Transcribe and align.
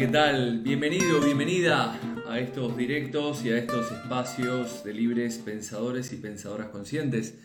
¿qué 0.00 0.08
tal? 0.08 0.60
Bienvenido, 0.60 1.20
bienvenida 1.20 2.00
a 2.26 2.38
estos 2.38 2.74
directos 2.74 3.44
y 3.44 3.50
a 3.50 3.58
estos 3.58 3.92
espacios 3.92 4.82
de 4.82 4.94
libres 4.94 5.36
pensadores 5.36 6.10
y 6.14 6.16
pensadoras 6.16 6.68
conscientes. 6.68 7.38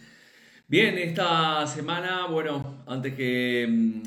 Bien, 0.66 0.98
esta 0.98 1.68
semana, 1.68 2.28
bueno, 2.28 2.86
antes 2.88 3.14
que 3.14 3.68
mm, 3.70 4.02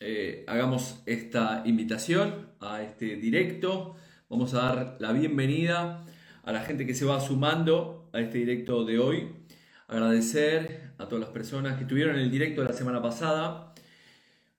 eh, 0.00 0.44
hagamos 0.48 1.02
esta 1.04 1.62
invitación 1.66 2.48
a 2.60 2.80
este 2.80 3.16
directo, 3.16 3.94
vamos 4.30 4.54
a 4.54 4.62
dar 4.62 4.96
la 4.98 5.12
bienvenida 5.12 6.02
a 6.42 6.52
la 6.52 6.62
gente 6.62 6.86
que 6.86 6.94
se 6.94 7.04
va 7.04 7.20
sumando 7.20 8.08
a 8.14 8.20
este 8.20 8.38
directo 8.38 8.86
de 8.86 8.98
hoy. 8.98 9.28
Agradecer 9.86 10.92
a 10.96 11.08
todas 11.08 11.20
las 11.20 11.30
personas 11.30 11.76
que 11.76 11.82
estuvieron 11.82 12.16
en 12.16 12.22
el 12.22 12.30
directo 12.30 12.62
de 12.62 12.68
la 12.68 12.74
semana 12.74 13.02
pasada. 13.02 13.74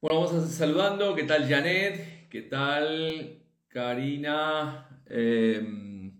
Bueno, 0.02 0.22
vamos 0.22 0.34
a 0.36 0.48
saludando. 0.48 1.16
¿Qué 1.16 1.24
tal 1.24 1.50
Janet? 1.50 2.21
¿Qué 2.32 2.44
tal 2.44 3.40
Karina? 3.68 4.88
Em, 5.06 6.14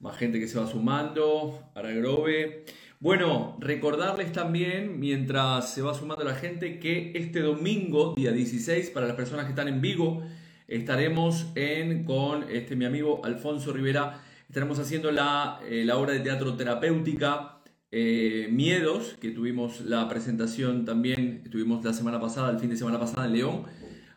más 0.00 0.16
gente 0.16 0.40
que 0.40 0.48
se 0.48 0.58
va 0.58 0.66
sumando. 0.66 1.70
Aragrove. 1.76 2.64
Bueno, 2.98 3.56
recordarles 3.60 4.32
también, 4.32 4.98
mientras 4.98 5.72
se 5.72 5.80
va 5.80 5.94
sumando 5.94 6.24
la 6.24 6.34
gente, 6.34 6.80
que 6.80 7.12
este 7.14 7.38
domingo, 7.38 8.14
día 8.16 8.32
16, 8.32 8.90
para 8.90 9.06
las 9.06 9.14
personas 9.14 9.44
que 9.44 9.50
están 9.50 9.68
en 9.68 9.80
Vigo, 9.80 10.24
estaremos 10.66 11.52
en, 11.54 12.02
con 12.02 12.50
este, 12.50 12.74
mi 12.74 12.86
amigo 12.86 13.24
Alfonso 13.24 13.72
Rivera, 13.72 14.20
estaremos 14.48 14.80
haciendo 14.80 15.12
la, 15.12 15.60
eh, 15.70 15.84
la 15.84 15.98
obra 15.98 16.14
de 16.14 16.20
teatro 16.20 16.56
terapéutica 16.56 17.58
eh, 17.90 18.48
Miedos, 18.50 19.16
que 19.20 19.30
tuvimos 19.30 19.80
la 19.82 20.08
presentación 20.08 20.84
también, 20.84 21.44
tuvimos 21.50 21.82
la 21.84 21.94
semana 21.94 22.20
pasada, 22.20 22.50
el 22.50 22.58
fin 22.58 22.68
de 22.68 22.76
semana 22.76 22.98
pasada 22.98 23.26
en 23.26 23.32
León, 23.32 23.62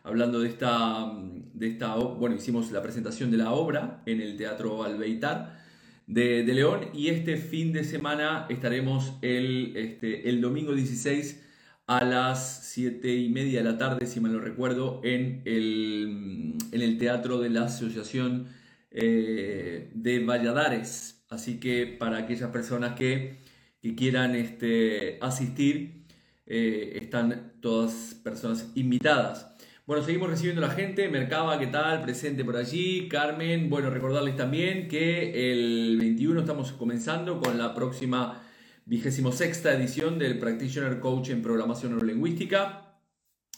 hablando 0.02 0.40
de 0.40 0.48
esta, 0.48 1.12
de 1.52 1.68
esta 1.68 1.94
bueno, 1.96 2.36
hicimos 2.36 2.70
la 2.72 2.82
presentación 2.82 3.30
de 3.30 3.36
la 3.38 3.52
obra 3.52 4.02
en 4.06 4.20
el 4.20 4.36
Teatro 4.36 4.84
Albeitar 4.84 5.60
de, 6.06 6.44
León 6.44 6.88
y 6.92 7.08
este 7.08 7.36
fin 7.36 7.72
de 7.72 7.84
semana 7.84 8.46
estaremos 8.48 9.14
el, 9.22 9.76
este, 9.76 10.28
el 10.28 10.40
domingo 10.40 10.74
16 10.74 11.42
a 11.86 12.04
las 12.04 12.66
7 12.72 13.14
y 13.14 13.28
media 13.28 13.62
de 13.62 13.70
la 13.70 13.78
tarde, 13.78 14.06
si 14.06 14.20
mal 14.20 14.32
no 14.32 14.40
recuerdo, 14.40 15.00
en 15.04 15.42
el, 15.44 16.56
en 16.70 16.82
el 16.82 16.98
Teatro 16.98 17.40
de 17.40 17.50
la 17.50 17.64
Asociación 17.64 18.48
eh, 18.90 19.90
de 19.94 20.24
Valladares. 20.24 21.24
Así 21.28 21.58
que 21.58 21.86
para 21.86 22.18
aquellas 22.18 22.50
personas 22.50 22.94
que 22.94 23.42
que 23.82 23.96
quieran 23.96 24.36
este, 24.36 25.18
asistir, 25.20 26.06
eh, 26.46 26.98
están 27.02 27.54
todas 27.60 28.14
personas 28.22 28.70
invitadas. 28.76 29.51
Bueno, 29.84 30.04
seguimos 30.04 30.30
recibiendo 30.30 30.64
a 30.64 30.68
la 30.68 30.74
gente. 30.74 31.08
Mercaba, 31.08 31.58
¿qué 31.58 31.66
tal? 31.66 32.02
Presente 32.02 32.44
por 32.44 32.56
allí. 32.56 33.08
Carmen, 33.08 33.68
bueno, 33.68 33.90
recordarles 33.90 34.36
también 34.36 34.86
que 34.86 35.50
el 35.50 35.98
21 35.98 36.38
estamos 36.38 36.70
comenzando 36.70 37.40
con 37.40 37.58
la 37.58 37.74
próxima 37.74 38.40
vigésimo 38.84 39.32
sexta 39.32 39.74
edición 39.74 40.20
del 40.20 40.38
Practitioner 40.38 41.00
Coach 41.00 41.30
en 41.30 41.42
Programación 41.42 41.90
Neurolingüística. 41.92 42.94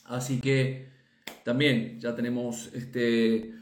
Así 0.07 0.41
que 0.41 0.89
también 1.45 2.01
ya 2.01 2.15
tenemos 2.15 2.71
este, 2.73 3.53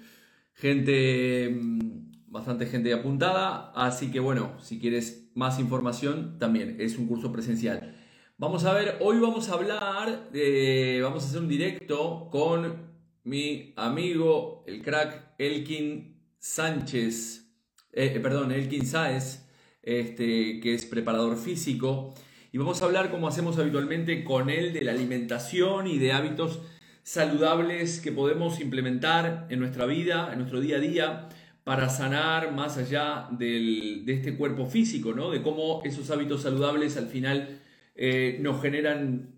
gente, 0.54 1.50
mm, 1.50 2.30
bastante 2.30 2.66
gente 2.66 2.92
apuntada. 2.92 3.72
Así 3.74 4.12
que 4.12 4.20
bueno, 4.20 4.56
si 4.60 4.78
quieres 4.78 5.32
más 5.34 5.58
información 5.58 6.38
también, 6.38 6.76
es 6.78 6.96
un 6.96 7.08
curso 7.08 7.32
presencial. 7.32 7.91
Vamos 8.38 8.64
a 8.64 8.72
ver, 8.72 8.96
hoy 9.00 9.20
vamos 9.20 9.48
a 9.50 9.54
hablar, 9.54 10.30
de, 10.32 11.00
vamos 11.02 11.22
a 11.22 11.26
hacer 11.28 11.40
un 11.40 11.48
directo 11.48 12.28
con 12.32 12.90
mi 13.24 13.72
amigo, 13.76 14.64
el 14.66 14.82
crack 14.82 15.34
Elkin 15.38 16.18
Sánchez, 16.38 17.46
eh, 17.92 18.12
eh, 18.16 18.20
perdón, 18.20 18.50
Elkin 18.50 18.84
Sáez, 18.84 19.46
este, 19.82 20.60
que 20.60 20.74
es 20.74 20.86
preparador 20.86 21.36
físico, 21.36 22.14
y 22.50 22.58
vamos 22.58 22.82
a 22.82 22.86
hablar 22.86 23.12
como 23.12 23.28
hacemos 23.28 23.58
habitualmente 23.58 24.24
con 24.24 24.50
él 24.50 24.72
de 24.72 24.82
la 24.82 24.92
alimentación 24.92 25.86
y 25.86 25.98
de 25.98 26.12
hábitos 26.12 26.60
saludables 27.04 28.00
que 28.00 28.12
podemos 28.12 28.60
implementar 28.60 29.46
en 29.50 29.60
nuestra 29.60 29.86
vida, 29.86 30.30
en 30.32 30.38
nuestro 30.38 30.60
día 30.60 30.78
a 30.78 30.80
día, 30.80 31.28
para 31.62 31.88
sanar 31.88 32.52
más 32.52 32.76
allá 32.76 33.28
de 33.30 34.02
este 34.08 34.36
cuerpo 34.36 34.66
físico, 34.66 35.12
¿no? 35.12 35.30
De 35.30 35.42
cómo 35.42 35.80
esos 35.84 36.10
hábitos 36.10 36.42
saludables 36.42 36.96
al 36.96 37.06
final 37.06 37.61
eh, 37.94 38.38
nos 38.40 38.62
generan 38.62 39.34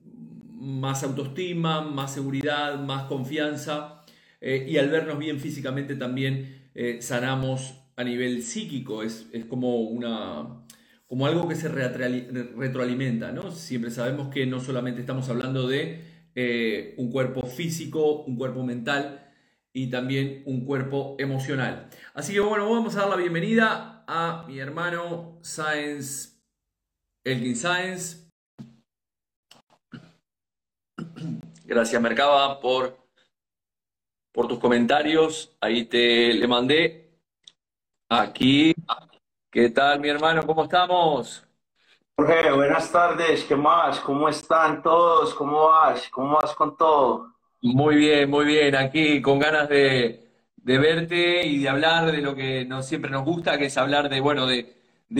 más 0.53 1.03
autoestima, 1.03 1.82
más 1.82 2.15
seguridad, 2.15 2.81
más 2.81 3.04
confianza 3.04 4.04
eh, 4.41 4.66
y 4.69 4.78
al 4.78 4.88
vernos 4.88 5.19
bien 5.19 5.41
físicamente 5.41 5.97
también 5.97 6.69
eh, 6.75 6.98
sanamos 7.03 7.81
a 7.97 8.04
nivel 8.04 8.43
psíquico, 8.43 9.03
es, 9.03 9.26
como, 9.48 9.82
una, 9.82 10.64
como 11.06 11.26
algo 11.26 11.47
que 11.47 11.54
se 11.54 11.69
retroalimenta, 11.69 13.31
¿no? 13.31 13.53
Siempre 13.53 13.91
sabemos 13.91 14.28
que 14.34 14.47
no 14.47 14.59
solamente 14.59 15.00
estamos 15.00 15.28
hablando 15.28 15.69
de 15.69 16.12
un 16.97 17.12
cuerpo 17.12 17.47
físico, 17.47 18.25
un 18.25 18.37
cuerpo 18.37 18.64
mental, 18.64 19.25
y 19.75 19.91
también 19.91 20.43
un 20.47 20.64
cuerpo 20.64 21.16
emocional. 21.19 21.91
Así 22.14 22.32
que 22.32 22.41
bueno, 22.41 22.70
vamos 22.70 22.97
a 22.97 23.00
dar 23.00 23.10
la 23.10 23.16
bienvenida 23.16 24.04
a 24.06 24.44
mi 24.47 24.60
hermano 24.60 25.41
Science, 25.43 26.38
Elgin 27.25 27.56
Science. 27.56 28.24
Gracias 31.66 32.00
Mercaba 32.00 32.60
por, 32.60 32.94
por 34.30 34.47
tus 34.47 34.58
comentarios. 34.58 35.56
Ahí 35.62 35.86
te 35.86 36.34
le 36.34 36.47
mandé. 36.47 37.08
Aquí. 38.10 38.75
¿Qué 39.50 39.70
tal 39.70 39.98
mi 39.98 40.10
hermano? 40.10 40.47
¿Cómo 40.47 40.64
estamos? 40.64 41.42
Jorge, 42.16 42.52
buenas 42.52 42.92
tardes. 42.92 43.44
¿Qué 43.44 43.56
más? 43.56 43.98
¿Cómo 44.00 44.28
están 44.28 44.82
todos? 44.82 45.32
¿Cómo 45.32 45.69
vas? 45.69 46.06
¿Cómo 46.10 46.36
vas 46.36 46.54
con 46.54 46.76
todo? 46.76 47.32
Muy 47.62 47.96
bien, 47.96 48.28
muy 48.28 48.44
bien. 48.44 48.76
Aquí 48.76 49.22
con 49.22 49.38
ganas 49.38 49.66
de, 49.70 50.22
verte 50.56 51.46
y 51.46 51.60
de 51.62 51.69
hablar 51.70 52.12
de 52.12 52.20
lo 52.20 52.34
que 52.34 52.66
nos, 52.66 52.86
siempre 52.86 53.10
nos 53.10 53.25
gusta, 53.25 53.56
que 53.56 53.66
es 53.66 53.78
hablar 53.78 54.10
de, 54.10 54.20
bueno, 54.20 54.46
de, 54.46 54.76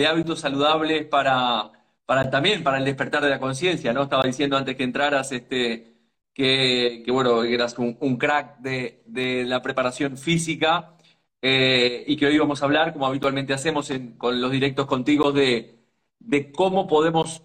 hábitos 0.07 0.41
saludables 0.41 1.07
para, 1.07 1.71
para 2.05 2.29
también 2.29 2.63
para 2.63 2.77
el 2.77 2.85
despertar 2.85 3.23
de 3.23 3.31
la 3.31 3.39
conciencia, 3.39 3.93
¿no? 3.93 4.03
Estaba 4.03 4.21
diciendo 4.21 4.57
antes 4.57 4.75
que 4.75 4.83
entraras 4.83 5.31
este, 5.31 5.94
que, 6.35 7.03
bueno, 7.07 7.43
eras 7.43 7.75
un, 7.79 8.17
crack 8.17 8.59
de, 8.59 9.45
la 9.47 9.61
preparación 9.61 10.17
física 10.17 10.97
eh, 11.41 12.03
y 12.07 12.17
que 12.17 12.27
hoy 12.27 12.37
vamos 12.37 12.61
a 12.61 12.65
hablar, 12.65 12.93
como 12.93 13.07
habitualmente 13.07 13.53
hacemos 13.53 13.91
con 14.17 14.41
los 14.41 14.51
directos 14.51 14.85
contigo, 14.85 15.31
de, 15.31 15.79
de 16.19 16.51
cómo 16.51 16.87
podemos 16.87 17.41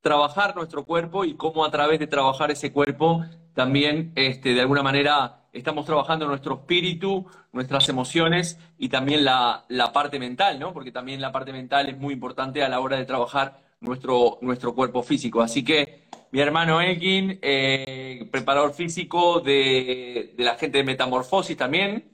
trabajar 0.00 0.54
nuestro 0.56 0.84
cuerpo 0.84 1.24
y 1.24 1.34
cómo 1.34 1.64
a 1.64 1.70
través 1.70 1.98
de 1.98 2.06
trabajar 2.06 2.50
ese 2.50 2.72
cuerpo 2.72 3.24
también 3.54 4.12
este, 4.14 4.54
de 4.54 4.60
alguna 4.60 4.84
manera 4.84 5.48
estamos 5.52 5.84
trabajando 5.84 6.26
nuestro 6.26 6.54
espíritu, 6.54 7.26
nuestras 7.52 7.88
emociones 7.88 8.60
y 8.78 8.88
también 8.88 9.24
la, 9.24 9.64
parte 9.92 10.20
mental, 10.20 10.60
¿no? 10.60 10.72
Porque 10.72 10.92
también 10.92 11.20
la 11.20 11.32
parte 11.32 11.52
mental 11.52 11.88
es 11.88 11.98
muy 11.98 12.14
importante 12.14 12.62
a 12.62 12.68
la 12.68 12.78
hora 12.78 12.96
de 12.96 13.04
trabajar 13.04 13.60
nuestro, 13.80 14.38
nuestro 14.42 14.74
cuerpo 14.74 15.02
físico. 15.02 15.40
Así 15.42 15.64
que 15.64 16.08
mi 16.30 16.40
hermano 16.40 16.80
Elkin, 16.80 17.38
eh, 17.42 18.28
preparador 18.30 18.74
físico 18.74 19.40
de, 19.40 20.34
la 20.38 20.56
gente 20.56 20.78
de 20.78 20.84
Metamorfosis 20.84 21.56
también, 21.56 22.10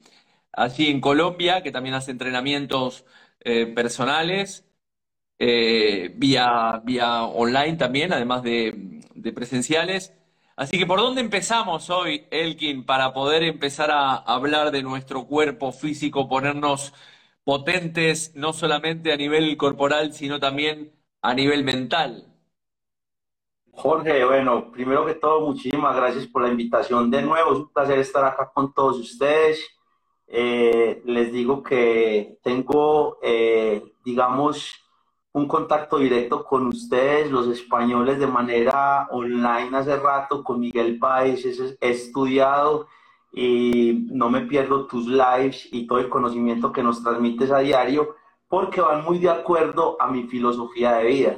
allí 0.53 0.89
en 0.91 1.01
Colombia, 1.01 1.63
que 1.63 1.73
también 1.73 1.95
hace 1.95 2.13
entrenamientos 2.13 3.05
eh, 3.41 3.67
personales, 3.67 4.67
eh, 5.39 6.13
vía, 6.17 6.81
vía 6.85 7.25
online 7.25 7.77
también, 7.77 8.13
además 8.13 8.43
de, 8.43 9.01
de 9.15 9.33
presenciales. 9.33 10.15
Así 10.57 10.79
que, 10.79 10.87
¿por 10.87 11.01
dónde 11.01 11.21
empezamos 11.21 11.91
hoy, 11.91 12.27
Elkin, 12.31 12.85
para 12.87 13.13
poder 13.13 13.43
empezar 13.43 13.91
a 13.91 14.15
hablar 14.17 14.71
de 14.71 14.83
nuestro 14.83 15.27
cuerpo 15.27 15.73
físico, 15.73 16.29
ponernos 16.29 16.95
potentes, 17.45 18.33
no 18.37 18.53
solamente 18.53 19.13
a 19.13 19.17
nivel 19.17 19.57
corporal, 19.57 20.13
sino 20.15 20.41
también 20.41 20.93
a 21.25 21.33
nivel 21.33 21.65
mental? 21.65 22.23
Jorge, 23.73 24.25
bueno, 24.27 24.71
primero 24.71 25.07
que 25.07 25.15
todo, 25.15 25.41
muchísimas 25.41 25.97
gracias 25.97 26.27
por 26.27 26.43
la 26.43 26.51
invitación 26.51 27.11
de 27.11 27.23
nuevo. 27.23 27.53
Es 27.53 27.59
un 27.61 27.73
placer 27.73 27.99
estar 27.99 28.25
acá 28.27 28.51
con 28.55 28.75
todos 28.75 28.99
ustedes. 28.99 29.67
Eh, 30.27 31.03
les 31.07 31.33
digo 31.33 31.63
que 31.63 32.39
tengo, 32.43 33.19
eh, 33.23 33.83
digamos, 34.05 34.75
un 35.33 35.49
contacto 35.49 35.97
directo 35.97 36.45
con 36.45 36.67
ustedes, 36.67 37.31
los 37.31 37.49
españoles, 37.49 38.19
de 38.19 38.27
manera 38.27 39.09
online 39.11 39.77
hace 39.79 39.97
rato, 39.97 40.45
con 40.45 40.61
Miguel 40.61 40.99
Páez, 40.99 41.47
he 41.81 41.91
estudiado 41.91 42.87
y 43.33 44.09
no 44.13 44.29
me 44.29 44.43
pierdo 44.43 44.87
tus 44.87 45.07
lives 45.07 45.69
y 45.73 45.87
todo 45.87 45.99
el 46.01 46.11
conocimiento 46.11 46.71
que 46.71 46.83
nos 46.83 47.03
transmites 47.03 47.51
a 47.51 47.61
diario, 47.61 48.15
porque 48.49 48.81
van 48.81 49.05
muy 49.05 49.19
de 49.19 49.31
acuerdo 49.31 49.97
a 50.01 50.09
mi 50.09 50.25
filosofía 50.25 50.95
de 50.95 51.05
vida. 51.05 51.37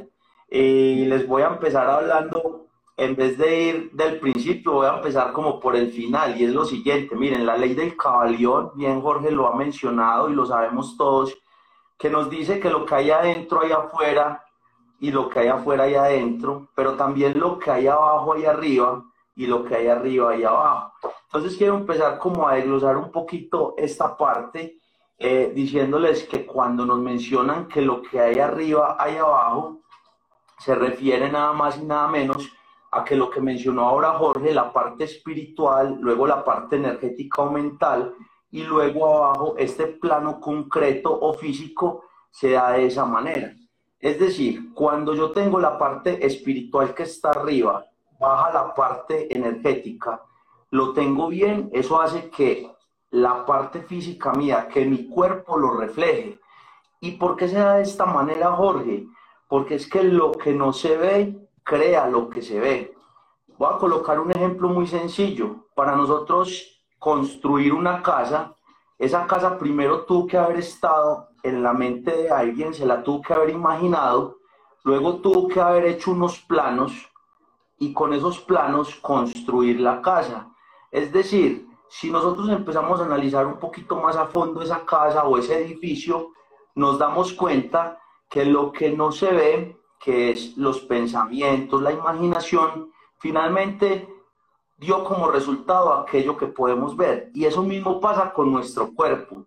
Y 0.50 1.04
les 1.06 1.26
voy 1.26 1.42
a 1.42 1.48
empezar 1.48 1.88
hablando 1.88 2.66
en 2.96 3.14
vez 3.14 3.36
de 3.36 3.62
ir 3.62 3.90
del 3.92 4.18
principio, 4.18 4.72
voy 4.72 4.86
a 4.86 4.96
empezar 4.96 5.32
como 5.32 5.60
por 5.60 5.76
el 5.76 5.90
final, 5.90 6.40
y 6.40 6.44
es 6.44 6.52
lo 6.52 6.64
siguiente, 6.64 7.14
miren, 7.14 7.44
la 7.44 7.56
ley 7.56 7.74
del 7.74 7.96
cabalión, 7.96 8.72
bien 8.74 9.02
Jorge 9.02 9.30
lo 9.30 9.46
ha 9.46 9.54
mencionado 9.54 10.30
y 10.30 10.34
lo 10.34 10.46
sabemos 10.46 10.96
todos, 10.96 11.36
que 11.98 12.08
nos 12.08 12.30
dice 12.30 12.58
que 12.58 12.70
lo 12.70 12.86
que 12.86 12.94
hay 12.94 13.10
adentro 13.10 13.60
hay 13.60 13.72
afuera 13.72 14.42
y 14.98 15.10
lo 15.10 15.28
que 15.28 15.40
hay 15.40 15.48
afuera 15.48 15.84
hay 15.84 15.94
adentro, 15.94 16.68
pero 16.74 16.94
también 16.94 17.38
lo 17.38 17.58
que 17.58 17.70
hay 17.70 17.86
abajo 17.86 18.32
hay 18.32 18.46
arriba 18.46 19.04
y 19.34 19.46
lo 19.46 19.64
que 19.64 19.74
hay 19.74 19.88
arriba 19.88 20.30
hay 20.30 20.44
abajo. 20.44 20.92
Entonces 21.26 21.58
quiero 21.58 21.76
empezar 21.76 22.18
como 22.18 22.48
a 22.48 22.54
desglosar 22.54 22.96
un 22.96 23.10
poquito 23.10 23.74
esta 23.76 24.16
parte, 24.16 24.78
eh, 25.18 25.52
diciéndoles 25.54 26.24
que 26.24 26.44
cuando 26.44 26.84
nos 26.84 26.98
mencionan 26.98 27.68
que 27.68 27.80
lo 27.80 28.02
que 28.02 28.20
hay 28.20 28.38
arriba 28.38 28.96
hay 28.98 29.16
abajo, 29.16 29.80
se 30.58 30.74
refiere 30.74 31.30
nada 31.30 31.52
más 31.52 31.78
y 31.78 31.84
nada 31.84 32.08
menos 32.08 32.50
a 32.92 33.04
que 33.04 33.16
lo 33.16 33.30
que 33.30 33.40
mencionó 33.40 33.82
ahora 33.86 34.12
Jorge, 34.12 34.52
la 34.52 34.72
parte 34.72 35.04
espiritual, 35.04 35.98
luego 36.00 36.26
la 36.26 36.44
parte 36.44 36.76
energética 36.76 37.42
o 37.42 37.50
mental, 37.50 38.14
y 38.50 38.62
luego 38.62 39.06
abajo 39.06 39.54
este 39.58 39.86
plano 39.86 40.40
concreto 40.40 41.18
o 41.18 41.34
físico 41.34 42.04
se 42.30 42.52
da 42.52 42.72
de 42.72 42.86
esa 42.86 43.04
manera. 43.04 43.54
Es 43.98 44.18
decir, 44.18 44.72
cuando 44.74 45.14
yo 45.14 45.32
tengo 45.32 45.58
la 45.58 45.78
parte 45.78 46.24
espiritual 46.24 46.94
que 46.94 47.04
está 47.04 47.30
arriba, 47.30 47.86
baja 48.20 48.52
la 48.52 48.74
parte 48.74 49.34
energética, 49.34 50.22
lo 50.70 50.92
tengo 50.92 51.28
bien, 51.28 51.70
eso 51.72 52.00
hace 52.00 52.30
que 52.30 52.70
la 53.10 53.46
parte 53.46 53.82
física 53.82 54.32
mía, 54.32 54.68
que 54.68 54.84
mi 54.84 55.08
cuerpo 55.08 55.58
lo 55.58 55.76
refleje. 55.76 56.40
¿Y 57.00 57.12
por 57.12 57.36
qué 57.36 57.48
se 57.48 57.56
da 57.56 57.74
de 57.74 57.82
esta 57.82 58.06
manera, 58.06 58.52
Jorge? 58.52 59.06
Porque 59.48 59.76
es 59.76 59.88
que 59.88 60.02
lo 60.02 60.32
que 60.32 60.52
no 60.52 60.72
se 60.72 60.96
ve 60.96 61.48
crea 61.62 62.08
lo 62.08 62.28
que 62.30 62.42
se 62.42 62.60
ve. 62.60 62.94
Voy 63.58 63.68
a 63.72 63.78
colocar 63.78 64.20
un 64.20 64.30
ejemplo 64.30 64.68
muy 64.68 64.86
sencillo. 64.86 65.66
Para 65.74 65.96
nosotros 65.96 66.82
construir 66.98 67.72
una 67.72 68.02
casa, 68.02 68.54
esa 68.98 69.26
casa 69.26 69.58
primero 69.58 70.04
tuvo 70.04 70.26
que 70.26 70.38
haber 70.38 70.58
estado 70.58 71.28
en 71.42 71.62
la 71.62 71.72
mente 71.72 72.10
de 72.10 72.30
alguien, 72.30 72.74
se 72.74 72.86
la 72.86 73.02
tuvo 73.02 73.22
que 73.22 73.34
haber 73.34 73.50
imaginado, 73.50 74.38
luego 74.84 75.16
tuvo 75.16 75.48
que 75.48 75.60
haber 75.60 75.84
hecho 75.84 76.12
unos 76.12 76.38
planos 76.40 76.92
y 77.78 77.92
con 77.92 78.12
esos 78.12 78.40
planos 78.40 78.94
construir 78.96 79.80
la 79.80 80.00
casa. 80.00 80.48
Es 80.90 81.12
decir, 81.12 81.66
si 81.88 82.10
nosotros 82.10 82.48
empezamos 82.48 83.00
a 83.00 83.04
analizar 83.04 83.46
un 83.46 83.58
poquito 83.58 83.96
más 83.96 84.16
a 84.16 84.26
fondo 84.26 84.62
esa 84.62 84.84
casa 84.84 85.24
o 85.24 85.38
ese 85.38 85.64
edificio, 85.64 86.32
nos 86.74 86.98
damos 86.98 87.32
cuenta 87.32 87.98
que 88.28 88.44
lo 88.44 88.72
que 88.72 88.90
no 88.90 89.12
se 89.12 89.32
ve 89.32 89.76
que 89.98 90.30
es 90.30 90.56
los 90.56 90.80
pensamientos, 90.80 91.82
la 91.82 91.92
imaginación, 91.92 92.92
finalmente 93.18 94.08
dio 94.76 95.04
como 95.04 95.30
resultado 95.30 95.92
aquello 95.94 96.36
que 96.36 96.46
podemos 96.46 96.96
ver. 96.96 97.30
Y 97.34 97.44
eso 97.44 97.62
mismo 97.62 98.00
pasa 98.00 98.32
con 98.32 98.52
nuestro 98.52 98.94
cuerpo. 98.94 99.46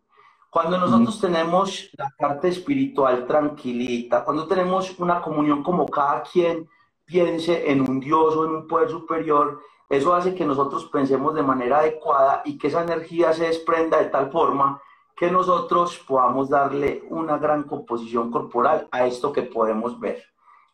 Cuando 0.50 0.78
nosotros 0.80 1.22
tenemos 1.22 1.90
la 1.96 2.12
parte 2.18 2.48
espiritual 2.48 3.28
tranquilita, 3.28 4.26
cuando 4.26 4.48
tenemos 4.48 4.98
una 5.00 5.22
comunión 5.22 5.62
como 5.62 5.86
cada 5.86 6.24
quien 6.24 6.68
piense 7.06 7.72
en 7.72 7.82
un 7.88 8.00
Dios 8.00 8.36
o 8.36 8.46
en 8.46 8.56
un 8.56 8.68
poder 8.68 8.90
superior, 8.90 9.62
eso 9.90 10.14
hace 10.14 10.36
que 10.36 10.46
nosotros 10.46 10.86
pensemos 10.86 11.34
de 11.34 11.42
manera 11.42 11.80
adecuada 11.80 12.44
y 12.46 12.58
que 12.58 12.68
esa 12.68 12.84
energía 12.84 13.34
se 13.34 13.48
desprenda 13.48 13.98
de 13.98 14.06
tal 14.06 14.32
forma 14.32 14.80
que 15.18 15.32
nosotros 15.32 15.98
podamos 16.08 16.50
darle 16.50 17.04
una 17.10 17.38
gran 17.38 17.64
composición 17.64 18.32
corporal 18.32 18.88
a 18.92 19.06
esto 19.08 19.34
que 19.34 19.42
podemos 19.42 20.00
ver. 20.00 20.24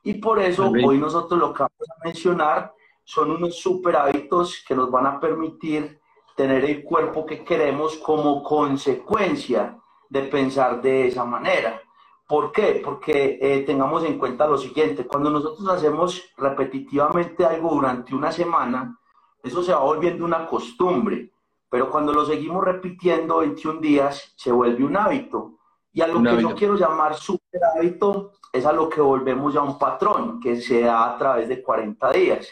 Y 0.04 0.16
por 0.16 0.40
eso 0.40 0.70
hoy 0.70 1.00
nosotros 1.00 1.40
lo 1.40 1.54
que 1.54 1.64
vamos 1.64 1.90
a 1.90 2.06
mencionar 2.06 2.74
son 3.04 3.32
unos 3.32 3.56
super 3.56 3.96
hábitos 3.96 4.64
que 4.68 4.76
nos 4.76 4.92
van 4.92 5.08
a 5.08 5.20
permitir 5.20 6.00
tener 6.36 6.66
el 6.66 6.84
cuerpo 6.84 7.26
que 7.26 7.44
queremos 7.44 7.98
como 7.98 8.44
consecuencia 8.44 9.80
de 10.10 10.22
pensar 10.24 10.82
de 10.82 11.08
esa 11.08 11.24
manera. 11.24 11.82
¿Por 12.28 12.52
qué? 12.52 12.82
Porque 12.84 13.40
eh, 13.42 13.64
tengamos 13.66 14.04
en 14.04 14.20
cuenta 14.20 14.48
lo 14.48 14.58
siguiente, 14.58 15.06
cuando 15.08 15.30
nosotros 15.30 15.68
hacemos 15.70 16.22
repetitivamente 16.38 17.46
algo 17.46 17.70
durante 17.70 18.14
una 18.14 18.32
semana, 18.32 19.00
eso 19.46 19.64
se 19.64 19.72
va 19.72 19.80
volviendo 19.80 20.26
una 20.26 20.48
costumbre, 20.48 21.32
pero 21.70 21.90
cuando 21.90 22.12
lo 22.14 22.26
seguimos 22.26 22.64
repitiendo 22.64 23.40
21 23.40 23.80
días, 23.80 24.34
se 24.36 24.52
vuelve 24.52 24.84
un 24.84 24.98
hábito. 24.98 25.54
Y 25.94 26.02
a 26.02 26.08
lo 26.08 26.22
que 26.22 26.42
yo 26.42 26.56
quiero 26.56 26.76
llamar 26.76 27.16
super 27.16 27.62
hábito 27.64 28.34
es 28.52 28.66
a 28.66 28.74
lo 28.74 28.90
que 28.90 29.02
volvemos 29.02 29.54
ya 29.54 29.62
un 29.62 29.78
patrón 29.78 30.40
que 30.40 30.60
se 30.60 30.82
da 30.82 31.14
a 31.14 31.18
través 31.18 31.48
de 31.48 31.62
40 31.62 32.12
días. 32.12 32.48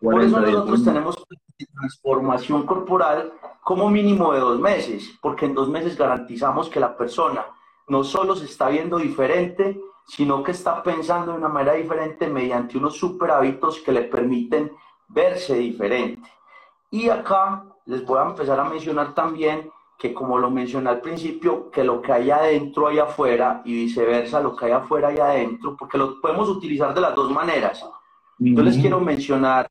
Por 0.00 0.20
eso 0.20 0.40
nosotros 0.40 0.84
tenemos 0.84 1.24
transformación 1.74 2.64
corporal 2.64 3.32
como 3.62 3.90
mínimo 3.90 4.32
de 4.32 4.40
dos 4.40 4.58
meses, 4.58 5.18
porque 5.20 5.46
en 5.46 5.54
dos 5.54 5.68
meses 5.68 5.96
garantizamos 5.96 6.68
que 6.68 6.80
la 6.80 6.96
persona 6.96 7.46
no 7.88 8.04
solo 8.04 8.36
se 8.36 8.46
está 8.46 8.68
viendo 8.68 8.98
diferente, 8.98 9.80
sino 10.06 10.42
que 10.42 10.52
está 10.52 10.82
pensando 10.82 11.32
de 11.32 11.38
una 11.38 11.48
manera 11.48 11.74
diferente 11.74 12.28
mediante 12.28 12.78
unos 12.78 12.96
super 12.96 13.30
hábitos 13.30 13.80
que 13.80 13.92
le 13.92 14.02
permiten 14.02 14.72
verse 15.08 15.54
diferente. 15.54 16.30
Y 16.90 17.08
acá 17.08 17.64
les 17.86 18.04
voy 18.04 18.18
a 18.18 18.24
empezar 18.24 18.58
a 18.58 18.64
mencionar 18.64 19.14
también 19.14 19.70
que 19.98 20.14
como 20.14 20.38
lo 20.38 20.50
mencioné 20.50 20.90
al 20.90 21.00
principio, 21.00 21.70
que 21.70 21.82
lo 21.82 22.00
que 22.00 22.12
hay 22.12 22.30
adentro 22.30 22.86
hay 22.86 23.00
afuera 23.00 23.62
y 23.64 23.74
viceversa, 23.74 24.40
lo 24.40 24.54
que 24.54 24.66
hay 24.66 24.72
afuera 24.72 25.08
hay 25.08 25.18
adentro, 25.18 25.76
porque 25.76 25.98
lo 25.98 26.20
podemos 26.20 26.48
utilizar 26.48 26.94
de 26.94 27.00
las 27.00 27.14
dos 27.16 27.30
maneras. 27.32 27.84
Yo 28.38 28.62
les 28.62 28.78
quiero 28.78 29.00
mencionar 29.00 29.66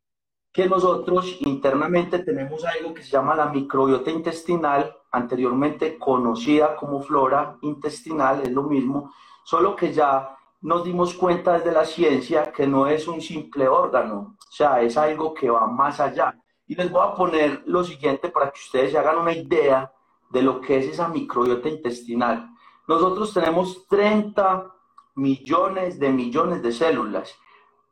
que 0.51 0.67
nosotros 0.67 1.37
internamente 1.41 2.19
tenemos 2.19 2.65
algo 2.65 2.93
que 2.93 3.03
se 3.03 3.11
llama 3.11 3.35
la 3.35 3.45
microbiota 3.45 4.11
intestinal, 4.11 4.93
anteriormente 5.11 5.97
conocida 5.97 6.75
como 6.75 7.01
flora 7.01 7.55
intestinal, 7.61 8.41
es 8.41 8.51
lo 8.51 8.63
mismo, 8.63 9.13
solo 9.45 9.75
que 9.75 9.93
ya 9.93 10.35
nos 10.61 10.83
dimos 10.83 11.13
cuenta 11.13 11.53
desde 11.53 11.71
la 11.71 11.85
ciencia 11.85 12.51
que 12.51 12.67
no 12.67 12.87
es 12.87 13.07
un 13.07 13.21
simple 13.21 13.67
órgano, 13.67 14.35
o 14.37 14.51
sea, 14.51 14.81
es 14.81 14.97
algo 14.97 15.33
que 15.33 15.49
va 15.49 15.67
más 15.67 15.99
allá. 15.99 16.35
Y 16.67 16.75
les 16.75 16.91
voy 16.91 17.01
a 17.03 17.15
poner 17.15 17.63
lo 17.65 17.83
siguiente 17.83 18.29
para 18.29 18.51
que 18.51 18.59
ustedes 18.59 18.91
se 18.91 18.97
hagan 18.97 19.19
una 19.19 19.33
idea 19.33 19.91
de 20.29 20.41
lo 20.41 20.59
que 20.59 20.77
es 20.77 20.87
esa 20.87 21.07
microbiota 21.07 21.69
intestinal. 21.69 22.49
Nosotros 22.87 23.33
tenemos 23.33 23.87
30 23.87 24.73
millones 25.15 25.99
de 25.99 26.09
millones 26.09 26.61
de 26.61 26.71
células, 26.71 27.33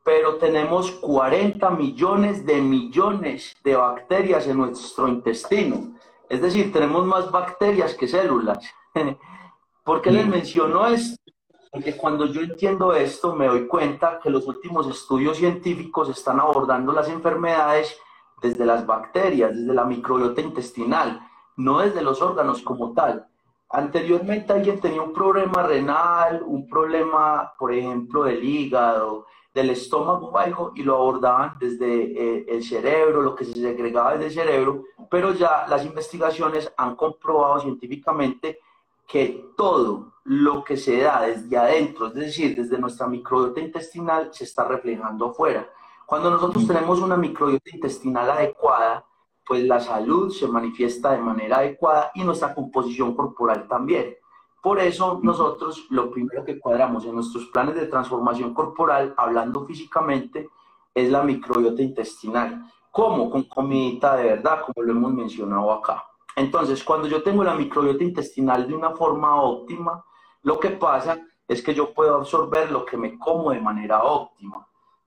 pero 0.04 0.36
tenemos 0.36 0.90
40 0.92 1.70
millones 1.70 2.46
de 2.46 2.60
millones 2.60 3.54
de 3.64 3.76
bacterias 3.76 4.46
en 4.46 4.58
nuestro 4.58 5.08
intestino. 5.08 5.96
Es 6.28 6.42
decir, 6.42 6.72
tenemos 6.72 7.04
más 7.06 7.30
bacterias 7.30 7.94
que 7.94 8.06
células. 8.06 8.58
¿Por 9.84 10.02
qué 10.02 10.10
les 10.10 10.26
menciono 10.26 10.86
esto? 10.86 11.22
Porque 11.70 11.96
cuando 11.96 12.26
yo 12.26 12.40
entiendo 12.40 12.94
esto, 12.94 13.34
me 13.34 13.46
doy 13.46 13.66
cuenta 13.66 14.18
que 14.22 14.30
los 14.30 14.46
últimos 14.46 14.86
estudios 14.88 15.36
científicos 15.36 16.08
están 16.08 16.40
abordando 16.40 16.92
las 16.92 17.08
enfermedades 17.08 17.98
desde 18.42 18.66
las 18.66 18.86
bacterias, 18.86 19.54
desde 19.54 19.74
la 19.74 19.84
microbiota 19.84 20.40
intestinal 20.40 21.20
no 21.56 21.78
desde 21.78 22.02
los 22.02 22.20
órganos 22.22 22.62
como 22.62 22.92
tal. 22.92 23.26
Anteriormente 23.70 24.52
alguien 24.52 24.80
tenía 24.80 25.02
un 25.02 25.12
problema 25.12 25.62
renal, 25.62 26.42
un 26.46 26.68
problema, 26.68 27.52
por 27.58 27.72
ejemplo, 27.72 28.24
del 28.24 28.44
hígado, 28.44 29.26
del 29.52 29.70
estómago 29.70 30.28
o 30.28 30.38
algo, 30.38 30.72
y 30.76 30.82
lo 30.82 30.96
abordaban 30.96 31.56
desde 31.58 31.86
eh, 31.86 32.46
el 32.48 32.62
cerebro, 32.62 33.22
lo 33.22 33.34
que 33.34 33.44
se 33.44 33.54
segregaba 33.54 34.12
desde 34.12 34.26
el 34.26 34.32
cerebro, 34.32 34.84
pero 35.10 35.32
ya 35.32 35.66
las 35.68 35.84
investigaciones 35.84 36.70
han 36.76 36.94
comprobado 36.94 37.60
científicamente 37.60 38.60
que 39.06 39.50
todo 39.56 40.12
lo 40.24 40.62
que 40.62 40.76
se 40.76 41.00
da 41.00 41.22
desde 41.22 41.56
adentro, 41.56 42.08
es 42.08 42.14
decir, 42.14 42.56
desde 42.56 42.78
nuestra 42.78 43.06
microbiota 43.06 43.60
intestinal, 43.60 44.28
se 44.32 44.44
está 44.44 44.64
reflejando 44.64 45.26
afuera. 45.26 45.68
Cuando 46.06 46.30
nosotros 46.30 46.64
tenemos 46.68 47.00
una 47.00 47.16
microbiota 47.16 47.68
intestinal 47.68 48.30
adecuada, 48.30 49.04
pues 49.44 49.64
la 49.64 49.80
salud 49.80 50.30
se 50.30 50.46
manifiesta 50.46 51.10
de 51.10 51.18
manera 51.18 51.58
adecuada 51.58 52.12
y 52.14 52.22
nuestra 52.22 52.54
composición 52.54 53.14
corporal 53.16 53.66
también. 53.66 54.16
Por 54.62 54.78
eso 54.78 55.18
nosotros 55.22 55.86
lo 55.90 56.10
primero 56.10 56.44
que 56.44 56.60
cuadramos 56.60 57.04
en 57.04 57.14
nuestros 57.16 57.46
planes 57.46 57.74
de 57.74 57.86
transformación 57.86 58.54
corporal, 58.54 59.14
hablando 59.16 59.64
físicamente, 59.64 60.48
es 60.94 61.10
la 61.10 61.24
microbiota 61.24 61.82
intestinal. 61.82 62.72
¿Cómo? 62.92 63.28
Con 63.28 63.42
comidita 63.44 64.16
de 64.16 64.24
verdad, 64.30 64.62
como 64.62 64.86
lo 64.86 64.92
hemos 64.92 65.12
mencionado 65.12 65.72
acá. 65.72 66.04
Entonces, 66.36 66.84
cuando 66.84 67.08
yo 67.08 67.22
tengo 67.22 67.42
la 67.42 67.54
microbiota 67.54 68.04
intestinal 68.04 68.68
de 68.68 68.74
una 68.74 68.90
forma 68.92 69.42
óptima, 69.42 70.04
lo 70.42 70.60
que 70.60 70.70
pasa 70.70 71.18
es 71.48 71.62
que 71.62 71.74
yo 71.74 71.92
puedo 71.92 72.14
absorber 72.14 72.70
lo 72.70 72.84
que 72.84 72.96
me 72.96 73.18
como 73.18 73.50
de 73.50 73.60
manera 73.60 74.04
óptima. 74.04 74.66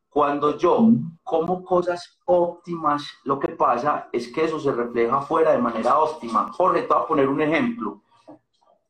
Cuando 0.09 0.57
yo 0.57 0.87
como 1.23 1.63
cosas 1.63 2.19
óptimas, 2.25 3.07
lo 3.23 3.39
que 3.39 3.49
pasa 3.49 4.09
es 4.11 4.31
que 4.31 4.45
eso 4.45 4.59
se 4.59 4.71
refleja 4.71 5.17
afuera 5.17 5.51
de 5.51 5.59
manera 5.59 5.99
óptima. 5.99 6.51
Jorge, 6.51 6.81
te 6.81 6.93
voy 6.93 7.03
a 7.03 7.07
poner 7.07 7.29
un 7.29 7.41
ejemplo. 7.41 8.01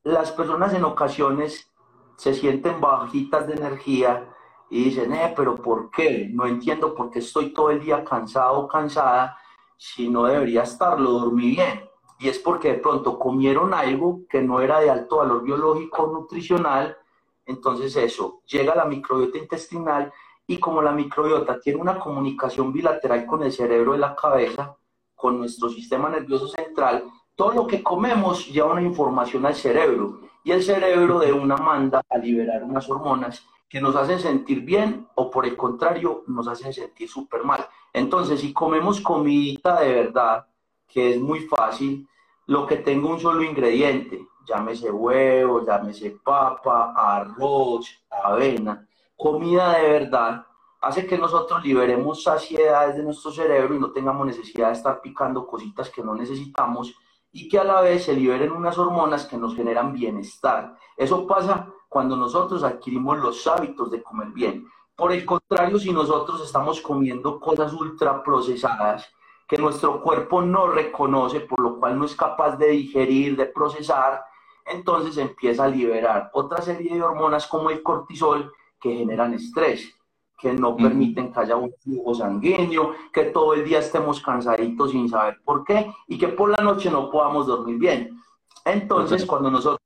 Las 0.03 0.31
personas 0.31 0.73
en 0.73 0.85
ocasiones 0.85 1.69
se 2.15 2.33
sienten 2.33 2.79
bajitas 2.79 3.47
de 3.47 3.53
energía 3.53 4.29
y 4.69 4.85
dicen, 4.85 5.11
eh, 5.13 5.33
pero 5.35 5.55
¿por 5.55 5.89
qué? 5.91 6.29
No 6.31 6.45
entiendo 6.45 6.95
por 6.95 7.09
qué 7.09 7.19
estoy 7.19 7.53
todo 7.53 7.71
el 7.71 7.81
día 7.81 8.03
cansado 8.03 8.59
o 8.59 8.67
cansada 8.67 9.37
si 9.77 10.09
no 10.09 10.25
debería 10.25 10.63
estarlo, 10.63 11.11
dormí 11.11 11.51
bien. 11.51 11.89
Y 12.19 12.27
es 12.29 12.39
porque 12.39 12.73
de 12.73 12.79
pronto 12.79 13.17
comieron 13.17 13.73
algo 13.73 14.21
que 14.29 14.41
no 14.41 14.61
era 14.61 14.79
de 14.79 14.89
alto 14.89 15.17
valor 15.17 15.43
biológico 15.43 16.03
o 16.03 16.13
nutricional, 16.13 16.97
entonces 17.45 17.95
eso, 17.95 18.41
llega 18.45 18.73
a 18.73 18.75
la 18.75 18.85
microbiota 18.85 19.37
intestinal 19.37 20.13
y 20.49 20.57
como 20.57 20.81
la 20.81 20.91
microbiota 20.91 21.59
tiene 21.59 21.79
una 21.79 21.99
comunicación 21.99 22.73
bilateral 22.73 23.23
con 23.27 23.43
el 23.43 23.51
cerebro 23.51 23.91
de 23.91 23.99
la 23.99 24.15
cabeza, 24.15 24.75
con 25.13 25.37
nuestro 25.37 25.69
sistema 25.69 26.09
nervioso 26.09 26.47
central, 26.47 27.03
todo 27.35 27.53
lo 27.53 27.67
que 27.67 27.83
comemos 27.83 28.47
lleva 28.47 28.71
una 28.71 28.81
información 28.81 29.45
al 29.45 29.53
cerebro 29.53 30.21
y 30.43 30.49
el 30.51 30.63
cerebro 30.63 31.19
de 31.19 31.31
una 31.31 31.55
manda 31.55 32.01
a 32.09 32.17
liberar 32.17 32.63
unas 32.63 32.89
hormonas 32.89 33.45
que 33.69 33.79
nos 33.79 33.95
hacen 33.95 34.19
sentir 34.19 34.61
bien 34.61 35.07
o 35.13 35.29
por 35.29 35.45
el 35.45 35.55
contrario 35.55 36.23
nos 36.25 36.47
hacen 36.47 36.73
sentir 36.73 37.07
súper 37.07 37.43
mal. 37.43 37.63
Entonces, 37.93 38.41
si 38.41 38.51
comemos 38.51 39.01
comidita 39.01 39.79
de 39.81 39.93
verdad, 39.93 40.47
que 40.87 41.11
es 41.11 41.21
muy 41.21 41.41
fácil, 41.41 42.07
lo 42.47 42.65
que 42.65 42.77
tenga 42.77 43.07
un 43.07 43.19
solo 43.19 43.43
ingrediente, 43.43 44.25
llámese 44.47 44.89
huevo, 44.89 45.63
llámese 45.63 46.17
papa, 46.23 46.91
arroz, 46.97 47.87
avena, 48.09 48.88
comida 49.19 49.77
de 49.77 49.89
verdad, 49.89 50.45
hace 50.79 51.05
que 51.05 51.17
nosotros 51.17 51.61
liberemos 51.61 52.23
saciedades 52.23 52.95
de 52.95 53.03
nuestro 53.03 53.31
cerebro 53.31 53.75
y 53.75 53.79
no 53.79 53.91
tengamos 53.91 54.25
necesidad 54.25 54.67
de 54.67 54.75
estar 54.75 55.01
picando 55.01 55.45
cositas 55.45 55.89
que 55.89 56.01
no 56.01 56.15
necesitamos 56.15 56.95
y 57.33 57.49
que 57.49 57.59
a 57.59 57.65
la 57.65 57.81
vez 57.81 58.05
se 58.05 58.13
liberen 58.13 58.53
unas 58.53 58.77
hormonas 58.77 59.25
que 59.25 59.35
nos 59.35 59.57
generan 59.57 59.91
bienestar. 59.91 60.73
Eso 60.95 61.27
pasa 61.27 61.67
cuando 61.89 62.15
nosotros 62.15 62.63
adquirimos 62.63 63.19
los 63.19 63.45
hábitos 63.45 63.91
de 63.91 64.01
comer 64.01 64.29
bien. 64.29 64.65
Por 64.95 65.11
el 65.11 65.25
contrario, 65.25 65.77
si 65.79 65.91
nosotros 65.91 66.41
estamos 66.41 66.79
comiendo 66.79 67.41
cosas 67.41 67.73
ultra 67.73 68.23
procesadas 68.23 69.13
que 69.49 69.57
nuestro 69.57 70.01
cuerpo 70.01 70.41
no 70.41 70.67
reconoce, 70.67 71.41
por 71.41 71.59
lo 71.59 71.77
cual 71.77 71.99
no 71.99 72.05
es 72.05 72.15
capaz 72.15 72.55
de 72.55 72.69
digerir, 72.69 73.35
de 73.35 73.47
procesar, 73.47 74.23
entonces 74.65 75.17
empieza 75.17 75.65
a 75.65 75.67
liberar 75.67 76.29
otra 76.31 76.61
serie 76.61 76.93
de 76.93 77.03
hormonas 77.03 77.47
como 77.47 77.69
el 77.69 77.83
cortisol 77.83 78.53
que 78.79 78.95
generan 78.95 79.33
estrés 79.33 79.99
que 80.39 80.53
no 80.53 80.75
permiten 80.75 81.33
que 81.33 81.39
haya 81.41 81.57
un 81.57 81.73
flujo 81.83 82.15
sanguíneo, 82.15 82.93
que 83.11 83.25
todo 83.25 83.53
el 83.53 83.65
día 83.65 83.79
estemos 83.79 84.21
cansaditos 84.21 84.91
sin 84.91 85.09
saber 85.09 85.41
por 85.43 85.65
qué 85.65 85.93
y 86.07 86.17
que 86.17 86.29
por 86.29 86.49
la 86.49 86.63
noche 86.63 86.89
no 86.89 87.11
podamos 87.11 87.45
dormir 87.45 87.77
bien. 87.77 88.21
Entonces, 88.63 89.25
cuando 89.25 89.51
nosotros 89.51 89.81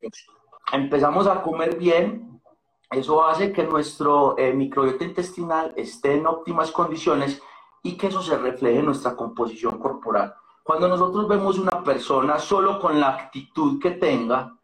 empezamos 0.72 1.26
a 1.28 1.42
comer 1.42 1.78
bien, 1.78 2.40
eso 2.92 3.26
hace 3.26 3.52
que 3.52 3.64
nuestro 3.64 4.38
eh, 4.38 4.54
microbiota 4.54 5.04
intestinal 5.04 5.74
esté 5.76 6.14
en 6.14 6.28
óptimas 6.28 6.72
condiciones 6.72 7.42
y 7.82 7.98
que 7.98 8.08
eso 8.08 8.22
se 8.22 8.38
refleje 8.38 8.80
en 8.80 8.86
nuestra 8.86 9.16
composición 9.16 9.80
corporal. 9.80 10.36
Cuando 10.64 10.88
nosotros 10.88 11.28
vemos 11.28 11.58
una 11.58 11.84
persona 11.84 12.38
solo 12.38 12.80
con 12.80 13.00
la 13.00 13.10
actitud 13.10 13.82
que 13.82 13.92
tenga, 13.92 14.56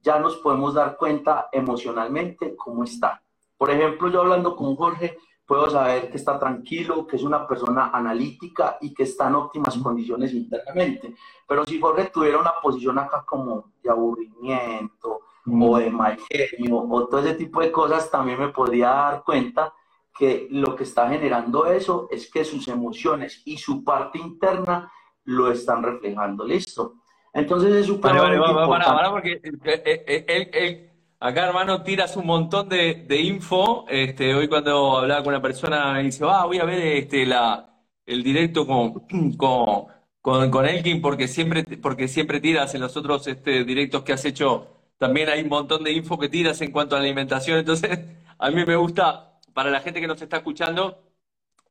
ya 0.00 0.18
nos 0.18 0.36
podemos 0.36 0.74
dar 0.74 0.96
cuenta 0.96 1.48
emocionalmente 1.50 2.54
cómo 2.54 2.84
está. 2.84 3.22
Por 3.58 3.70
ejemplo, 3.70 4.08
yo 4.08 4.20
hablando 4.20 4.56
con 4.56 4.76
Jorge, 4.76 5.18
puedo 5.44 5.68
saber 5.68 6.10
que 6.10 6.16
está 6.18 6.38
tranquilo, 6.38 7.06
que 7.06 7.16
es 7.16 7.22
una 7.22 7.46
persona 7.46 7.90
analítica 7.92 8.78
y 8.80 8.94
que 8.94 9.02
está 9.02 9.28
en 9.28 9.34
óptimas 9.34 9.76
condiciones 9.78 10.32
internamente. 10.32 11.14
Pero 11.46 11.64
si 11.64 11.80
Jorge 11.80 12.10
tuviera 12.12 12.38
una 12.38 12.52
posición 12.62 12.98
acá 12.98 13.24
como 13.26 13.72
de 13.82 13.90
aburrimiento 13.90 15.20
o 15.50 15.78
de 15.78 15.90
mal 15.90 16.18
genio 16.30 16.76
o 16.78 17.08
todo 17.08 17.20
ese 17.20 17.34
tipo 17.34 17.60
de 17.62 17.72
cosas, 17.72 18.10
también 18.10 18.38
me 18.38 18.48
podría 18.48 18.88
dar 18.90 19.24
cuenta 19.24 19.72
que 20.16 20.48
lo 20.50 20.76
que 20.76 20.84
está 20.84 21.08
generando 21.08 21.64
eso 21.66 22.08
es 22.10 22.30
que 22.30 22.44
sus 22.44 22.68
emociones 22.68 23.42
y 23.46 23.56
su 23.56 23.82
parte 23.82 24.18
interna 24.18 24.92
lo 25.24 25.50
están 25.50 25.82
reflejando. 25.82 26.44
¿Listo? 26.44 26.96
Entonces 27.32 27.72
es 27.74 27.86
súper 27.86 28.14
vale, 28.16 28.38
vale, 28.38 28.54
vale, 28.54 29.10
porque 29.10 29.40
él, 29.42 29.60
eh, 29.64 30.04
eh, 30.06 30.50
él 30.52 30.87
Acá, 31.20 31.46
hermano, 31.46 31.82
tiras 31.82 32.16
un 32.16 32.26
montón 32.26 32.68
de, 32.68 33.04
info. 33.22 33.86
Este, 33.88 34.34
hoy 34.34 34.46
cuando 34.48 34.98
hablaba 34.98 35.22
con 35.24 35.34
una 35.34 35.42
persona 35.42 35.92
me 35.92 36.04
dice, 36.04 36.24
ah, 36.28 36.44
voy 36.44 36.58
a 36.58 36.64
ver 36.64 36.78
este, 36.78 37.26
la, 37.26 37.68
el 38.06 38.22
directo 38.22 38.66
con, 38.66 38.92
con, 39.36 40.50
con, 40.50 40.66
Elkin 40.68 41.00
porque 41.02 41.26
siempre, 41.26 41.64
porque 41.82 42.06
siempre 42.06 42.40
tiras 42.40 42.74
en 42.74 42.82
los 42.82 42.96
otros 42.96 43.26
este, 43.26 43.64
directos 43.64 44.02
que 44.04 44.12
has 44.12 44.24
hecho. 44.24 44.68
También 44.96 45.28
hay 45.28 45.42
un 45.42 45.48
montón 45.48 45.82
de 45.84 45.92
info 45.92 46.18
que 46.18 46.28
tiras 46.28 46.60
en 46.60 46.70
cuanto 46.70 46.94
a 46.94 47.00
la 47.00 47.04
alimentación. 47.06 47.58
Entonces, 47.60 47.98
a 48.38 48.50
mí 48.50 48.64
me 48.64 48.76
gusta, 48.76 49.40
para 49.54 49.70
la 49.70 49.80
gente 49.80 50.00
que 50.00 50.06
nos 50.06 50.22
está 50.22 50.38
escuchando, 50.38 51.02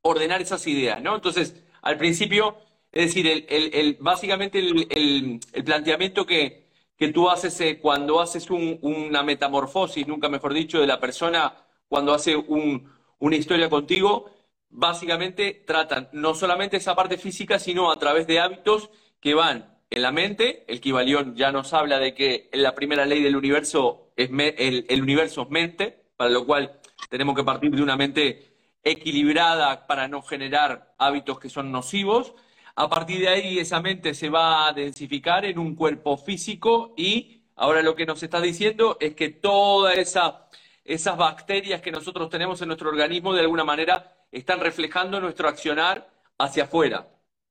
ordenar 0.01 0.41
esas 0.41 0.65
ideas, 0.67 1.01
¿no? 1.01 1.15
Entonces, 1.15 1.63
al 1.81 1.97
principio, 1.97 2.57
es 2.91 3.07
decir, 3.07 3.27
el, 3.27 3.45
el, 3.73 3.97
básicamente 4.01 4.59
el, 4.59 5.39
el 5.53 5.63
planteamiento 5.63 6.25
que 6.25 6.66
que 6.97 7.09
tú 7.09 7.29
haces 7.29 7.59
eh, 7.61 7.79
cuando 7.79 8.19
haces 8.19 8.49
una 8.49 9.23
metamorfosis, 9.23 10.07
nunca 10.07 10.29
mejor 10.29 10.53
dicho, 10.53 10.79
de 10.81 10.87
la 10.87 10.99
persona 10.99 11.53
cuando 11.87 12.13
hace 12.13 12.35
una 12.35 13.35
historia 13.35 13.69
contigo, 13.69 14.31
básicamente 14.69 15.63
tratan 15.65 16.09
no 16.11 16.33
solamente 16.33 16.77
esa 16.77 16.95
parte 16.95 17.17
física, 17.17 17.59
sino 17.59 17.91
a 17.91 17.99
través 17.99 18.27
de 18.27 18.39
hábitos 18.39 18.89
que 19.19 19.33
van 19.33 19.77
en 19.89 20.01
la 20.01 20.11
mente. 20.11 20.65
El 20.67 20.81
Kibalión 20.81 21.35
ya 21.35 21.51
nos 21.51 21.73
habla 21.73 21.99
de 21.99 22.13
que 22.13 22.49
la 22.53 22.75
primera 22.75 23.05
ley 23.05 23.21
del 23.21 23.35
universo 23.35 24.11
es 24.15 24.29
el, 24.31 24.85
el 24.89 25.01
universo 25.01 25.43
es 25.43 25.49
mente, 25.49 26.03
para 26.17 26.31
lo 26.31 26.45
cual 26.45 26.79
tenemos 27.09 27.35
que 27.35 27.43
partir 27.43 27.71
de 27.71 27.83
una 27.83 27.95
mente 27.95 28.53
equilibrada 28.83 29.85
para 29.87 30.07
no 30.07 30.21
generar 30.21 30.93
hábitos 30.97 31.39
que 31.39 31.49
son 31.49 31.71
nocivos. 31.71 32.33
A 32.79 32.87
partir 32.87 33.21
de 33.21 33.27
ahí 33.27 33.57
esa 33.57 33.81
mente 33.81 34.13
se 34.13 34.29
va 34.29 34.67
a 34.67 34.71
densificar 34.71 35.43
en 35.45 35.57
un 35.57 35.73
cuerpo 35.73 36.15
físico 36.15 36.93
y 36.95 37.41
ahora 37.55 37.81
lo 37.81 37.95
que 37.95 38.05
nos 38.05 38.21
está 38.21 38.39
diciendo 38.39 38.97
es 38.99 39.15
que 39.15 39.29
todas 39.29 39.97
esa, 39.97 40.47
esas 40.83 41.17
bacterias 41.17 41.81
que 41.81 41.91
nosotros 41.91 42.29
tenemos 42.29 42.61
en 42.61 42.67
nuestro 42.67 42.89
organismo 42.89 43.33
de 43.33 43.41
alguna 43.41 43.63
manera 43.63 44.15
están 44.31 44.59
reflejando 44.59 45.19
nuestro 45.19 45.49
accionar 45.49 46.07
hacia 46.37 46.65
afuera. 46.65 47.07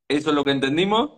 ¿Eso 0.06 0.30
es 0.30 0.36
lo 0.36 0.44
que 0.44 0.52
entendimos? 0.52 1.10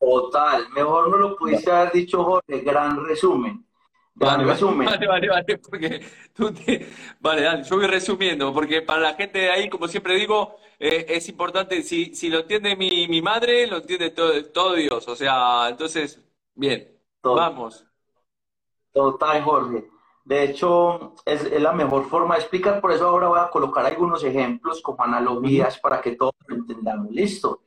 Total, 0.00 0.66
mejor 0.70 1.10
no 1.10 1.18
lo 1.18 1.36
pudiste 1.36 1.70
haber 1.70 1.92
dicho 1.92 2.24
Jorge, 2.24 2.60
gran 2.60 3.04
resumen. 3.04 3.66
Vale, 4.14 4.44
vale, 4.44 5.06
vale, 5.06 5.28
vale, 5.28 5.58
porque 5.58 6.00
tú 6.34 6.52
Vale, 7.20 7.42
dale, 7.42 7.64
yo 7.64 7.76
voy 7.76 7.86
resumiendo, 7.86 8.52
porque 8.52 8.82
para 8.82 9.00
la 9.00 9.14
gente 9.14 9.38
de 9.38 9.50
ahí, 9.50 9.68
como 9.70 9.88
siempre 9.88 10.14
digo, 10.16 10.56
eh, 10.78 11.06
es 11.08 11.28
importante, 11.28 11.82
si, 11.82 12.14
si 12.14 12.28
lo 12.28 12.40
entiende 12.40 12.76
mi, 12.76 13.08
mi 13.08 13.22
madre, 13.22 13.66
lo 13.66 13.78
entiende 13.78 14.10
todo, 14.10 14.44
todo 14.52 14.74
Dios, 14.74 15.08
o 15.08 15.16
sea, 15.16 15.68
entonces, 15.70 16.20
bien, 16.54 16.92
vamos. 17.22 17.86
Total, 18.92 19.42
Jorge. 19.42 19.88
De 20.24 20.44
hecho, 20.44 21.14
es, 21.24 21.44
es, 21.44 21.60
la 21.60 21.72
mejor 21.72 22.08
forma 22.08 22.34
de 22.34 22.42
explicar, 22.42 22.80
por 22.80 22.92
eso 22.92 23.08
ahora 23.08 23.28
voy 23.28 23.40
a 23.40 23.50
colocar 23.50 23.84
algunos 23.86 24.22
ejemplos 24.22 24.80
como 24.82 25.02
analogías 25.02 25.78
para 25.78 26.00
que 26.00 26.12
todos 26.14 26.34
lo 26.46 26.56
entendamos. 26.56 27.10
Listo. 27.10 27.62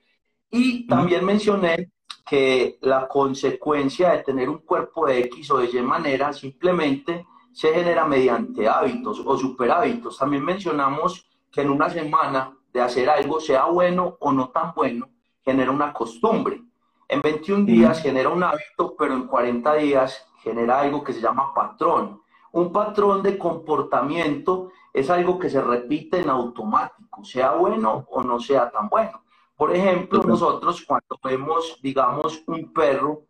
Y 0.52 0.88
también 0.88 1.26
mencioné 1.26 1.92
que 2.26 2.78
la 2.82 3.08
consecuencia 3.08 4.12
de 4.12 4.24
tener 4.24 4.50
un 4.50 4.60
cuerpo 4.60 5.06
de 5.06 5.20
X 5.20 5.52
o 5.52 5.58
de 5.60 5.70
Y 5.70 5.82
manera 5.82 6.34
simplemente 6.34 7.26
se 7.52 7.74
genera 7.74 8.06
mediante 8.06 8.68
hábitos 8.68 9.22
o 9.24 9.38
superhábitos. 9.38 10.18
También 10.18 10.44
mencionamos 10.44 11.30
que 11.52 11.62
en 11.62 11.70
una 11.70 11.90
semana 11.90 12.58
de 12.74 12.82
hacer 12.82 13.10
algo, 13.10 13.40
sea 13.40 13.66
bueno 13.66 14.18
o 14.20 14.34
no 14.34 14.50
tan 14.50 14.74
bueno, 14.74 15.08
genera 15.44 15.72
una 15.72 15.94
costumbre. 15.94 16.62
En 17.08 17.22
21 17.22 17.66
días 17.66 18.02
genera 18.02 18.30
un 18.30 18.44
hábito, 18.44 18.96
pero 18.98 19.14
en 19.14 19.28
40 19.28 19.76
días 19.76 20.28
genera 20.42 20.82
algo 20.82 21.04
que 21.04 21.14
se 21.14 21.22
llama 21.22 21.54
patrón. 21.54 22.22
Un 22.52 22.74
patrón 22.74 23.22
de 23.22 23.38
comportamiento 23.38 24.72
es 24.92 25.10
algo 25.10 25.38
que 25.38 25.50
se 25.50 25.62
repite 25.62 26.20
en 26.20 26.30
automático, 26.30 27.24
sea 27.24 27.52
bueno 27.52 28.06
o 28.10 28.24
no 28.24 28.40
sea 28.40 28.70
tan 28.72 28.90
bueno. 28.90 29.22
Por 29.56 29.74
ejemplo, 29.74 30.22
nosotros 30.24 30.84
cuando 30.86 31.18
vemos, 31.24 31.80
digamos, 31.82 32.44
un 32.48 32.74
perro 32.74 33.24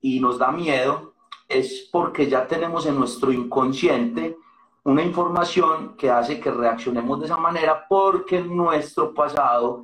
y 0.00 0.18
nos 0.18 0.38
da 0.38 0.50
miedo, 0.50 1.14
es 1.46 1.88
porque 1.92 2.26
ya 2.28 2.46
tenemos 2.46 2.86
en 2.86 2.98
nuestro 2.98 3.32
inconsciente 3.32 4.36
una 4.84 5.02
información 5.02 5.96
que 5.96 6.10
hace 6.10 6.40
que 6.40 6.50
reaccionemos 6.50 7.20
de 7.20 7.26
esa 7.26 7.36
manera 7.36 7.86
porque 7.88 8.38
en 8.38 8.56
nuestro 8.56 9.12
pasado 9.12 9.82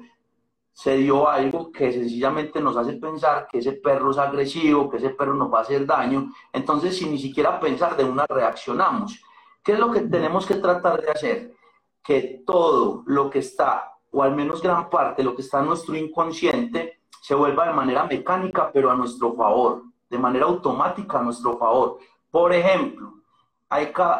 se 0.72 0.96
dio 0.96 1.28
algo 1.28 1.70
que 1.70 1.92
sencillamente 1.92 2.60
nos 2.60 2.76
hace 2.76 2.94
pensar 2.94 3.46
que 3.50 3.58
ese 3.58 3.72
perro 3.72 4.10
es 4.10 4.18
agresivo, 4.18 4.90
que 4.90 4.96
ese 4.96 5.10
perro 5.10 5.34
nos 5.34 5.52
va 5.52 5.58
a 5.58 5.62
hacer 5.62 5.86
daño. 5.86 6.32
Entonces, 6.52 6.96
sin 6.96 7.12
ni 7.12 7.18
siquiera 7.18 7.60
pensar 7.60 7.96
de 7.96 8.04
una 8.04 8.26
reaccionamos. 8.26 9.22
¿Qué 9.62 9.72
es 9.72 9.78
lo 9.78 9.92
que 9.92 10.00
tenemos 10.00 10.46
que 10.46 10.56
tratar 10.56 11.00
de 11.00 11.10
hacer? 11.10 11.54
Que 12.02 12.42
todo 12.44 13.04
lo 13.06 13.30
que 13.30 13.38
está 13.38 13.93
o 14.14 14.22
al 14.22 14.34
menos 14.34 14.62
gran 14.62 14.88
parte 14.88 15.22
de 15.22 15.28
lo 15.28 15.34
que 15.34 15.42
está 15.42 15.58
en 15.58 15.66
nuestro 15.66 15.96
inconsciente, 15.96 17.00
se 17.20 17.34
vuelva 17.34 17.66
de 17.66 17.72
manera 17.74 18.04
mecánica, 18.04 18.70
pero 18.72 18.90
a 18.90 18.94
nuestro 18.94 19.34
favor, 19.34 19.82
de 20.08 20.18
manera 20.18 20.46
automática 20.46 21.18
a 21.18 21.22
nuestro 21.22 21.58
favor. 21.58 21.98
Por 22.30 22.52
ejemplo, 22.52 23.14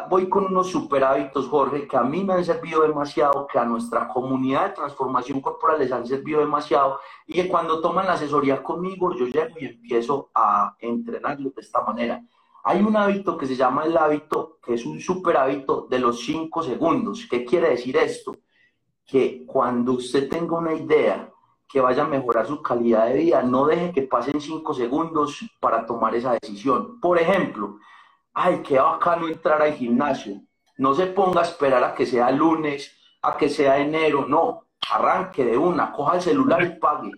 voy 0.09 0.27
con 0.27 0.45
unos 0.45 0.67
super 0.67 1.03
hábitos, 1.03 1.47
Jorge, 1.47 1.87
que 1.87 1.95
a 1.95 2.03
mí 2.03 2.23
me 2.23 2.33
han 2.33 2.43
servido 2.43 2.81
demasiado, 2.81 3.47
que 3.47 3.57
a 3.57 3.63
nuestra 3.63 4.07
comunidad 4.09 4.67
de 4.67 4.75
transformación 4.75 5.39
corporal 5.39 5.79
les 5.79 5.91
han 5.91 6.05
servido 6.05 6.41
demasiado, 6.41 6.99
y 7.25 7.33
que 7.33 7.47
cuando 7.47 7.79
toman 7.79 8.07
la 8.07 8.13
asesoría 8.13 8.61
conmigo, 8.61 9.13
yo 9.15 9.27
llego 9.27 9.55
y 9.59 9.65
empiezo 9.65 10.29
a 10.35 10.75
entrenarlos 10.79 11.55
de 11.55 11.61
esta 11.61 11.81
manera. 11.83 12.21
Hay 12.63 12.81
un 12.81 12.97
hábito 12.97 13.37
que 13.37 13.45
se 13.45 13.55
llama 13.55 13.85
el 13.85 13.95
hábito, 13.95 14.57
que 14.61 14.73
es 14.73 14.85
un 14.85 14.99
super 14.99 15.37
hábito 15.37 15.87
de 15.89 15.99
los 15.99 16.19
cinco 16.19 16.63
segundos. 16.63 17.27
¿Qué 17.29 17.45
quiere 17.45 17.69
decir 17.69 17.95
esto? 17.95 18.35
Que 19.05 19.45
cuando 19.45 19.93
usted 19.93 20.29
tenga 20.29 20.57
una 20.57 20.73
idea 20.73 21.29
que 21.67 21.81
vaya 21.81 22.03
a 22.03 22.07
mejorar 22.07 22.47
su 22.47 22.61
calidad 22.61 23.07
de 23.07 23.15
vida, 23.15 23.43
no 23.43 23.65
deje 23.65 23.91
que 23.91 24.03
pasen 24.03 24.39
cinco 24.39 24.73
segundos 24.73 25.39
para 25.59 25.85
tomar 25.85 26.15
esa 26.15 26.33
decisión. 26.33 26.99
Por 26.99 27.19
ejemplo, 27.19 27.79
ay, 28.33 28.61
qué 28.63 28.79
bacano 28.79 29.27
entrar 29.27 29.61
al 29.61 29.73
gimnasio. 29.73 30.41
No 30.77 30.93
se 30.93 31.07
ponga 31.07 31.41
a 31.41 31.43
esperar 31.43 31.83
a 31.83 31.93
que 31.93 32.05
sea 32.05 32.31
lunes, 32.31 32.95
a 33.21 33.37
que 33.37 33.49
sea 33.49 33.77
enero, 33.79 34.25
no. 34.27 34.67
Arranque 34.91 35.43
de 35.43 35.57
una, 35.57 35.91
coja 35.91 36.15
el 36.15 36.21
celular 36.21 36.63
y 36.63 36.79
pague. 36.79 37.11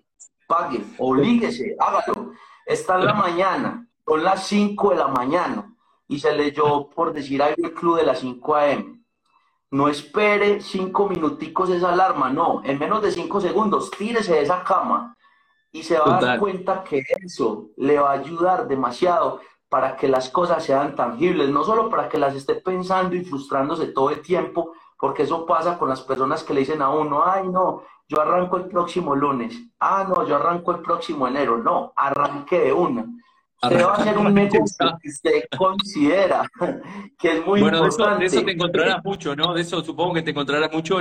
Pague, 0.47 0.81
oblíguese, 0.97 1.75
hágalo. 1.79 2.31
Está 2.65 2.95
en 2.95 3.05
la 3.05 3.13
mañana, 3.13 3.87
son 4.05 4.23
las 4.23 4.47
5 4.47 4.91
de 4.91 4.95
la 4.95 5.07
mañana 5.07 5.75
y 6.07 6.19
se 6.19 6.33
leyó, 6.33 6.89
por 6.89 7.11
decir 7.11 7.41
algo, 7.41 7.65
el 7.65 7.73
club 7.73 7.97
de 7.97 8.03
las 8.03 8.19
5 8.19 8.55
a.m. 8.55 8.96
No 9.71 9.89
espere 9.89 10.61
cinco 10.61 11.09
minuticos 11.09 11.69
esa 11.69 11.91
alarma, 11.91 12.29
no. 12.29 12.61
En 12.63 12.79
menos 12.79 13.01
de 13.01 13.11
cinco 13.11 13.41
segundos, 13.41 13.91
tírese 13.91 14.33
de 14.33 14.41
esa 14.41 14.63
cama 14.63 15.15
y 15.71 15.83
se 15.83 15.97
va 15.99 16.17
a 16.17 16.21
dar 16.21 16.39
cuenta 16.39 16.83
que 16.83 17.03
eso 17.23 17.69
le 17.77 17.99
va 17.99 18.11
a 18.11 18.13
ayudar 18.13 18.67
demasiado 18.67 19.41
para 19.69 19.95
que 19.97 20.07
las 20.07 20.29
cosas 20.29 20.63
sean 20.63 20.95
tangibles, 20.95 21.49
no 21.49 21.63
solo 21.63 21.89
para 21.89 22.07
que 22.07 22.17
las 22.17 22.35
esté 22.35 22.55
pensando 22.55 23.15
y 23.15 23.25
frustrándose 23.25 23.87
todo 23.87 24.09
el 24.11 24.21
tiempo, 24.21 24.71
porque 24.97 25.23
eso 25.23 25.45
pasa 25.45 25.77
con 25.77 25.89
las 25.89 26.01
personas 26.01 26.43
que 26.43 26.53
le 26.53 26.61
dicen 26.61 26.81
a 26.81 26.89
uno, 26.89 27.23
ay 27.25 27.47
no, 27.49 27.83
yo 28.07 28.21
arranco 28.21 28.57
el 28.57 28.67
próximo 28.67 29.15
lunes, 29.15 29.61
ah 29.79 30.05
no, 30.07 30.25
yo 30.25 30.37
arranco 30.37 30.71
el 30.71 30.81
próximo 30.81 31.27
enero, 31.27 31.57
no, 31.57 31.91
arranque 31.95 32.59
de 32.59 32.73
una. 32.73 33.05
Usted 33.61 33.83
va 33.83 33.93
a 33.93 33.95
hacer 33.95 34.17
un 34.17 34.33
negocio 34.33 34.97
que 35.01 35.09
usted 35.09 35.43
considera 35.57 36.49
que 37.17 37.37
es 37.37 37.45
muy 37.45 37.61
bueno, 37.61 37.77
importante. 37.77 38.03
Bueno, 38.03 38.19
de, 38.19 38.25
eso 38.25 38.43
te 38.43 38.51
encontrarás 38.51 39.03
mucho, 39.03 39.35
¿no? 39.35 39.53
De 39.53 39.61
eso 39.61 39.83
supongo 39.83 40.13
que 40.13 40.21
te 40.21 40.31
encontrarás 40.31 40.71
mucho, 40.71 40.99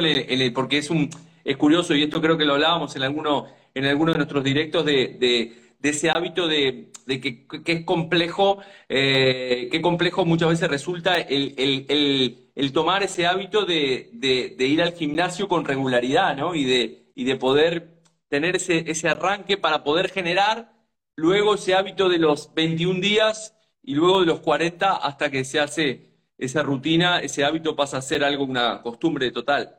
porque 0.54 0.78
es 0.78 0.90
un 0.90 1.10
es 1.44 1.56
curioso, 1.56 1.94
y 1.94 2.02
esto 2.02 2.20
creo 2.20 2.36
que 2.36 2.44
lo 2.44 2.54
hablábamos 2.54 2.96
en 2.96 3.02
alguno, 3.02 3.46
en 3.72 3.84
alguno 3.84 4.12
de 4.12 4.18
nuestros 4.18 4.42
directos, 4.42 4.84
de, 4.84 5.16
de 5.20 5.66
de 5.78 5.90
ese 5.90 6.10
hábito 6.10 6.48
de, 6.48 6.90
que, 7.06 7.46
es 7.64 7.84
complejo, 7.84 8.58
eh, 8.88 9.68
qué 9.70 9.80
complejo 9.80 10.24
muchas 10.24 10.48
veces 10.48 10.68
resulta 10.68 11.16
el, 11.16 12.72
tomar 12.72 13.02
ese 13.02 13.26
hábito 13.26 13.64
de, 13.64 14.10
ir 14.58 14.82
al 14.82 14.92
gimnasio 14.92 15.48
con 15.48 15.64
regularidad, 15.64 16.36
¿no? 16.36 16.54
Y 16.54 16.64
de, 16.64 17.10
y 17.14 17.24
de 17.24 17.36
poder 17.36 18.00
tener 18.28 18.56
ese, 18.56 18.90
ese 18.90 19.08
arranque 19.08 19.56
para 19.56 19.84
poder 19.84 20.10
generar 20.10 20.72
luego 21.16 21.54
ese 21.54 21.74
hábito 21.74 22.08
de 22.08 22.18
los 22.18 22.52
21 22.54 23.00
días 23.00 23.56
y 23.82 23.94
luego 23.94 24.20
de 24.20 24.26
los 24.26 24.40
40 24.40 24.96
hasta 24.96 25.30
que 25.30 25.44
se 25.44 25.58
hace 25.58 26.10
esa 26.38 26.62
rutina, 26.62 27.20
ese 27.20 27.44
hábito 27.44 27.74
pasa 27.74 27.96
a 27.96 28.02
ser 28.02 28.22
algo, 28.22 28.44
una 28.44 28.82
costumbre 28.82 29.30
total. 29.30 29.78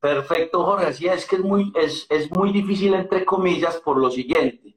Perfecto, 0.00 0.64
Jorge. 0.64 0.86
Así 0.86 1.06
es 1.06 1.26
que 1.26 1.36
es 1.36 1.42
muy, 1.42 1.72
es, 1.74 2.06
es 2.08 2.30
muy 2.30 2.52
difícil, 2.52 2.94
entre 2.94 3.24
comillas, 3.24 3.76
por 3.80 3.98
lo 3.98 4.10
siguiente. 4.10 4.76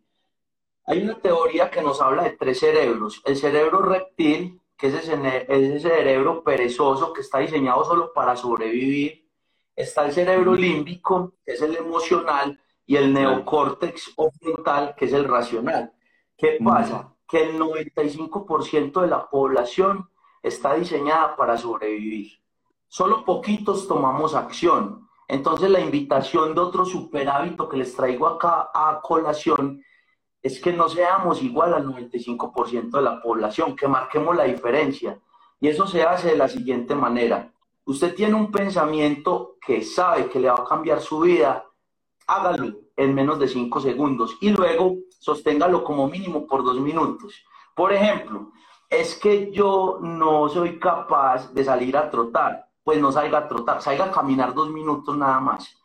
Hay 0.86 1.04
una 1.04 1.20
teoría 1.20 1.70
que 1.70 1.82
nos 1.82 2.02
habla 2.02 2.24
de 2.24 2.32
tres 2.32 2.60
cerebros. 2.60 3.22
El 3.26 3.38
cerebro 3.38 3.82
reptil, 3.84 4.60
que 4.76 4.88
es 4.88 4.96
ese, 4.96 5.46
ese 5.48 5.80
cerebro 5.80 6.44
perezoso 6.44 7.14
que 7.14 7.22
está 7.22 7.40
diseñado 7.40 7.86
solo 7.86 8.12
para 8.12 8.36
sobrevivir. 8.36 9.30
Está 9.76 10.06
el 10.06 10.14
cerebro 10.14 10.56
límbico, 10.56 11.36
que 11.46 11.54
es 11.54 11.62
el 11.62 11.76
emocional, 11.76 12.60
y 12.90 12.96
el 12.96 13.14
neocórtex 13.14 14.14
occidental, 14.16 14.96
que 14.98 15.06
es 15.06 15.14
el 15.14 15.26
racional. 15.26 15.94
¿Qué 16.36 16.58
pasa? 16.66 17.14
Que 17.28 17.44
el 17.44 17.60
95% 17.60 19.02
de 19.02 19.08
la 19.08 19.30
población 19.30 20.10
está 20.42 20.74
diseñada 20.74 21.36
para 21.36 21.56
sobrevivir. 21.56 22.32
Solo 22.88 23.24
poquitos 23.24 23.88
tomamos 23.88 24.34
acción. 24.34 25.08
Entonces 25.28 25.70
la 25.70 25.82
invitación 25.82 26.56
de 26.56 26.62
otro 26.62 26.84
super 26.84 27.30
hábito 27.30 27.70
que 27.70 27.78
les 27.78 27.96
traigo 27.96 28.26
acá 28.26 28.72
a 28.74 29.00
colación 29.04 29.84
es 30.42 30.60
que 30.60 30.74
no 30.74 30.90
seamos 30.90 31.44
igual 31.44 31.76
al 31.76 31.86
95% 31.86 32.90
de 32.90 33.02
la 33.04 33.22
población, 33.22 33.76
que 33.76 33.88
marquemos 33.88 34.36
la 34.36 34.46
diferencia. 34.46 35.22
Y 35.60 35.68
eso 35.68 35.86
se 35.86 36.02
hace 36.02 36.30
de 36.30 36.38
la 36.38 36.48
siguiente 36.48 36.96
manera. 36.96 37.54
Usted 37.86 38.16
tiene 38.16 38.34
un 38.34 38.52
pensamiento 38.52 39.58
que 39.64 39.84
sabe 39.84 40.28
que 40.28 40.40
le 40.40 40.50
va 40.50 40.56
a 40.56 40.66
cambiar 40.66 41.02
su 41.02 41.20
vida, 41.20 41.69
hágalo 42.30 42.80
en 42.96 43.14
menos 43.14 43.40
de 43.40 43.48
5 43.48 43.82
segundos 43.82 44.38
y 44.42 44.52
luego 44.52 44.98
sosténgalo 45.20 45.84
como 45.84 46.08
mínimo 46.08 46.48
por 46.48 46.64
dos 46.64 46.80
minutos. 46.80 47.44
Por 47.76 47.94
ejemplo, 47.94 48.52
es 48.90 49.16
que 49.16 49.52
yo 49.52 50.00
no 50.02 50.50
soy 50.50 50.80
capaz 50.80 51.54
de 51.54 51.64
salir 51.64 51.98
a 51.98 52.10
trotar 52.10 52.70
pues 52.90 53.00
no 53.00 53.12
salga 53.12 53.38
a 53.38 53.48
trotar, 53.48 53.84
salga 53.84 54.06
a 54.06 54.12
caminar 54.12 54.52
dos 54.52 54.72
minutos 54.72 55.16
nada 55.16 55.40
más. 55.40 55.78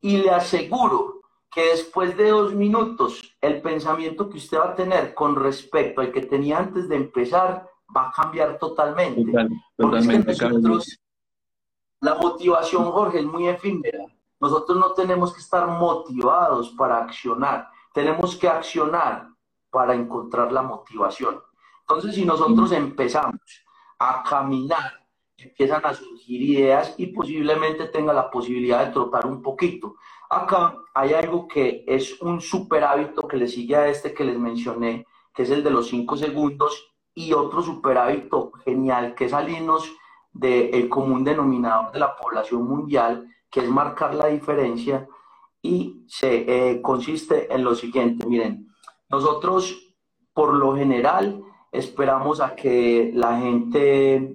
Y 0.00 0.18
le 0.18 0.30
aseguro 0.30 1.22
que 1.50 1.64
después 1.70 2.16
de 2.16 2.30
dos 2.30 2.54
minutos, 2.54 3.36
el 3.40 3.60
pensamiento 3.60 4.30
que 4.30 4.38
usted 4.38 4.58
va 4.58 4.66
a 4.66 4.74
tener 4.76 5.14
con 5.14 5.34
respecto 5.34 6.00
al 6.00 6.12
que 6.12 6.20
tenía 6.20 6.58
antes 6.58 6.88
de 6.88 6.94
empezar 6.94 7.68
va 7.96 8.08
a 8.08 8.12
cambiar 8.12 8.56
totalmente. 8.58 9.32
totalmente 9.76 10.30
nosotros, 10.30 10.96
la 12.00 12.14
motivación, 12.14 12.84
Jorge, 12.84 13.18
es 13.18 13.26
muy 13.26 13.48
efímera. 13.48 14.04
Nosotros 14.44 14.78
no 14.78 14.92
tenemos 14.92 15.32
que 15.32 15.40
estar 15.40 15.66
motivados 15.66 16.70
para 16.70 16.98
accionar, 16.98 17.68
tenemos 17.92 18.36
que 18.36 18.48
accionar 18.48 19.28
para 19.70 19.94
encontrar 19.94 20.52
la 20.52 20.62
motivación. 20.62 21.40
Entonces, 21.80 22.14
si 22.14 22.24
nosotros 22.24 22.72
empezamos 22.72 23.40
a 23.98 24.22
caminar 24.22 25.04
empiezan 25.36 25.84
a 25.84 25.94
surgir 25.94 26.42
ideas 26.42 26.94
y 26.96 27.06
posiblemente 27.08 27.86
tenga 27.86 28.12
la 28.12 28.30
posibilidad 28.30 28.84
de 28.84 28.92
trotar 28.92 29.26
un 29.26 29.42
poquito. 29.42 29.96
Acá 30.30 30.76
hay 30.94 31.12
algo 31.12 31.48
que 31.48 31.84
es 31.86 32.20
un 32.20 32.40
super 32.40 32.84
hábito 32.84 33.26
que 33.26 33.36
le 33.36 33.48
sigue 33.48 33.76
a 33.76 33.88
este 33.88 34.14
que 34.14 34.24
les 34.24 34.38
mencioné, 34.38 35.06
que 35.34 35.42
es 35.42 35.50
el 35.50 35.62
de 35.62 35.70
los 35.70 35.88
5 35.88 36.16
segundos, 36.16 36.90
y 37.16 37.32
otro 37.32 37.62
super 37.62 37.98
hábito 37.98 38.52
genial 38.64 39.14
que 39.14 39.26
es 39.26 39.30
salirnos 39.30 39.92
del 40.32 40.88
común 40.88 41.22
denominador 41.22 41.92
de 41.92 42.00
la 42.00 42.16
población 42.16 42.66
mundial, 42.66 43.28
que 43.54 43.60
es 43.60 43.70
marcar 43.70 44.16
la 44.16 44.26
diferencia 44.26 45.06
y 45.62 46.04
se 46.08 46.70
eh, 46.70 46.82
consiste 46.82 47.54
en 47.54 47.62
lo 47.62 47.76
siguiente, 47.76 48.26
miren, 48.26 48.66
nosotros 49.08 49.94
por 50.32 50.54
lo 50.54 50.74
general 50.74 51.40
esperamos 51.70 52.40
a 52.40 52.56
que 52.56 53.12
la 53.14 53.38
gente 53.38 54.34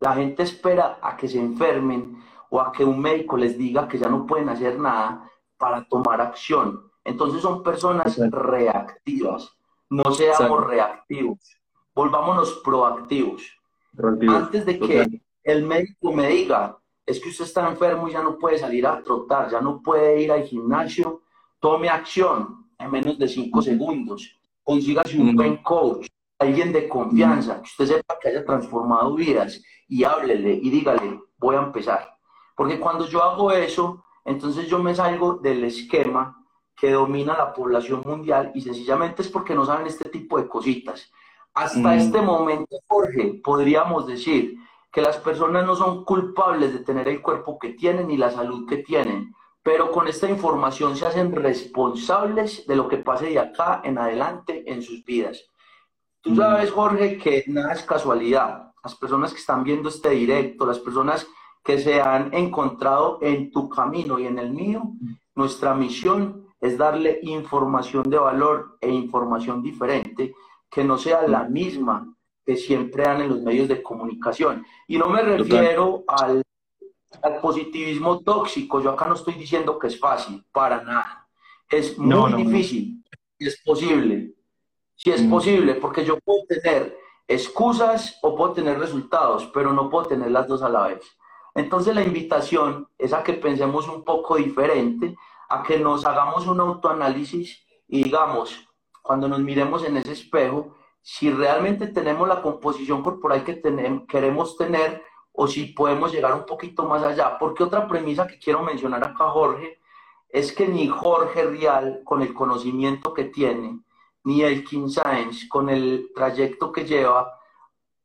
la 0.00 0.12
gente 0.16 0.42
espera 0.42 0.98
a 1.00 1.16
que 1.16 1.28
se 1.28 1.38
enfermen 1.38 2.22
o 2.50 2.60
a 2.60 2.72
que 2.72 2.84
un 2.84 3.00
médico 3.00 3.38
les 3.38 3.56
diga 3.56 3.88
que 3.88 3.96
ya 3.96 4.10
no 4.10 4.26
pueden 4.26 4.50
hacer 4.50 4.78
nada 4.78 5.30
para 5.56 5.88
tomar 5.88 6.20
acción. 6.20 6.92
Entonces 7.04 7.40
son 7.40 7.62
personas 7.62 8.18
reactivas. 8.18 9.50
No 9.88 10.12
seamos 10.12 10.66
reactivos. 10.66 11.38
Volvámonos 11.94 12.60
proactivos. 12.62 13.42
Antes 14.28 14.66
de 14.66 14.78
que 14.78 15.22
el 15.42 15.64
médico 15.64 16.12
me 16.12 16.28
diga, 16.28 16.76
es 17.06 17.20
que 17.20 17.28
usted 17.28 17.44
está 17.44 17.68
enfermo 17.68 18.08
y 18.08 18.12
ya 18.12 18.22
no 18.22 18.36
puede 18.36 18.58
salir 18.58 18.84
a 18.86 19.00
trotar, 19.00 19.48
ya 19.50 19.60
no 19.60 19.80
puede 19.80 20.20
ir 20.20 20.32
al 20.32 20.42
gimnasio, 20.42 21.22
tome 21.60 21.88
acción 21.88 22.66
en 22.78 22.90
menos 22.90 23.16
de 23.16 23.28
cinco 23.28 23.62
segundos. 23.62 24.36
Consígase 24.64 25.16
un 25.16 25.36
buen 25.36 25.58
coach, 25.58 26.08
alguien 26.38 26.72
de 26.72 26.88
confianza, 26.88 27.62
que 27.62 27.68
usted 27.68 27.96
sepa 27.96 28.18
que 28.20 28.28
haya 28.28 28.44
transformado 28.44 29.14
vidas 29.14 29.62
y 29.88 30.02
háblele 30.02 30.54
y 30.60 30.68
dígale, 30.68 31.20
voy 31.38 31.54
a 31.54 31.62
empezar. 31.62 32.16
Porque 32.56 32.80
cuando 32.80 33.06
yo 33.06 33.22
hago 33.22 33.52
eso, 33.52 34.04
entonces 34.24 34.66
yo 34.66 34.80
me 34.80 34.94
salgo 34.94 35.34
del 35.34 35.62
esquema 35.62 36.44
que 36.76 36.90
domina 36.90 37.36
la 37.36 37.52
población 37.52 38.02
mundial 38.04 38.50
y 38.54 38.60
sencillamente 38.60 39.22
es 39.22 39.28
porque 39.28 39.54
no 39.54 39.64
saben 39.64 39.86
este 39.86 40.10
tipo 40.10 40.38
de 40.38 40.48
cositas. 40.48 41.10
Hasta 41.54 41.78
mm. 41.78 41.98
este 41.98 42.20
momento, 42.20 42.76
Jorge, 42.86 43.40
podríamos 43.42 44.06
decir 44.06 44.58
que 44.92 45.02
las 45.02 45.18
personas 45.18 45.66
no 45.66 45.76
son 45.76 46.04
culpables 46.04 46.72
de 46.72 46.80
tener 46.80 47.08
el 47.08 47.20
cuerpo 47.20 47.58
que 47.58 47.70
tienen 47.70 48.10
y 48.10 48.16
la 48.16 48.30
salud 48.30 48.66
que 48.68 48.78
tienen, 48.78 49.34
pero 49.62 49.90
con 49.90 50.08
esta 50.08 50.28
información 50.28 50.96
se 50.96 51.06
hacen 51.06 51.34
responsables 51.34 52.66
de 52.66 52.76
lo 52.76 52.88
que 52.88 52.98
pase 52.98 53.26
de 53.26 53.38
acá 53.38 53.80
en 53.84 53.98
adelante 53.98 54.64
en 54.70 54.82
sus 54.82 55.04
vidas. 55.04 55.44
Tú 56.20 56.30
mm. 56.30 56.36
sabes, 56.36 56.70
Jorge, 56.70 57.18
que 57.18 57.44
nada 57.48 57.72
es 57.72 57.82
casualidad 57.82 58.66
las 58.86 58.94
personas 58.94 59.32
que 59.32 59.40
están 59.40 59.64
viendo 59.64 59.88
este 59.88 60.10
directo, 60.10 60.64
las 60.64 60.78
personas 60.78 61.26
que 61.64 61.80
se 61.80 62.00
han 62.00 62.32
encontrado 62.32 63.18
en 63.20 63.50
tu 63.50 63.68
camino 63.68 64.16
y 64.20 64.26
en 64.26 64.38
el 64.38 64.50
mío, 64.50 64.92
nuestra 65.34 65.74
misión 65.74 66.46
es 66.60 66.78
darle 66.78 67.18
información 67.22 68.04
de 68.04 68.16
valor 68.16 68.78
e 68.80 68.88
información 68.88 69.60
diferente 69.60 70.36
que 70.70 70.84
no 70.84 70.98
sea 70.98 71.26
la 71.26 71.42
misma 71.48 72.15
que 72.46 72.56
siempre 72.56 73.02
dan 73.02 73.22
en 73.22 73.28
los 73.28 73.42
medios 73.42 73.66
de 73.66 73.82
comunicación. 73.82 74.64
Y 74.86 74.96
no 74.96 75.08
me 75.08 75.20
refiero 75.20 76.04
al, 76.06 76.42
al, 77.20 77.40
positivismo 77.40 78.20
tóxico, 78.20 78.80
yo 78.80 78.90
acá 78.90 79.06
no 79.06 79.16
estoy 79.16 79.34
diciendo 79.34 79.78
que 79.78 79.88
es 79.88 79.98
fácil, 79.98 80.44
para 80.52 80.80
nada. 80.82 81.28
Es 81.68 81.98
muy 81.98 82.32
difícil, 82.44 83.04
y 83.36 83.48
es 83.48 83.60
posible, 83.62 84.32
si 84.94 85.10
es 85.10 85.22
mm. 85.22 85.30
posible, 85.30 85.74
porque 85.74 86.04
yo 86.04 86.18
puedo 86.20 86.44
tener 86.46 86.96
excusas 87.26 88.18
o 88.22 88.36
puedo 88.36 88.52
tener 88.52 88.78
resultados, 88.78 89.50
pero 89.52 89.72
no 89.72 89.90
puedo 89.90 90.06
tener 90.06 90.30
las 90.30 90.46
dos 90.46 90.62
a 90.62 90.68
la 90.68 90.86
vez. 90.86 91.02
Entonces 91.56 91.94
la 91.94 92.02
invitación 92.02 92.88
es 92.96 93.12
a 93.12 93.22
que 93.22 93.32
pensemos 93.32 93.88
un 93.88 94.04
poco 94.04 94.36
diferente, 94.36 95.16
a 95.48 95.62
que 95.62 95.78
nos 95.78 96.06
hagamos 96.06 96.46
un 96.46 96.60
autoanálisis 96.60 97.66
y 97.88 98.04
digamos, 98.04 98.68
cuando 99.02 99.28
nos 99.28 99.40
miremos 99.40 99.84
en 99.84 99.96
ese 99.96 100.12
espejo, 100.12 100.76
si 101.08 101.30
realmente 101.30 101.86
tenemos 101.86 102.26
la 102.26 102.42
composición 102.42 103.00
corporal 103.00 103.44
que 103.44 103.54
tenemos, 103.54 104.08
queremos 104.08 104.56
tener 104.56 105.04
o 105.30 105.46
si 105.46 105.66
podemos 105.66 106.10
llegar 106.10 106.34
un 106.34 106.44
poquito 106.44 106.84
más 106.84 107.00
allá. 107.04 107.38
Porque 107.38 107.62
otra 107.62 107.86
premisa 107.86 108.26
que 108.26 108.40
quiero 108.40 108.60
mencionar 108.64 109.04
acá, 109.04 109.28
Jorge, 109.28 109.78
es 110.28 110.50
que 110.50 110.66
ni 110.66 110.88
Jorge 110.88 111.44
Rial, 111.44 112.00
con 112.02 112.22
el 112.22 112.34
conocimiento 112.34 113.14
que 113.14 113.26
tiene, 113.26 113.78
ni 114.24 114.42
el 114.42 114.64
King 114.64 114.88
Science, 114.88 115.46
con 115.48 115.68
el 115.68 116.10
trayecto 116.12 116.72
que 116.72 116.84
lleva, 116.84 117.38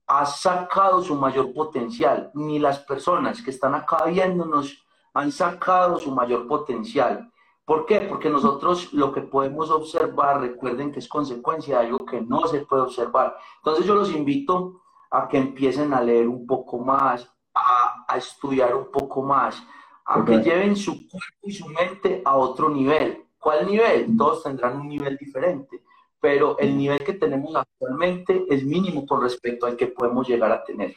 ha 0.06 0.24
sacado 0.28 1.02
su 1.02 1.16
mayor 1.16 1.56
potencial, 1.56 2.30
ni 2.36 2.60
las 2.60 2.78
personas 2.82 3.42
que 3.42 3.50
están 3.50 3.74
acá 3.74 4.06
viéndonos 4.06 4.86
han 5.16 5.32
sacado 5.32 6.00
su 6.00 6.12
mayor 6.12 6.48
potencial. 6.48 7.31
¿Por 7.72 7.86
qué? 7.86 8.02
Porque 8.02 8.30
nosotros 8.30 8.92
lo 8.92 9.14
que 9.14 9.22
podemos 9.22 9.72
observar, 9.72 10.42
recuerden 10.42 10.92
que 10.92 11.00
es 11.00 11.08
consecuencia 11.08 11.80
de 11.80 11.86
algo 11.86 12.06
que 12.06 12.20
no 12.20 12.46
se 12.46 12.66
puede 12.66 12.82
observar. 12.82 13.38
Entonces 13.60 13.86
yo 13.86 13.96
los 13.96 14.12
invito 14.12 14.82
a 15.10 15.30
que 15.30 15.38
empiecen 15.38 15.94
a 15.94 16.02
leer 16.02 16.28
un 16.28 16.46
poco 16.46 16.80
más, 16.80 17.34
a, 17.56 18.18
estudiar 18.18 18.76
un 18.76 18.92
poco 18.92 19.24
más, 19.24 19.64
a 20.04 20.26
que 20.26 20.40
lleven 20.40 20.76
su 20.76 21.08
cuerpo 21.08 21.44
y 21.44 21.54
su 21.54 21.66
mente 21.70 22.22
a 22.26 22.36
otro 22.36 22.68
nivel. 22.68 23.24
¿Cuál 23.40 23.66
nivel? 23.66 24.18
Todos 24.18 24.44
tendrán 24.44 24.78
un 24.78 24.90
nivel 24.90 25.16
diferente 25.16 25.82
pero 26.20 26.60
el 26.60 26.78
nivel 26.78 27.00
que 27.00 27.14
tenemos 27.14 27.56
actualmente 27.56 28.46
es 28.50 28.66
mínimo 28.66 29.08
con 29.08 29.24
respecto 29.24 29.66
al 29.66 29.78
que 29.78 29.88
podemos 29.88 30.28
llegar 30.28 30.52
a 30.52 30.64
tener. 30.64 30.94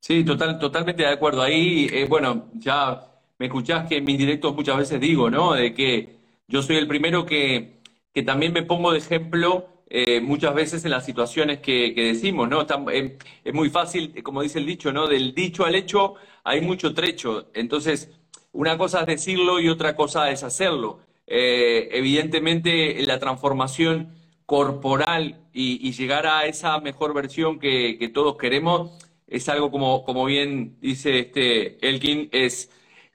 Sí, 0.00 0.24
total, 0.24 0.58
totalmente 0.58 1.04
de 1.04 1.08
acuerdo. 1.08 1.40
Ahí, 1.40 1.88
eh, 1.92 2.06
bueno, 2.06 2.48
ya 2.54 3.07
me 3.38 3.46
escuchás 3.46 3.88
que 3.88 3.98
en 3.98 4.04
mis 4.04 4.18
directos 4.18 4.54
muchas 4.54 4.76
veces 4.76 5.00
digo, 5.00 5.30
¿no? 5.30 5.54
De 5.54 5.74
que 5.74 6.16
yo 6.48 6.62
soy 6.62 6.76
el 6.76 6.86
primero 6.88 7.24
que, 7.26 7.80
que 8.12 8.22
también 8.22 8.52
me 8.52 8.62
pongo 8.62 8.92
de 8.92 8.98
ejemplo 8.98 9.68
eh, 9.90 10.20
muchas 10.20 10.54
veces 10.54 10.84
en 10.84 10.90
las 10.90 11.06
situaciones 11.06 11.60
que, 11.60 11.92
decimos, 11.96 12.48
¿no? 12.48 12.66
Eh, 12.90 13.16
es 13.44 13.54
muy 13.54 13.70
fácil, 13.70 14.22
como 14.22 14.42
dice 14.42 14.58
el 14.58 14.66
dicho, 14.66 14.92
¿no? 14.92 15.06
Del 15.06 15.34
dicho 15.34 15.64
al 15.64 15.74
hecho 15.74 16.14
hay 16.44 16.60
mucho 16.60 16.94
trecho. 16.94 17.48
Entonces, 17.54 18.10
una 18.52 18.76
cosa 18.76 19.00
es 19.00 19.06
decirlo 19.06 19.60
y 19.60 19.68
otra 19.68 19.96
cosa 19.96 20.30
es 20.30 20.42
hacerlo. 20.42 21.00
evidentemente, 21.26 23.02
la 23.06 23.18
transformación 23.18 24.14
corporal 24.46 25.40
y, 25.52 25.92
llegar 25.92 26.26
a 26.26 26.46
esa 26.46 26.80
mejor 26.80 27.12
versión 27.14 27.58
que, 27.58 28.10
todos 28.14 28.36
queremos 28.38 28.92
es 29.26 29.48
algo 29.50 29.70
como, 29.70 30.04
como 30.04 30.24
bien 30.24 30.78
dice 30.80 31.18
este 31.18 31.86
Elkin, 31.86 32.30
es, 32.32 32.70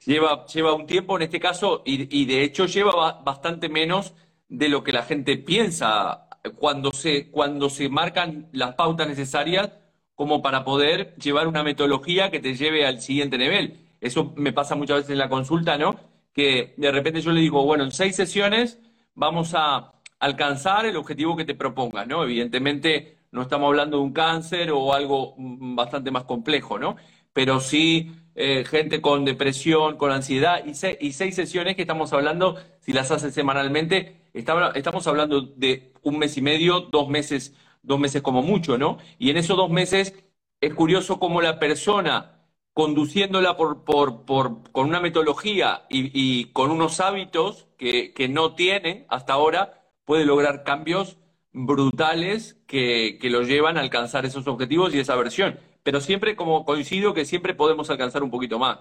lleva, 0.06 0.46
lleva 0.46 0.74
un 0.74 0.86
tiempo 0.86 1.16
en 1.16 1.22
este 1.22 1.40
caso 1.40 1.82
y, 1.84 2.24
de 2.24 2.42
hecho 2.42 2.66
lleva 2.66 3.22
bastante 3.22 3.68
menos 3.68 4.14
de 4.48 4.68
lo 4.68 4.84
que 4.84 4.92
la 4.92 5.02
gente 5.02 5.36
piensa 5.36 6.28
cuando 6.56 6.92
se, 6.92 7.30
cuando 7.30 7.70
se 7.70 7.88
marcan 7.88 8.48
las 8.52 8.74
pautas 8.74 9.08
necesarias 9.08 9.70
como 10.14 10.42
para 10.42 10.64
poder 10.64 11.14
llevar 11.16 11.48
una 11.48 11.62
metodología 11.62 12.30
que 12.30 12.40
te 12.40 12.54
lleve 12.54 12.86
al 12.86 13.00
siguiente 13.00 13.38
nivel. 13.38 13.88
Eso 14.00 14.32
me 14.36 14.52
pasa 14.52 14.74
muchas 14.74 14.98
veces 14.98 15.10
en 15.12 15.18
la 15.18 15.28
consulta, 15.28 15.76
¿no? 15.78 15.96
Que 16.32 16.74
de 16.76 16.92
repente 16.92 17.20
yo 17.20 17.32
le 17.32 17.40
digo, 17.40 17.64
bueno, 17.64 17.84
en 17.84 17.90
seis 17.90 18.14
sesiones 18.14 18.78
vamos 19.14 19.54
a 19.54 19.94
alcanzar 20.20 20.86
el 20.86 20.96
objetivo 20.96 21.36
que 21.36 21.44
te 21.44 21.54
propongas, 21.54 22.06
¿no? 22.06 22.22
Evidentemente 22.22 23.18
no 23.32 23.42
estamos 23.42 23.66
hablando 23.68 23.96
de 23.96 24.04
un 24.04 24.12
cáncer 24.12 24.70
o 24.70 24.92
algo 24.92 25.34
mm, 25.36 25.74
bastante 25.74 26.10
más 26.10 26.24
complejo, 26.24 26.78
¿no? 26.78 26.96
Pero 27.32 27.58
sí 27.60 28.12
eh, 28.36 28.64
gente 28.64 29.00
con 29.00 29.24
depresión, 29.24 29.96
con 29.96 30.10
ansiedad 30.10 30.64
y, 30.64 30.74
seis 30.74 31.34
sesiones 31.36 31.76
que 31.76 31.82
estamos 31.82 32.12
hablando, 32.12 32.56
si 32.80 32.92
las 32.92 33.10
haces 33.12 33.32
semanalmente, 33.32 34.16
estamos 34.32 35.06
hablando 35.06 35.40
de 35.42 35.92
un 36.02 36.18
mes 36.18 36.36
y 36.36 36.42
medio, 36.42 36.80
dos 36.80 37.08
meses, 37.08 37.54
dos 37.82 38.00
meses 38.00 38.22
como 38.22 38.42
mucho, 38.42 38.76
¿no? 38.76 38.98
Y 39.18 39.30
en 39.30 39.36
esos 39.36 39.56
dos 39.56 39.70
meses 39.70 40.14
es 40.60 40.74
curioso 40.74 41.20
cómo 41.20 41.40
la 41.42 41.60
persona 41.60 42.40
conduciéndola 42.72 43.56
por, 43.56 43.84
por, 43.84 44.24
por, 44.24 44.68
con 44.72 44.88
una 44.88 45.00
metodología 45.00 45.84
y, 45.88 46.46
con 46.46 46.72
unos 46.72 46.98
hábitos 47.00 47.68
que, 47.78 48.12
no 48.30 48.54
tiene 48.54 49.06
hasta 49.08 49.34
ahora, 49.34 49.84
puede 50.04 50.24
lograr 50.24 50.64
cambios 50.64 51.18
brutales 51.52 52.56
que 52.66 53.18
lo 53.22 53.42
llevan 53.42 53.76
a 53.76 53.80
alcanzar 53.80 54.26
esos 54.26 54.48
objetivos 54.48 54.92
y 54.92 54.98
esa 54.98 55.14
versión. 55.14 55.58
Pero 55.84 56.00
siempre, 56.00 56.34
como 56.34 56.64
coincido, 56.64 57.14
que 57.14 57.24
siempre 57.24 57.54
podemos 57.54 57.88
alcanzar 57.90 58.22
un 58.22 58.30
poquito 58.30 58.58
más. 58.58 58.80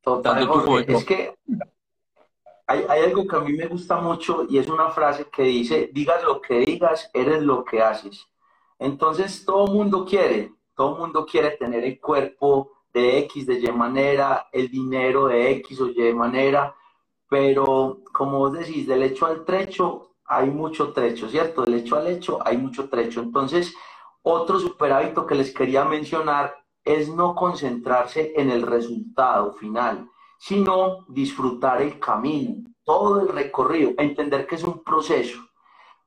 Total, 0.00 0.48
es 0.86 1.04
que 1.04 1.34
hay, 2.66 2.84
hay, 2.88 3.02
algo 3.02 3.26
que 3.26 3.36
a 3.36 3.40
mí 3.40 3.52
me 3.52 3.66
gusta 3.66 4.00
mucho 4.00 4.46
y 4.48 4.58
es 4.58 4.68
una 4.68 4.90
frase 4.90 5.26
que 5.30 5.42
dice, 5.42 5.90
digas 5.92 6.22
lo 6.22 6.40
que 6.40 6.60
digas, 6.60 7.10
eres 7.12 7.42
lo 7.42 7.64
que 7.64 7.82
haces. 7.82 8.26
Entonces 8.78 9.44
todo 9.44 9.66
mundo 9.66 10.06
quiere, 10.06 10.52
todo 10.76 10.96
mundo 10.96 11.26
quiere 11.26 11.50
tener 11.56 11.84
el 11.84 12.00
cuerpo 12.00 12.70
de 12.94 13.18
X, 13.18 13.46
de 13.46 13.58
Y 13.58 13.72
manera, 13.72 14.48
el 14.52 14.70
dinero 14.70 15.26
de 15.26 15.50
X 15.52 15.80
o 15.80 15.88
Y 15.88 16.14
manera, 16.14 16.74
pero 17.28 18.00
como 18.12 18.38
vos 18.38 18.52
decís, 18.52 18.86
del 18.86 19.02
hecho 19.02 19.26
al 19.26 19.44
trecho 19.44 20.14
hay 20.24 20.48
mucho 20.48 20.92
trecho, 20.92 21.28
¿cierto? 21.28 21.64
Del 21.64 21.74
hecho 21.74 21.96
al 21.96 22.06
hecho 22.06 22.38
hay 22.46 22.56
mucho 22.56 22.88
trecho. 22.88 23.20
Entonces, 23.20 23.74
otro 24.22 24.58
super 24.60 24.92
hábito 24.92 25.26
que 25.26 25.34
les 25.34 25.52
quería 25.52 25.84
mencionar 25.84 26.54
es 26.84 27.08
no 27.08 27.34
concentrarse 27.34 28.32
en 28.36 28.50
el 28.50 28.62
resultado 28.62 29.52
final, 29.54 30.08
sino 30.38 31.04
disfrutar 31.08 31.82
el 31.82 31.98
camino, 31.98 32.70
todo 32.84 33.20
el 33.20 33.28
recorrido, 33.28 33.92
entender 33.98 34.46
que 34.46 34.54
es 34.54 34.64
un 34.64 34.82
proceso. 34.82 35.38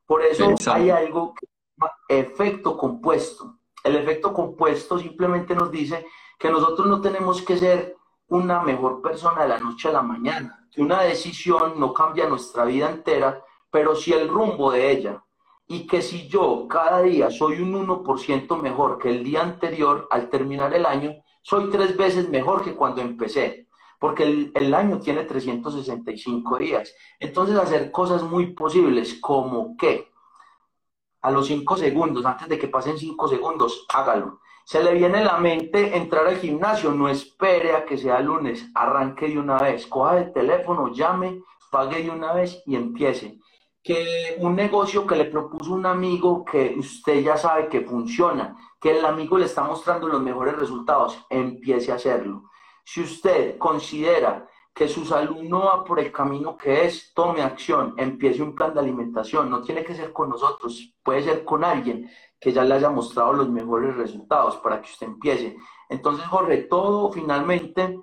Por 0.05 0.23
eso 0.23 0.53
hay 0.67 0.89
algo 0.89 1.33
que 1.33 1.45
se 1.45 1.53
llama 1.77 1.93
efecto 2.07 2.77
compuesto. 2.77 3.59
El 3.83 3.95
efecto 3.95 4.33
compuesto 4.33 4.99
simplemente 4.99 5.55
nos 5.55 5.71
dice 5.71 6.05
que 6.37 6.49
nosotros 6.49 6.87
no 6.87 7.01
tenemos 7.01 7.41
que 7.41 7.57
ser 7.57 7.97
una 8.27 8.61
mejor 8.61 9.01
persona 9.01 9.43
de 9.43 9.49
la 9.49 9.59
noche 9.59 9.89
a 9.89 9.93
la 9.93 10.01
mañana 10.01 10.61
que 10.71 10.81
una 10.81 11.01
decisión 11.01 11.79
no 11.79 11.93
cambia 11.93 12.27
nuestra 12.27 12.63
vida 12.65 12.89
entera, 12.89 13.43
pero 13.69 13.95
sí 13.95 14.13
el 14.13 14.29
rumbo 14.29 14.71
de 14.71 14.91
ella. 14.91 15.23
Y 15.71 15.87
que 15.87 16.01
si 16.01 16.27
yo 16.27 16.67
cada 16.67 17.01
día 17.01 17.31
soy 17.31 17.61
un 17.61 17.73
1% 17.73 18.61
mejor 18.61 18.97
que 18.97 19.09
el 19.09 19.23
día 19.23 19.41
anterior, 19.41 20.07
al 20.11 20.29
terminar 20.29 20.73
el 20.73 20.85
año, 20.85 21.15
soy 21.41 21.69
tres 21.69 21.95
veces 21.95 22.27
mejor 22.29 22.61
que 22.61 22.75
cuando 22.75 22.99
empecé. 23.01 23.67
Porque 23.97 24.23
el, 24.23 24.51
el 24.53 24.73
año 24.73 24.99
tiene 24.99 25.23
365 25.23 26.57
días. 26.57 26.93
Entonces 27.19 27.55
hacer 27.55 27.89
cosas 27.91 28.23
muy 28.23 28.53
posibles 28.53 29.19
como 29.21 29.77
que 29.77 30.11
a 31.21 31.31
los 31.31 31.47
5 31.47 31.77
segundos, 31.77 32.25
antes 32.25 32.49
de 32.49 32.59
que 32.59 32.67
pasen 32.67 32.97
5 32.97 33.27
segundos, 33.29 33.85
hágalo 33.93 34.41
se 34.63 34.81
le 34.81 34.93
viene 34.93 35.17
a 35.17 35.25
la 35.25 35.37
mente 35.37 35.97
entrar 35.97 36.27
al 36.27 36.37
gimnasio, 36.37 36.91
no 36.91 37.09
espere 37.09 37.75
a 37.75 37.83
que 37.83 37.97
sea 37.97 38.21
lunes, 38.21 38.69
arranque 38.73 39.27
de 39.27 39.37
una 39.37 39.57
vez, 39.57 39.85
coja 39.87 40.19
el 40.19 40.31
teléfono, 40.31 40.93
llame, 40.93 41.41
pague 41.69 42.03
de 42.03 42.09
una 42.09 42.31
vez 42.31 42.63
y 42.65 42.75
empiece. 42.75 43.40
Que 43.83 44.35
un 44.39 44.55
negocio 44.55 45.07
que 45.07 45.15
le 45.15 45.25
propuso 45.25 45.73
un 45.73 45.85
amigo 45.85 46.45
que 46.45 46.75
usted 46.77 47.21
ya 47.21 47.35
sabe 47.35 47.67
que 47.67 47.81
funciona, 47.81 48.55
que 48.79 48.97
el 48.97 49.05
amigo 49.05 49.37
le 49.37 49.45
está 49.45 49.63
mostrando 49.63 50.07
los 50.07 50.21
mejores 50.21 50.55
resultados, 50.55 51.25
empiece 51.29 51.91
a 51.91 51.95
hacerlo. 51.95 52.51
Si 52.83 53.01
usted 53.01 53.57
considera 53.57 54.47
que 54.73 54.87
su 54.87 55.05
salud 55.05 55.41
no 55.43 55.65
va 55.65 55.83
por 55.83 55.99
el 55.99 56.11
camino 56.11 56.55
que 56.57 56.85
es, 56.85 57.13
tome 57.13 57.41
acción, 57.41 57.93
empiece 57.97 58.41
un 58.41 58.55
plan 58.55 58.73
de 58.73 58.79
alimentación, 58.79 59.49
no 59.49 59.61
tiene 59.61 59.83
que 59.83 59.95
ser 59.95 60.13
con 60.13 60.29
nosotros, 60.29 60.93
puede 61.03 61.23
ser 61.23 61.43
con 61.43 61.63
alguien 61.63 62.09
que 62.39 62.51
ya 62.51 62.63
le 62.63 62.75
haya 62.75 62.89
mostrado 62.89 63.33
los 63.33 63.49
mejores 63.49 63.95
resultados 63.95 64.57
para 64.57 64.81
que 64.81 64.89
usted 64.89 65.07
empiece. 65.07 65.57
Entonces, 65.89 66.25
Jorge, 66.25 66.57
todo 66.63 67.11
finalmente 67.11 67.99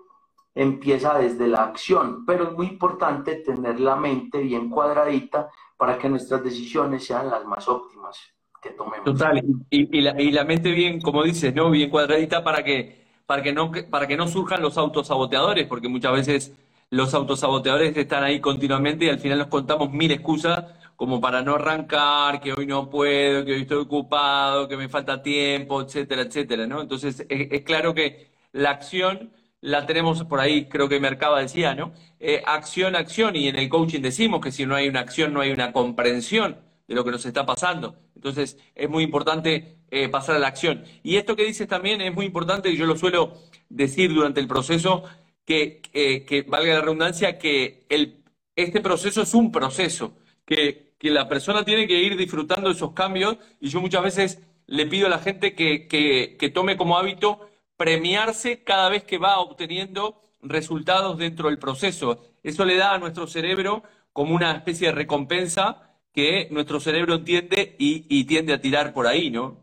empieza 0.59 1.17
desde 1.17 1.47
la 1.47 1.63
acción, 1.63 2.27
pero 2.27 2.49
es 2.49 2.53
muy 2.53 2.67
importante 2.67 3.37
tener 3.37 3.79
la 3.79 3.95
mente 3.95 4.39
bien 4.39 4.69
cuadradita 4.69 5.49
para 5.77 5.97
que 5.97 6.09
nuestras 6.09 6.43
decisiones 6.43 7.07
sean 7.07 7.31
las 7.31 7.45
más 7.45 7.69
óptimas 7.69 8.19
que 8.61 8.71
tomemos. 8.71 9.05
Total, 9.05 9.41
y, 9.71 10.01
la, 10.01 10.21
y 10.21 10.33
la, 10.33 10.45
mente 10.45 10.73
bien, 10.73 11.01
como 11.01 11.23
dices, 11.23 11.55
¿no? 11.55 11.71
Bien 11.71 11.89
cuadradita 11.89 12.43
para 12.43 12.65
que, 12.65 13.07
para 13.25 13.41
que, 13.41 13.53
no, 13.53 13.71
para 13.89 14.09
que 14.09 14.17
no 14.17 14.27
surjan 14.27 14.61
los 14.61 14.77
autosaboteadores, 14.77 15.69
porque 15.69 15.89
muchas 15.89 16.13
veces 16.13 16.53
los 16.91 17.15
autosaboteadores 17.15 17.97
están 17.97 18.25
ahí 18.25 18.41
continuamente 18.41 19.05
y 19.05 19.11
al 19.11 19.21
final 19.21 19.39
nos 19.39 19.47
contamos 19.47 19.93
mil 19.93 20.11
excusas 20.11 20.65
como 20.97 21.21
para 21.21 21.41
no 21.43 21.55
arrancar, 21.55 22.41
que 22.41 22.53
hoy 22.53 22.67
no 22.67 22.91
puedo, 22.91 23.45
que 23.45 23.53
hoy 23.53 23.63
estoy 23.63 23.79
ocupado, 23.79 24.67
que 24.67 24.77
me 24.77 24.89
falta 24.89 25.23
tiempo, 25.23 25.81
etcétera, 25.83 26.23
etcétera, 26.23 26.67
¿no? 26.67 26.81
Entonces, 26.81 27.25
es, 27.29 27.63
claro 27.63 27.95
que 27.95 28.33
la 28.51 28.71
acción 28.71 29.31
la 29.61 29.87
tenemos 29.87 30.25
por 30.25 30.41
ahí, 30.41 30.69
creo 30.69 30.89
que 30.89 31.01
Mercaba 31.01 31.41
decía, 31.41 31.75
¿no? 31.75 31.93
Eh, 32.21 32.43
acción, 32.47 32.95
acción, 32.97 33.37
y 33.37 33.49
en 33.49 33.57
el 33.57 33.69
coaching 33.69 34.01
decimos 34.01 34.41
que 34.41 34.53
si 34.53 34.67
no 34.67 34.75
hay 34.75 34.89
una 34.89 35.01
acción, 35.01 35.33
no 35.33 35.41
hay 35.41 35.51
una 35.51 35.73
comprensión 35.73 36.59
de 36.87 36.95
lo 36.95 37.05
que 37.05 37.11
nos 37.11 37.27
está 37.27 37.45
pasando. 37.45 37.97
Entonces, 38.15 38.57
es 38.75 38.89
muy 38.89 39.05
importante 39.05 39.79
eh, 39.91 40.09
pasar 40.09 40.37
a 40.37 40.39
la 40.39 40.49
acción. 40.49 40.85
Y 41.03 41.17
esto 41.17 41.37
que 41.37 41.45
dices 41.45 41.69
también 41.69 42.01
es 42.01 42.15
muy 42.15 42.27
importante, 42.27 42.71
y 42.71 42.77
yo 42.77 42.87
lo 42.87 42.97
suelo 42.97 43.35
decir 43.69 44.15
durante 44.15 44.41
el 44.41 44.49
proceso, 44.49 45.05
que, 45.45 45.83
eh, 45.93 46.25
que 46.25 46.43
valga 46.43 46.75
la 46.75 46.81
redundancia, 46.83 47.39
que 47.39 47.87
el, 47.89 48.23
este 48.55 48.81
proceso 48.81 49.23
es 49.23 49.35
un 49.35 49.51
proceso, 49.51 50.17
que, 50.45 50.95
que, 50.99 51.11
la 51.11 51.29
persona 51.29 51.65
tiene 51.65 51.87
que 51.87 52.01
ir 52.01 52.17
disfrutando 52.17 52.71
esos 52.71 52.93
cambios, 52.93 53.39
y 53.61 53.69
yo 53.69 53.81
muchas 53.81 54.03
veces 54.03 54.43
le 54.67 54.87
pido 54.87 55.07
a 55.07 55.11
la 55.11 55.19
gente 55.19 55.55
que, 55.55 55.89
que 55.89 56.51
tome 56.51 56.77
como 56.77 56.99
hábito 56.99 57.48
premiarse 57.79 58.65
cada 58.65 58.91
vez 58.91 59.05
que 59.05 59.17
va 59.17 59.39
obteniendo 59.39 60.21
resultados 60.43 61.17
dentro 61.17 61.49
del 61.49 61.59
proceso. 61.59 62.19
Eso 62.43 62.65
le 62.67 62.77
da 62.77 62.93
a 62.93 62.99
nuestro 62.99 63.27
cerebro 63.27 63.83
como 64.13 64.35
una 64.35 64.53
especie 64.53 64.89
de 64.89 64.95
recompensa 64.95 65.95
que 66.13 66.49
nuestro 66.51 66.81
cerebro 66.81 67.15
entiende 67.15 67.77
y, 67.79 68.25
tiende 68.25 68.53
a 68.53 68.61
tirar 68.61 68.93
por 68.93 69.07
ahí, 69.07 69.31
¿no? 69.31 69.57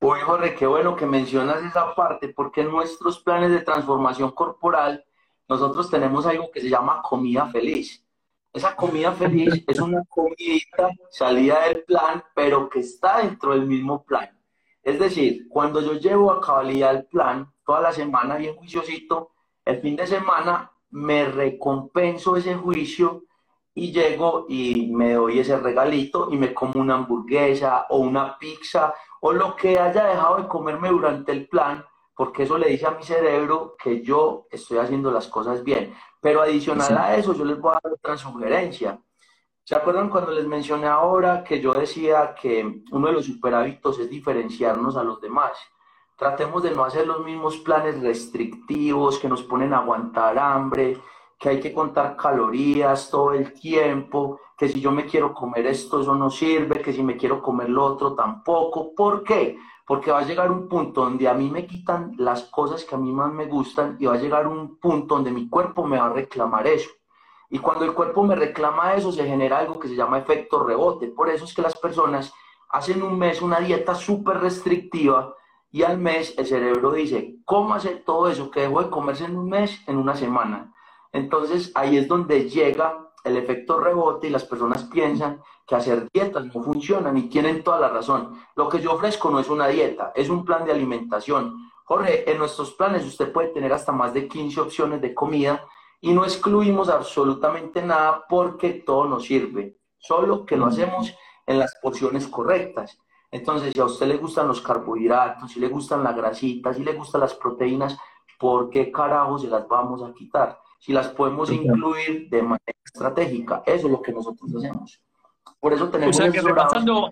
Uy, 0.00 0.18
Jorge, 0.20 0.54
qué 0.54 0.66
bueno 0.66 0.96
que 0.96 1.06
mencionas 1.06 1.62
esa 1.62 1.94
parte, 1.94 2.28
porque 2.28 2.62
en 2.62 2.70
nuestros 2.70 3.20
planes 3.20 3.50
de 3.50 3.60
transformación 3.60 4.30
corporal 4.30 5.04
nosotros 5.48 5.90
tenemos 5.90 6.26
algo 6.26 6.50
que 6.50 6.60
se 6.60 6.68
llama 6.68 7.02
comida 7.02 7.46
feliz. 7.48 8.02
Esa 8.52 8.74
comida 8.74 9.12
feliz 9.12 9.64
es 9.66 9.80
una 9.80 10.02
comidita 10.08 10.90
salida 11.10 11.68
del 11.68 11.84
plan, 11.84 12.24
pero 12.34 12.70
que 12.70 12.80
está 12.80 13.18
dentro 13.18 13.52
del 13.52 13.66
mismo 13.66 14.02
plan. 14.04 14.35
Es 14.86 15.00
decir, 15.00 15.48
cuando 15.48 15.80
yo 15.80 15.94
llevo 15.94 16.30
a 16.30 16.40
cabalidad 16.40 16.94
el 16.94 17.06
plan, 17.06 17.52
toda 17.64 17.80
la 17.80 17.90
semana 17.90 18.36
bien 18.36 18.54
juiciosito, 18.54 19.32
el 19.64 19.80
fin 19.80 19.96
de 19.96 20.06
semana 20.06 20.70
me 20.90 21.24
recompenso 21.24 22.36
ese 22.36 22.54
juicio 22.54 23.24
y 23.74 23.90
llego 23.90 24.46
y 24.48 24.92
me 24.92 25.14
doy 25.14 25.40
ese 25.40 25.56
regalito 25.56 26.28
y 26.30 26.36
me 26.36 26.54
como 26.54 26.80
una 26.80 26.94
hamburguesa 26.94 27.86
o 27.88 27.98
una 27.98 28.38
pizza 28.38 28.94
o 29.22 29.32
lo 29.32 29.56
que 29.56 29.76
haya 29.76 30.04
dejado 30.04 30.36
de 30.36 30.46
comerme 30.46 30.88
durante 30.90 31.32
el 31.32 31.48
plan, 31.48 31.84
porque 32.14 32.44
eso 32.44 32.56
le 32.56 32.68
dice 32.68 32.86
a 32.86 32.92
mi 32.92 33.02
cerebro 33.02 33.74
que 33.82 34.02
yo 34.02 34.46
estoy 34.52 34.78
haciendo 34.78 35.10
las 35.10 35.26
cosas 35.26 35.64
bien. 35.64 35.92
Pero 36.20 36.42
adicional 36.42 36.96
a 36.96 37.16
eso, 37.16 37.34
yo 37.34 37.44
les 37.44 37.58
voy 37.58 37.72
a 37.72 37.80
dar 37.82 37.92
otra 37.92 38.16
sugerencia. 38.16 39.00
¿Se 39.68 39.74
acuerdan 39.74 40.10
cuando 40.10 40.30
les 40.30 40.46
mencioné 40.46 40.86
ahora 40.86 41.42
que 41.42 41.60
yo 41.60 41.74
decía 41.74 42.36
que 42.40 42.84
uno 42.92 43.08
de 43.08 43.14
los 43.14 43.26
superhábitos 43.26 43.98
es 43.98 44.08
diferenciarnos 44.08 44.96
a 44.96 45.02
los 45.02 45.20
demás? 45.20 45.58
Tratemos 46.16 46.62
de 46.62 46.70
no 46.70 46.84
hacer 46.84 47.04
los 47.04 47.24
mismos 47.24 47.56
planes 47.56 48.00
restrictivos 48.00 49.18
que 49.18 49.28
nos 49.28 49.42
ponen 49.42 49.74
a 49.74 49.78
aguantar 49.78 50.38
hambre, 50.38 51.00
que 51.36 51.48
hay 51.48 51.58
que 51.58 51.74
contar 51.74 52.16
calorías 52.16 53.10
todo 53.10 53.32
el 53.32 53.52
tiempo, 53.54 54.38
que 54.56 54.68
si 54.68 54.80
yo 54.80 54.92
me 54.92 55.04
quiero 55.04 55.34
comer 55.34 55.66
esto, 55.66 56.00
eso 56.00 56.14
no 56.14 56.30
sirve, 56.30 56.80
que 56.80 56.92
si 56.92 57.02
me 57.02 57.16
quiero 57.16 57.42
comer 57.42 57.68
lo 57.68 57.86
otro 57.86 58.14
tampoco. 58.14 58.94
¿Por 58.94 59.24
qué? 59.24 59.58
Porque 59.84 60.12
va 60.12 60.20
a 60.20 60.24
llegar 60.24 60.48
un 60.52 60.68
punto 60.68 61.00
donde 61.00 61.26
a 61.26 61.34
mí 61.34 61.50
me 61.50 61.66
quitan 61.66 62.14
las 62.18 62.44
cosas 62.44 62.84
que 62.84 62.94
a 62.94 62.98
mí 62.98 63.12
más 63.12 63.32
me 63.32 63.46
gustan 63.46 63.96
y 63.98 64.06
va 64.06 64.14
a 64.14 64.18
llegar 64.18 64.46
un 64.46 64.76
punto 64.76 65.16
donde 65.16 65.32
mi 65.32 65.48
cuerpo 65.48 65.84
me 65.84 65.98
va 65.98 66.06
a 66.06 66.12
reclamar 66.12 66.68
eso. 66.68 66.90
Y 67.50 67.58
cuando 67.58 67.84
el 67.84 67.94
cuerpo 67.94 68.22
me 68.22 68.34
reclama 68.34 68.94
eso, 68.94 69.12
se 69.12 69.24
genera 69.24 69.58
algo 69.58 69.78
que 69.78 69.88
se 69.88 69.96
llama 69.96 70.18
efecto 70.18 70.64
rebote. 70.64 71.08
Por 71.08 71.28
eso 71.28 71.44
es 71.44 71.54
que 71.54 71.62
las 71.62 71.76
personas 71.76 72.32
hacen 72.70 73.02
un 73.02 73.18
mes 73.18 73.42
una 73.42 73.60
dieta 73.60 73.94
súper 73.94 74.38
restrictiva 74.38 75.34
y 75.70 75.82
al 75.82 75.98
mes 75.98 76.34
el 76.38 76.46
cerebro 76.46 76.92
dice, 76.92 77.36
¿cómo 77.44 77.74
hacer 77.74 78.02
todo 78.04 78.28
eso 78.28 78.50
que 78.50 78.60
debo 78.60 78.82
de 78.82 78.90
comerse 78.90 79.24
en 79.24 79.36
un 79.36 79.48
mes, 79.48 79.82
en 79.86 79.96
una 79.96 80.16
semana? 80.16 80.74
Entonces 81.12 81.72
ahí 81.74 81.96
es 81.96 82.08
donde 82.08 82.48
llega 82.48 83.06
el 83.24 83.36
efecto 83.36 83.80
rebote 83.80 84.28
y 84.28 84.30
las 84.30 84.44
personas 84.44 84.84
piensan 84.84 85.42
que 85.66 85.74
hacer 85.74 86.08
dietas 86.12 86.44
no 86.46 86.62
funcionan 86.62 87.16
y 87.16 87.28
tienen 87.28 87.64
toda 87.64 87.80
la 87.80 87.88
razón. 87.88 88.38
Lo 88.54 88.68
que 88.68 88.80
yo 88.80 88.92
ofrezco 88.92 89.30
no 89.30 89.40
es 89.40 89.48
una 89.48 89.66
dieta, 89.66 90.12
es 90.14 90.28
un 90.28 90.44
plan 90.44 90.64
de 90.64 90.72
alimentación. 90.72 91.70
Jorge, 91.84 92.30
en 92.30 92.38
nuestros 92.38 92.72
planes 92.74 93.04
usted 93.04 93.32
puede 93.32 93.48
tener 93.48 93.72
hasta 93.72 93.92
más 93.92 94.14
de 94.14 94.28
15 94.28 94.60
opciones 94.60 95.00
de 95.00 95.12
comida 95.12 95.66
y 96.00 96.12
no 96.12 96.24
excluimos 96.24 96.88
absolutamente 96.88 97.82
nada 97.82 98.24
porque 98.28 98.74
todo 98.74 99.06
nos 99.06 99.24
sirve, 99.24 99.78
solo 99.98 100.44
que 100.44 100.56
lo 100.56 100.66
hacemos 100.66 101.14
en 101.46 101.58
las 101.58 101.74
porciones 101.82 102.26
correctas. 102.26 102.98
Entonces, 103.30 103.72
si 103.72 103.80
a 103.80 103.84
usted 103.84 104.06
le 104.06 104.16
gustan 104.16 104.48
los 104.48 104.60
carbohidratos, 104.60 105.52
si 105.52 105.60
le 105.60 105.68
gustan 105.68 106.04
la 106.04 106.12
grasita, 106.12 106.72
si 106.72 106.84
le 106.84 106.92
gustan 106.92 107.22
las 107.22 107.34
proteínas, 107.34 107.98
¿por 108.38 108.70
qué 108.70 108.92
carajo 108.92 109.38
se 109.38 109.48
las 109.48 109.66
vamos 109.66 110.02
a 110.02 110.12
quitar? 110.12 110.58
si 110.78 110.92
las 110.92 111.08
podemos 111.08 111.50
incluir 111.50 112.28
de 112.28 112.42
manera 112.42 112.78
estratégica. 112.84 113.62
Eso 113.66 113.86
es 113.86 113.92
lo 113.92 114.02
que 114.02 114.12
nosotros 114.12 114.54
hacemos. 114.56 115.00
Por 115.58 115.72
eso 115.72 115.88
tenemos 115.88 116.18
o 116.20 116.30
que 116.30 116.40
repasando 116.40 117.10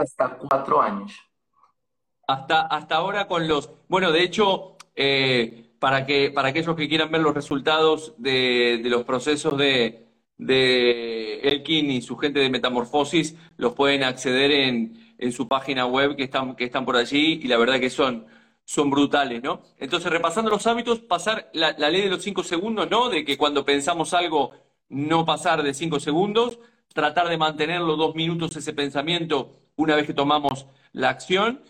hasta 0.00 0.38
cuatro 0.38 0.80
años. 0.80 1.12
Hasta, 2.26 2.62
hasta 2.62 2.96
ahora 2.96 3.26
con 3.26 3.48
los... 3.48 3.70
Bueno, 3.88 4.12
de 4.12 4.22
hecho, 4.22 4.76
eh, 4.94 5.71
para, 5.82 6.06
que, 6.06 6.30
para 6.30 6.50
aquellos 6.50 6.76
que 6.76 6.88
quieran 6.88 7.10
ver 7.10 7.22
los 7.22 7.34
resultados 7.34 8.14
de, 8.16 8.78
de 8.84 8.88
los 8.88 9.02
procesos 9.02 9.58
de, 9.58 10.06
de 10.38 11.40
Elkin 11.40 11.90
y 11.90 12.02
su 12.02 12.16
gente 12.16 12.38
de 12.38 12.50
Metamorfosis, 12.50 13.34
los 13.56 13.74
pueden 13.74 14.04
acceder 14.04 14.52
en, 14.52 15.16
en 15.18 15.32
su 15.32 15.48
página 15.48 15.84
web 15.86 16.14
que 16.14 16.22
están, 16.22 16.54
que 16.54 16.66
están 16.66 16.84
por 16.84 16.94
allí 16.94 17.40
y 17.42 17.48
la 17.48 17.56
verdad 17.56 17.80
que 17.80 17.90
son 17.90 18.26
son 18.64 18.90
brutales, 18.90 19.42
¿no? 19.42 19.62
Entonces, 19.76 20.08
repasando 20.12 20.50
los 20.50 20.68
hábitos, 20.68 21.00
pasar 21.00 21.50
la, 21.52 21.72
ley 21.72 22.02
de 22.02 22.10
los 22.10 22.22
cinco 22.22 22.44
segundos, 22.44 22.88
¿no? 22.88 23.08
De 23.08 23.24
que 23.24 23.36
cuando 23.36 23.64
pensamos 23.64 24.14
algo, 24.14 24.52
no 24.88 25.24
pasar 25.24 25.64
de 25.64 25.74
cinco 25.74 25.98
segundos, 25.98 26.60
tratar 26.94 27.28
de 27.28 27.38
mantenerlo 27.38 27.96
dos 27.96 28.14
minutos 28.14 28.54
ese 28.56 28.72
pensamiento 28.72 29.50
una 29.74 29.96
vez 29.96 30.06
que 30.06 30.14
tomamos 30.14 30.66
la 30.92 31.08
acción, 31.08 31.60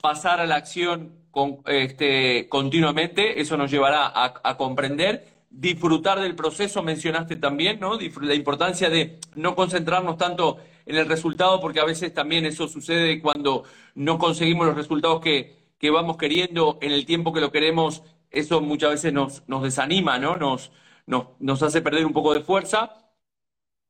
pasar 0.00 0.38
a 0.38 0.46
la 0.46 0.54
acción 0.54 1.25
este, 1.66 2.48
continuamente, 2.48 3.40
eso 3.40 3.56
nos 3.56 3.70
llevará 3.70 4.12
a, 4.14 4.56
comprender, 4.56 5.26
disfrutar 5.50 6.20
del 6.20 6.34
proceso, 6.34 6.82
mencionaste 6.82 7.36
también, 7.36 7.80
¿no? 7.80 7.98
La 8.20 8.34
importancia 8.34 8.88
de 8.90 9.18
no 9.34 9.54
concentrarnos 9.54 10.16
tanto 10.16 10.58
en 10.86 10.96
el 10.96 11.06
resultado, 11.06 11.60
porque 11.60 11.80
a 11.80 11.84
veces 11.84 12.14
también 12.14 12.46
eso 12.46 12.68
sucede 12.68 13.20
cuando 13.20 13.64
no 13.94 14.18
conseguimos 14.18 14.66
los 14.66 14.76
resultados 14.76 15.20
que, 15.20 15.56
que 15.78 15.90
vamos 15.90 16.16
queriendo 16.16 16.78
en 16.80 16.92
el 16.92 17.04
tiempo 17.04 17.32
que 17.32 17.40
lo 17.40 17.52
queremos, 17.52 18.02
eso 18.30 18.60
muchas 18.60 18.90
veces 18.90 19.12
nos, 19.12 19.42
nos 19.48 19.62
desanima, 19.62 20.18
¿no? 20.18 20.36
Nos, 20.36 20.72
nos, 21.06 21.62
hace 21.62 21.82
perder 21.82 22.06
un 22.06 22.12
poco 22.12 22.34
de 22.34 22.40
fuerza. 22.40 23.12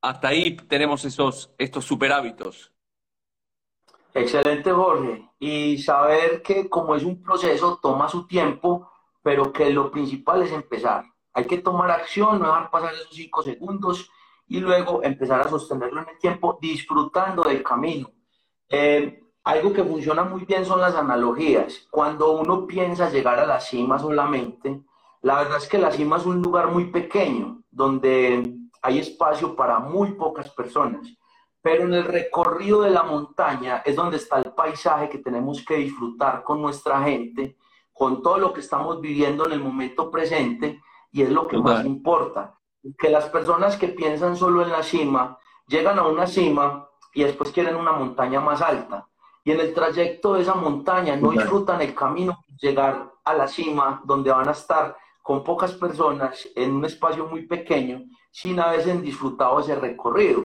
Hasta 0.02 0.28
ahí 0.28 0.56
tenemos 0.56 1.04
esos, 1.04 1.50
estos 1.58 1.84
super 1.84 2.12
hábitos. 2.12 2.72
Excelente, 4.16 4.72
Jorge. 4.72 5.28
Y 5.38 5.76
saber 5.76 6.40
que 6.40 6.70
como 6.70 6.94
es 6.94 7.04
un 7.04 7.22
proceso, 7.22 7.78
toma 7.82 8.08
su 8.08 8.26
tiempo, 8.26 8.90
pero 9.22 9.52
que 9.52 9.68
lo 9.68 9.90
principal 9.90 10.42
es 10.42 10.52
empezar. 10.52 11.04
Hay 11.34 11.44
que 11.44 11.58
tomar 11.58 11.90
acción, 11.90 12.40
no 12.40 12.46
dejar 12.46 12.70
pasar 12.70 12.94
esos 12.94 13.10
cinco 13.12 13.42
segundos 13.42 14.10
y 14.48 14.60
luego 14.60 15.02
empezar 15.02 15.42
a 15.42 15.48
sostenerlo 15.50 16.00
en 16.00 16.08
el 16.08 16.18
tiempo, 16.18 16.58
disfrutando 16.62 17.42
del 17.42 17.62
camino. 17.62 18.10
Eh, 18.70 19.22
algo 19.44 19.74
que 19.74 19.84
funciona 19.84 20.24
muy 20.24 20.46
bien 20.46 20.64
son 20.64 20.80
las 20.80 20.94
analogías. 20.94 21.86
Cuando 21.90 22.32
uno 22.40 22.66
piensa 22.66 23.10
llegar 23.10 23.38
a 23.38 23.46
la 23.46 23.60
cima 23.60 23.98
solamente, 23.98 24.80
la 25.20 25.42
verdad 25.42 25.58
es 25.58 25.68
que 25.68 25.76
la 25.76 25.90
cima 25.90 26.16
es 26.16 26.24
un 26.24 26.40
lugar 26.40 26.68
muy 26.68 26.86
pequeño, 26.86 27.62
donde 27.70 28.50
hay 28.80 28.98
espacio 28.98 29.54
para 29.54 29.78
muy 29.78 30.12
pocas 30.12 30.48
personas. 30.52 31.06
Pero 31.66 31.82
en 31.82 31.94
el 31.94 32.04
recorrido 32.04 32.82
de 32.82 32.90
la 32.90 33.02
montaña 33.02 33.82
es 33.84 33.96
donde 33.96 34.18
está 34.18 34.38
el 34.38 34.52
paisaje 34.52 35.08
que 35.08 35.18
tenemos 35.18 35.64
que 35.64 35.74
disfrutar 35.74 36.44
con 36.44 36.62
nuestra 36.62 37.02
gente, 37.02 37.56
con 37.92 38.22
todo 38.22 38.38
lo 38.38 38.52
que 38.52 38.60
estamos 38.60 39.00
viviendo 39.00 39.44
en 39.46 39.50
el 39.50 39.58
momento 39.58 40.08
presente, 40.08 40.80
y 41.10 41.22
es 41.22 41.30
lo 41.30 41.48
que 41.48 41.58
más 41.58 41.84
importa. 41.84 42.54
Que 42.96 43.10
las 43.10 43.24
personas 43.30 43.76
que 43.76 43.88
piensan 43.88 44.36
solo 44.36 44.62
en 44.62 44.70
la 44.70 44.84
cima 44.84 45.40
llegan 45.66 45.98
a 45.98 46.06
una 46.06 46.28
cima 46.28 46.88
y 47.12 47.24
después 47.24 47.50
quieren 47.50 47.74
una 47.74 47.90
montaña 47.90 48.40
más 48.40 48.62
alta 48.62 49.08
y 49.42 49.50
en 49.50 49.58
el 49.58 49.74
trayecto 49.74 50.34
de 50.34 50.42
esa 50.42 50.54
montaña 50.54 51.16
no 51.16 51.32
disfrutan 51.32 51.80
el 51.80 51.96
camino, 51.96 52.38
llegar 52.60 53.12
a 53.24 53.34
la 53.34 53.48
cima 53.48 54.02
donde 54.04 54.30
van 54.30 54.46
a 54.46 54.52
estar 54.52 54.96
con 55.20 55.42
pocas 55.42 55.72
personas 55.72 56.48
en 56.54 56.76
un 56.76 56.84
espacio 56.84 57.26
muy 57.26 57.44
pequeño, 57.44 58.04
sin 58.30 58.60
haber 58.60 59.00
disfrutado 59.02 59.58
ese 59.58 59.74
recorrido. 59.74 60.44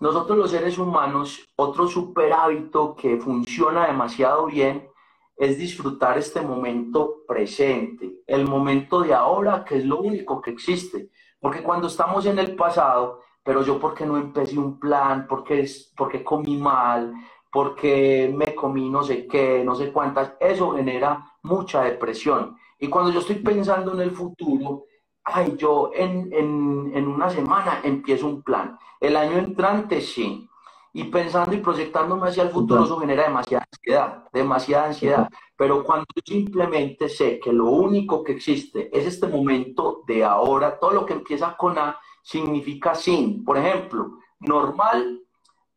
Nosotros 0.00 0.38
los 0.38 0.50
seres 0.52 0.78
humanos, 0.78 1.44
otro 1.56 1.88
super 1.88 2.32
hábito 2.32 2.94
que 2.94 3.16
funciona 3.16 3.88
demasiado 3.88 4.46
bien 4.46 4.88
es 5.36 5.58
disfrutar 5.58 6.16
este 6.16 6.40
momento 6.40 7.22
presente, 7.26 8.22
el 8.26 8.46
momento 8.46 9.00
de 9.00 9.12
ahora, 9.12 9.64
que 9.64 9.78
es 9.78 9.84
lo 9.84 9.98
único 9.98 10.40
que 10.40 10.50
existe. 10.50 11.10
Porque 11.40 11.62
cuando 11.62 11.88
estamos 11.88 12.26
en 12.26 12.38
el 12.38 12.54
pasado, 12.54 13.22
pero 13.42 13.62
yo 13.62 13.80
porque 13.80 14.06
no 14.06 14.16
empecé 14.16 14.56
un 14.56 14.78
plan, 14.78 15.26
porque, 15.28 15.68
porque 15.96 16.22
comí 16.22 16.56
mal, 16.56 17.12
porque 17.50 18.32
me 18.36 18.54
comí 18.54 18.88
no 18.90 19.02
sé 19.02 19.26
qué, 19.26 19.64
no 19.64 19.74
sé 19.74 19.92
cuántas, 19.92 20.34
eso 20.38 20.72
genera 20.72 21.24
mucha 21.42 21.82
depresión. 21.82 22.56
Y 22.78 22.88
cuando 22.88 23.10
yo 23.10 23.18
estoy 23.18 23.36
pensando 23.36 23.94
en 23.94 24.00
el 24.00 24.12
futuro, 24.12 24.84
ay, 25.32 25.56
yo 25.56 25.90
en, 25.94 26.32
en, 26.32 26.92
en 26.94 27.08
una 27.08 27.30
semana 27.30 27.80
empiezo 27.82 28.26
un 28.26 28.42
plan. 28.42 28.78
El 29.00 29.16
año 29.16 29.38
entrante 29.38 30.00
sí. 30.00 30.44
Y 30.92 31.04
pensando 31.04 31.54
y 31.54 31.58
proyectándome 31.58 32.28
hacia 32.28 32.42
el 32.42 32.48
futuro, 32.48 32.82
eso 32.82 32.98
genera 32.98 33.24
demasiada 33.24 33.64
ansiedad, 33.70 34.24
demasiada 34.32 34.86
ansiedad. 34.86 35.28
Pero 35.56 35.84
cuando 35.84 36.06
yo 36.14 36.22
simplemente 36.24 37.08
sé 37.08 37.38
que 37.38 37.52
lo 37.52 37.66
único 37.66 38.24
que 38.24 38.32
existe 38.32 38.88
es 38.96 39.06
este 39.06 39.26
momento 39.28 40.02
de 40.06 40.24
ahora, 40.24 40.78
todo 40.78 40.92
lo 40.92 41.06
que 41.06 41.12
empieza 41.12 41.56
con 41.56 41.78
A 41.78 42.00
significa 42.22 42.94
sin. 42.94 43.44
Por 43.44 43.58
ejemplo, 43.58 44.18
normal 44.40 45.20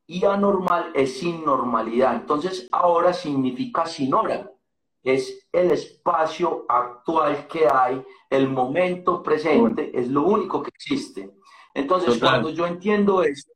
y 0.07 0.25
anormal 0.25 0.91
es 0.93 1.19
sin 1.19 1.43
normalidad. 1.45 2.15
Entonces, 2.15 2.67
ahora 2.71 3.13
significa 3.13 3.85
sin 3.85 4.13
hora 4.13 4.49
es 5.03 5.47
el 5.51 5.71
espacio 5.71 6.65
actual 6.67 7.47
que 7.47 7.67
hay, 7.67 8.03
el 8.29 8.49
momento 8.49 9.23
presente, 9.23 9.91
es 9.97 10.07
lo 10.09 10.23
único 10.23 10.61
que 10.61 10.69
existe. 10.69 11.31
Entonces, 11.73 12.19
cuando 12.19 12.49
yo 12.49 12.67
entiendo 12.67 13.23
eso 13.23 13.51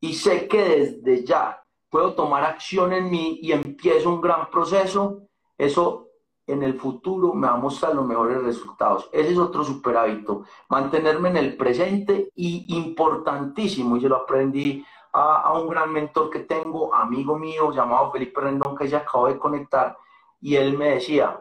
y 0.00 0.14
sé 0.14 0.48
que 0.48 0.62
desde 0.62 1.24
ya 1.24 1.62
puedo 1.90 2.14
tomar 2.14 2.44
acción 2.44 2.92
en 2.92 3.10
mí 3.10 3.38
y 3.42 3.52
empiezo 3.52 4.10
un 4.10 4.20
gran 4.20 4.50
proceso, 4.50 5.22
eso 5.58 6.08
en 6.46 6.62
el 6.62 6.78
futuro 6.78 7.34
me 7.34 7.48
va 7.48 7.54
a 7.54 7.58
mostrar 7.58 7.94
los 7.94 8.06
mejores 8.06 8.42
resultados. 8.42 9.08
Ese 9.12 9.32
es 9.32 9.38
otro 9.38 9.64
super 9.64 9.96
hábito, 9.96 10.44
mantenerme 10.68 11.28
en 11.30 11.36
el 11.38 11.56
presente 11.56 12.30
y 12.34 12.76
importantísimo, 12.76 13.96
y 13.96 14.00
se 14.00 14.08
lo 14.08 14.16
aprendí 14.16 14.84
a, 15.12 15.42
a 15.42 15.58
un 15.58 15.68
gran 15.68 15.92
mentor 15.92 16.30
que 16.30 16.40
tengo, 16.40 16.94
amigo 16.94 17.38
mío 17.38 17.72
llamado 17.72 18.12
Felipe 18.12 18.40
Rendón, 18.40 18.76
que 18.76 18.88
ya 18.88 18.98
acabo 18.98 19.26
de 19.26 19.38
conectar, 19.38 19.96
y 20.40 20.56
él 20.56 20.76
me 20.76 20.90
decía, 20.90 21.40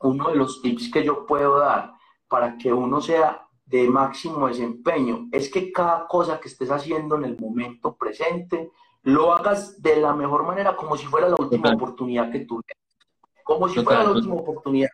uno 0.00 0.30
de 0.30 0.36
los 0.36 0.62
tips 0.62 0.90
que 0.90 1.04
yo 1.04 1.26
puedo 1.26 1.58
dar 1.58 1.92
para 2.28 2.56
que 2.56 2.72
uno 2.72 3.00
sea 3.00 3.46
de 3.66 3.88
máximo 3.88 4.48
desempeño 4.48 5.28
es 5.30 5.50
que 5.50 5.70
cada 5.70 6.06
cosa 6.08 6.40
que 6.40 6.48
estés 6.48 6.70
haciendo 6.70 7.16
en 7.16 7.24
el 7.24 7.38
momento 7.38 7.94
presente 7.94 8.70
lo 9.02 9.32
hagas 9.32 9.80
de 9.80 9.96
la 9.96 10.12
mejor 10.12 10.44
manera, 10.44 10.76
como 10.76 10.96
si 10.96 11.06
fuera 11.06 11.28
la 11.28 11.36
última 11.38 11.72
oportunidad 11.72 12.30
que 12.30 12.40
tuve. 12.40 12.62
Como 13.44 13.68
si 13.68 13.82
fuera 13.82 14.04
la 14.04 14.10
última 14.10 14.34
oportunidad. 14.34 14.90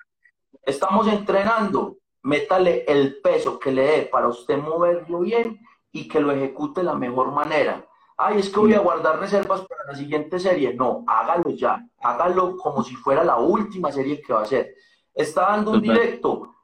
Estamos 0.62 1.09
entrenando, 1.09 1.96
métale 2.22 2.85
el 2.87 3.20
peso 3.20 3.59
que 3.59 3.72
le 3.72 3.83
dé 3.83 4.02
para 4.02 4.29
usted 4.29 4.59
moverlo 4.59 5.20
bien 5.20 5.61
y 5.90 6.07
que 6.07 6.20
lo 6.20 6.33
ejecute 6.33 6.81
de 6.81 6.87
la 6.87 6.94
mejor 6.94 7.33
manera 7.33 7.86
ay, 8.16 8.38
es 8.38 8.48
que 8.48 8.61
voy 8.61 8.74
a 8.74 8.81
guardar 8.81 9.18
reservas 9.18 9.62
para 9.62 9.85
la 9.87 9.94
siguiente 9.94 10.38
serie. 10.38 10.74
No, 10.74 11.05
hágalo 11.07 11.50
ya, 11.50 11.87
hágalo 12.00 12.57
como 12.57 12.83
si 12.83 12.94
fuera 12.94 13.22
la 13.22 13.37
última 13.37 13.92
serie 13.92 14.20
que 14.20 14.33
va 14.33 14.40
a 14.40 14.44
hacer. 14.44 14.74
Está 15.14 15.42
dando 15.42 15.72
un 15.72 15.81
directo, 15.81 16.55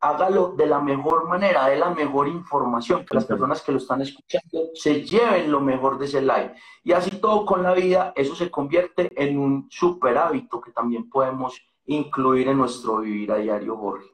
hágalo 0.00 0.54
de 0.56 0.66
la 0.66 0.80
mejor 0.80 1.28
manera, 1.28 1.66
de 1.66 1.76
la 1.76 1.90
mejor 1.90 2.28
información, 2.28 3.04
que 3.04 3.14
las 3.14 3.24
personas 3.24 3.62
que 3.62 3.72
lo 3.72 3.78
están 3.78 4.02
escuchando 4.02 4.70
se 4.74 5.02
lleven 5.02 5.50
lo 5.50 5.60
mejor 5.60 5.98
de 5.98 6.06
ese 6.06 6.20
live. 6.20 6.54
Y 6.84 6.92
así 6.92 7.10
todo 7.12 7.46
con 7.46 7.62
la 7.62 7.72
vida, 7.72 8.12
eso 8.16 8.34
se 8.34 8.50
convierte 8.50 9.10
en 9.16 9.38
un 9.38 9.68
super 9.70 10.18
hábito 10.18 10.60
que 10.60 10.72
también 10.72 11.08
podemos 11.08 11.60
incluir 11.86 12.48
en 12.48 12.58
nuestro 12.58 12.98
vivir 12.98 13.32
a 13.32 13.36
diario, 13.36 13.76
Jorge. 13.76 14.06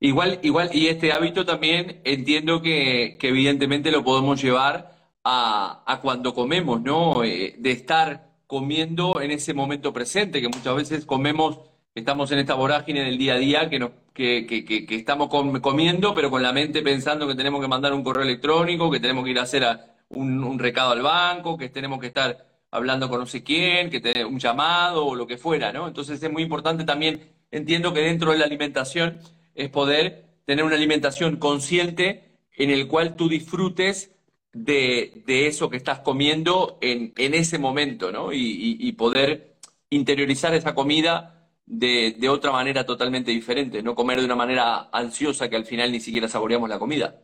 Igual, 0.00 0.38
igual, 0.42 0.70
y 0.72 0.88
este 0.88 1.12
hábito 1.12 1.44
también 1.44 2.00
entiendo 2.04 2.62
que, 2.62 3.16
que 3.20 3.28
evidentemente 3.28 3.90
lo 3.90 4.02
podemos 4.04 4.42
llevar 4.42 4.95
a, 5.28 5.98
cuando 6.02 6.32
comemos, 6.32 6.80
¿no? 6.80 7.24
Eh, 7.24 7.56
de 7.58 7.72
estar 7.72 8.30
comiendo 8.46 9.20
en 9.20 9.32
ese 9.32 9.54
momento 9.54 9.92
presente, 9.92 10.40
que 10.40 10.48
muchas 10.48 10.76
veces 10.76 11.04
comemos, 11.04 11.58
estamos 11.96 12.30
en 12.30 12.38
esta 12.38 12.54
vorágine 12.54 13.02
del 13.02 13.18
día 13.18 13.34
a 13.34 13.38
día, 13.38 13.68
que, 13.68 13.80
nos, 13.80 13.90
que, 14.14 14.46
que, 14.46 14.86
estamos 14.94 15.28
comiendo, 15.28 16.14
pero 16.14 16.30
con 16.30 16.42
la 16.44 16.52
mente 16.52 16.80
pensando 16.80 17.26
que 17.26 17.34
tenemos 17.34 17.60
que 17.60 17.66
mandar 17.66 17.92
un 17.92 18.04
correo 18.04 18.22
electrónico, 18.22 18.88
que 18.88 19.00
tenemos 19.00 19.24
que 19.24 19.30
ir 19.32 19.38
a 19.40 19.42
hacer 19.42 19.66
un, 20.10 20.44
un, 20.44 20.58
recado 20.60 20.92
al 20.92 21.02
banco, 21.02 21.58
que 21.58 21.70
tenemos 21.70 21.98
que 21.98 22.06
estar 22.06 22.46
hablando 22.70 23.08
con 23.08 23.18
no 23.18 23.26
sé 23.26 23.42
quién, 23.42 23.90
que 23.90 24.00
tener 24.00 24.26
un 24.26 24.38
llamado 24.38 25.06
o 25.06 25.16
lo 25.16 25.26
que 25.26 25.38
fuera, 25.38 25.72
¿no? 25.72 25.88
Entonces 25.88 26.22
es 26.22 26.30
muy 26.30 26.44
importante 26.44 26.84
también, 26.84 27.32
entiendo 27.50 27.92
que 27.92 28.00
dentro 28.00 28.30
de 28.30 28.38
la 28.38 28.44
alimentación 28.44 29.18
es 29.56 29.70
poder 29.70 30.24
tener 30.44 30.64
una 30.64 30.76
alimentación 30.76 31.36
consciente 31.36 32.38
en 32.56 32.70
el 32.70 32.86
cual 32.86 33.16
tú 33.16 33.28
disfrutes 33.28 34.15
de, 34.56 35.46
eso 35.46 35.68
que 35.68 35.76
estás 35.76 36.00
comiendo 36.00 36.78
en, 36.80 37.12
ese 37.16 37.58
momento, 37.58 38.10
¿no? 38.10 38.32
Y, 38.32 38.92
poder 38.92 39.58
interiorizar 39.90 40.54
esa 40.54 40.74
comida 40.74 41.50
de, 41.66 42.28
otra 42.28 42.52
manera 42.52 42.86
totalmente 42.86 43.30
diferente, 43.30 43.82
no 43.82 43.94
comer 43.94 44.18
de 44.18 44.24
una 44.24 44.36
manera 44.36 44.88
ansiosa 44.92 45.48
que 45.48 45.56
al 45.56 45.66
final 45.66 45.92
ni 45.92 46.00
siquiera 46.00 46.28
saboreamos 46.28 46.68
la 46.68 46.78
comida. 46.78 47.20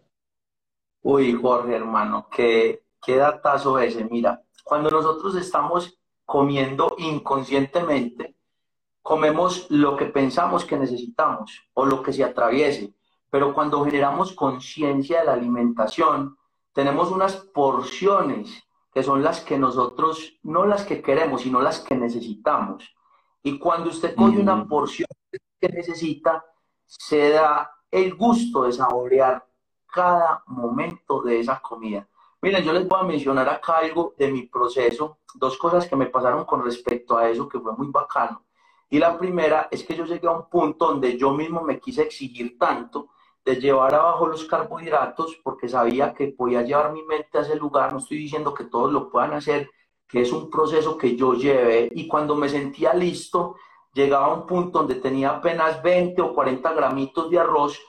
Uy, 1.02 1.32
Jorge, 1.32 1.74
hermano, 1.74 2.28
qué, 2.30 2.84
qué 3.04 3.16
datazo 3.16 3.78
ese. 3.78 4.04
Mira, 4.04 4.42
cuando 4.62 4.90
nosotros 4.90 5.34
estamos 5.34 5.98
comiendo 6.24 6.94
inconscientemente, 6.98 8.36
comemos 9.00 9.66
lo 9.70 9.96
que 9.96 10.06
pensamos 10.06 10.64
que 10.64 10.76
necesitamos 10.76 11.60
o 11.74 11.86
lo 11.86 12.02
que 12.02 12.12
se 12.12 12.22
atraviese, 12.22 12.94
pero 13.30 13.52
cuando 13.52 13.84
generamos 13.84 14.32
conciencia 14.32 15.20
de 15.20 15.26
la 15.26 15.32
alimentación, 15.32 16.36
tenemos 16.72 17.10
unas 17.10 17.36
porciones 17.36 18.62
que 18.92 19.02
son 19.02 19.22
las 19.22 19.40
que 19.40 19.58
nosotros, 19.58 20.38
no 20.42 20.66
las 20.66 20.84
que 20.84 21.02
queremos, 21.02 21.42
sino 21.42 21.60
las 21.60 21.80
que 21.80 21.94
necesitamos. 21.94 22.94
Y 23.42 23.58
cuando 23.58 23.90
usted 23.90 24.14
coge 24.14 24.38
una 24.38 24.56
mm. 24.56 24.68
porción 24.68 25.08
que 25.60 25.68
necesita, 25.68 26.44
se 26.84 27.30
da 27.30 27.70
el 27.90 28.14
gusto 28.14 28.64
de 28.64 28.72
saborear 28.72 29.46
cada 29.86 30.42
momento 30.46 31.22
de 31.22 31.40
esa 31.40 31.60
comida. 31.60 32.06
Miren, 32.40 32.64
yo 32.64 32.72
les 32.72 32.88
voy 32.88 33.00
a 33.00 33.04
mencionar 33.04 33.48
acá 33.48 33.78
algo 33.78 34.14
de 34.18 34.30
mi 34.30 34.42
proceso, 34.42 35.18
dos 35.34 35.56
cosas 35.56 35.86
que 35.86 35.96
me 35.96 36.06
pasaron 36.06 36.44
con 36.44 36.64
respecto 36.64 37.16
a 37.16 37.28
eso 37.30 37.48
que 37.48 37.60
fue 37.60 37.72
muy 37.76 37.88
bacano. 37.88 38.44
Y 38.90 38.98
la 38.98 39.16
primera 39.16 39.68
es 39.70 39.84
que 39.84 39.94
yo 39.94 40.04
llegué 40.04 40.26
a 40.26 40.32
un 40.32 40.48
punto 40.50 40.86
donde 40.88 41.16
yo 41.16 41.32
mismo 41.32 41.62
me 41.62 41.78
quise 41.78 42.02
exigir 42.02 42.58
tanto 42.58 43.10
de 43.44 43.56
llevar 43.56 43.94
abajo 43.94 44.26
los 44.26 44.44
carbohidratos 44.44 45.38
porque 45.42 45.68
sabía 45.68 46.14
que 46.14 46.28
podía 46.28 46.62
llevar 46.62 46.92
mi 46.92 47.02
mente 47.04 47.38
a 47.38 47.42
ese 47.42 47.56
lugar. 47.56 47.92
No 47.92 47.98
estoy 47.98 48.18
diciendo 48.18 48.54
que 48.54 48.64
todos 48.64 48.92
lo 48.92 49.10
puedan 49.10 49.32
hacer, 49.32 49.70
que 50.06 50.22
es 50.22 50.32
un 50.32 50.48
proceso 50.50 50.96
que 50.96 51.16
yo 51.16 51.34
llevé 51.34 51.88
y 51.92 52.06
cuando 52.06 52.36
me 52.36 52.48
sentía 52.48 52.94
listo, 52.94 53.56
llegaba 53.92 54.26
a 54.26 54.34
un 54.34 54.46
punto 54.46 54.78
donde 54.78 54.96
tenía 54.96 55.30
apenas 55.30 55.82
20 55.82 56.22
o 56.22 56.34
40 56.34 56.72
gramitos 56.72 57.30
de 57.30 57.38
arroz 57.38 57.80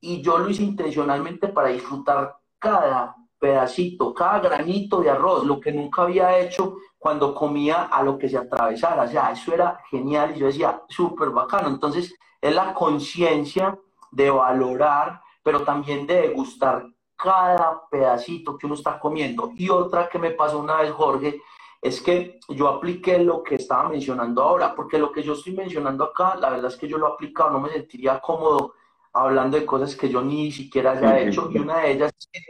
y 0.00 0.22
yo 0.22 0.38
lo 0.38 0.48
hice 0.48 0.62
intencionalmente 0.62 1.48
para 1.48 1.68
disfrutar 1.68 2.36
cada 2.58 3.16
pedacito, 3.38 4.14
cada 4.14 4.38
granito 4.38 5.00
de 5.00 5.10
arroz, 5.10 5.44
lo 5.44 5.58
que 5.58 5.72
nunca 5.72 6.02
había 6.02 6.38
hecho 6.38 6.76
cuando 6.98 7.34
comía 7.34 7.84
a 7.84 8.02
lo 8.02 8.18
que 8.18 8.28
se 8.28 8.36
atravesara. 8.36 9.04
O 9.04 9.08
sea, 9.08 9.32
eso 9.32 9.52
era 9.52 9.80
genial 9.90 10.34
y 10.36 10.40
yo 10.40 10.46
decía, 10.46 10.82
súper 10.88 11.30
bacano. 11.30 11.68
Entonces, 11.68 12.14
es 12.40 12.54
la 12.54 12.74
conciencia 12.74 13.78
de 14.10 14.30
valorar, 14.30 15.20
pero 15.42 15.62
también 15.62 16.06
de 16.06 16.22
degustar 16.22 16.86
cada 17.16 17.82
pedacito 17.90 18.56
que 18.56 18.66
uno 18.66 18.74
está 18.74 18.98
comiendo. 18.98 19.52
Y 19.56 19.68
otra 19.68 20.08
que 20.08 20.18
me 20.18 20.30
pasó 20.30 20.58
una 20.58 20.80
vez, 20.80 20.90
Jorge, 20.90 21.40
es 21.82 22.00
que 22.00 22.40
yo 22.48 22.68
apliqué 22.68 23.18
lo 23.18 23.42
que 23.42 23.56
estaba 23.56 23.88
mencionando 23.88 24.42
ahora, 24.42 24.74
porque 24.74 24.98
lo 24.98 25.12
que 25.12 25.22
yo 25.22 25.32
estoy 25.32 25.54
mencionando 25.54 26.04
acá, 26.04 26.36
la 26.36 26.50
verdad 26.50 26.70
es 26.70 26.76
que 26.76 26.88
yo 26.88 26.98
lo 26.98 27.08
he 27.08 27.12
aplicado, 27.12 27.50
no 27.50 27.60
me 27.60 27.70
sentiría 27.70 28.20
cómodo 28.20 28.74
hablando 29.12 29.58
de 29.58 29.66
cosas 29.66 29.96
que 29.96 30.08
yo 30.08 30.22
ni 30.22 30.52
siquiera 30.52 31.20
hecho. 31.20 31.50
Y 31.50 31.58
una 31.58 31.78
de 31.78 31.92
ellas 31.92 32.12
es 32.18 32.28
que 32.32 32.40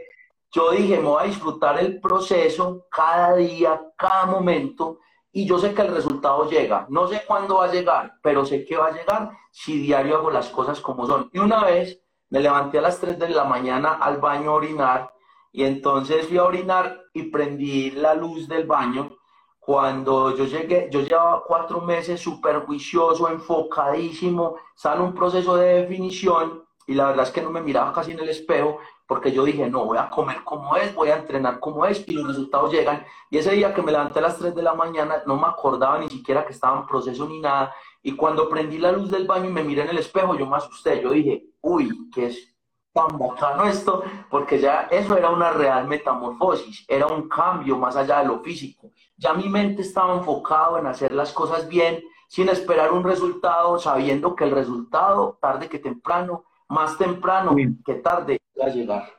yo 0.51 0.71
dije, 0.71 0.97
me 0.97 1.07
voy 1.07 1.23
a 1.23 1.27
disfrutar 1.27 1.79
el 1.79 1.99
proceso 2.01 2.87
cada 2.91 3.35
día, 3.35 3.81
cada 3.95 4.25
momento, 4.25 4.99
y 5.31 5.45
yo 5.45 5.59
sé 5.59 5.73
que 5.73 5.81
el 5.81 5.93
resultado 5.93 6.49
llega. 6.49 6.85
No 6.89 7.07
sé 7.07 7.23
cuándo 7.25 7.57
va 7.57 7.65
a 7.65 7.71
llegar, 7.71 8.15
pero 8.21 8.45
sé 8.45 8.65
que 8.65 8.77
va 8.77 8.87
a 8.87 8.91
llegar 8.91 9.31
si 9.51 9.79
diario 9.79 10.17
hago 10.17 10.31
las 10.31 10.49
cosas 10.49 10.81
como 10.81 11.05
son. 11.05 11.29
Y 11.33 11.39
una 11.39 11.63
vez 11.63 12.01
me 12.29 12.39
levanté 12.39 12.79
a 12.79 12.81
las 12.81 12.99
3 12.99 13.17
de 13.17 13.29
la 13.29 13.43
mañana 13.43 13.93
al 13.93 14.17
baño 14.17 14.51
a 14.51 14.55
orinar 14.55 15.13
y 15.51 15.63
entonces 15.63 16.27
fui 16.27 16.37
a 16.37 16.45
orinar 16.45 17.01
y 17.13 17.23
prendí 17.23 17.91
la 17.91 18.13
luz 18.13 18.47
del 18.47 18.65
baño. 18.65 19.17
Cuando 19.59 20.35
yo 20.35 20.45
llegué, 20.45 20.89
yo 20.91 21.01
llevaba 21.01 21.43
cuatro 21.45 21.81
meses 21.81 22.19
súper 22.19 22.65
juicioso, 22.65 23.29
enfocadísimo, 23.29 24.57
estaba 24.75 24.95
en 24.95 25.01
un 25.01 25.13
proceso 25.13 25.55
de 25.55 25.81
definición 25.81 26.65
y 26.87 26.93
la 26.93 27.07
verdad 27.07 27.27
es 27.27 27.31
que 27.31 27.41
no 27.41 27.51
me 27.51 27.61
miraba 27.61 27.93
casi 27.93 28.11
en 28.11 28.19
el 28.19 28.29
espejo 28.29 28.79
porque 29.11 29.33
yo 29.33 29.43
dije, 29.43 29.69
no, 29.69 29.83
voy 29.83 29.97
a 29.97 30.09
comer 30.09 30.41
como 30.45 30.73
es, 30.77 30.95
voy 30.95 31.09
a 31.09 31.17
entrenar 31.17 31.59
como 31.59 31.85
es, 31.85 32.01
y 32.07 32.13
los 32.13 32.27
resultados 32.27 32.71
llegan. 32.71 33.05
Y 33.29 33.39
ese 33.39 33.51
día 33.51 33.73
que 33.73 33.81
me 33.81 33.91
levanté 33.91 34.19
a 34.19 34.21
las 34.21 34.37
3 34.37 34.55
de 34.55 34.61
la 34.61 34.73
mañana, 34.73 35.21
no 35.25 35.35
me 35.35 35.47
acordaba 35.47 35.99
ni 35.99 36.09
siquiera 36.09 36.45
que 36.45 36.53
estaba 36.53 36.79
en 36.79 36.85
proceso 36.85 37.27
ni 37.27 37.41
nada, 37.41 37.75
y 38.01 38.15
cuando 38.15 38.47
prendí 38.47 38.77
la 38.77 38.93
luz 38.93 39.11
del 39.11 39.27
baño 39.27 39.49
y 39.49 39.51
me 39.51 39.65
miré 39.65 39.81
en 39.81 39.89
el 39.89 39.97
espejo, 39.97 40.35
yo 40.35 40.47
me 40.47 40.55
asusté, 40.55 41.01
yo 41.01 41.09
dije, 41.09 41.43
uy, 41.59 42.09
¿qué 42.13 42.27
es, 42.27 42.55
tan 42.93 43.19
bacano 43.19 43.65
esto, 43.65 44.01
porque 44.29 44.61
ya 44.61 44.87
eso 44.89 45.17
era 45.17 45.29
una 45.29 45.51
real 45.51 45.89
metamorfosis, 45.89 46.85
era 46.87 47.07
un 47.07 47.27
cambio 47.27 47.77
más 47.77 47.97
allá 47.97 48.19
de 48.19 48.27
lo 48.27 48.39
físico. 48.39 48.91
Ya 49.17 49.33
mi 49.33 49.49
mente 49.49 49.81
estaba 49.81 50.15
enfocado 50.15 50.77
en 50.77 50.87
hacer 50.87 51.11
las 51.11 51.33
cosas 51.33 51.67
bien, 51.67 52.01
sin 52.29 52.47
esperar 52.47 52.93
un 52.93 53.03
resultado, 53.03 53.77
sabiendo 53.77 54.37
que 54.37 54.45
el 54.45 54.51
resultado, 54.51 55.37
tarde 55.41 55.67
que 55.67 55.79
temprano, 55.79 56.45
más 56.71 56.97
temprano 56.97 57.55
que 57.85 57.93
tarde, 57.95 58.39
va 58.59 58.65
a 58.65 58.69
llegar. 58.69 59.09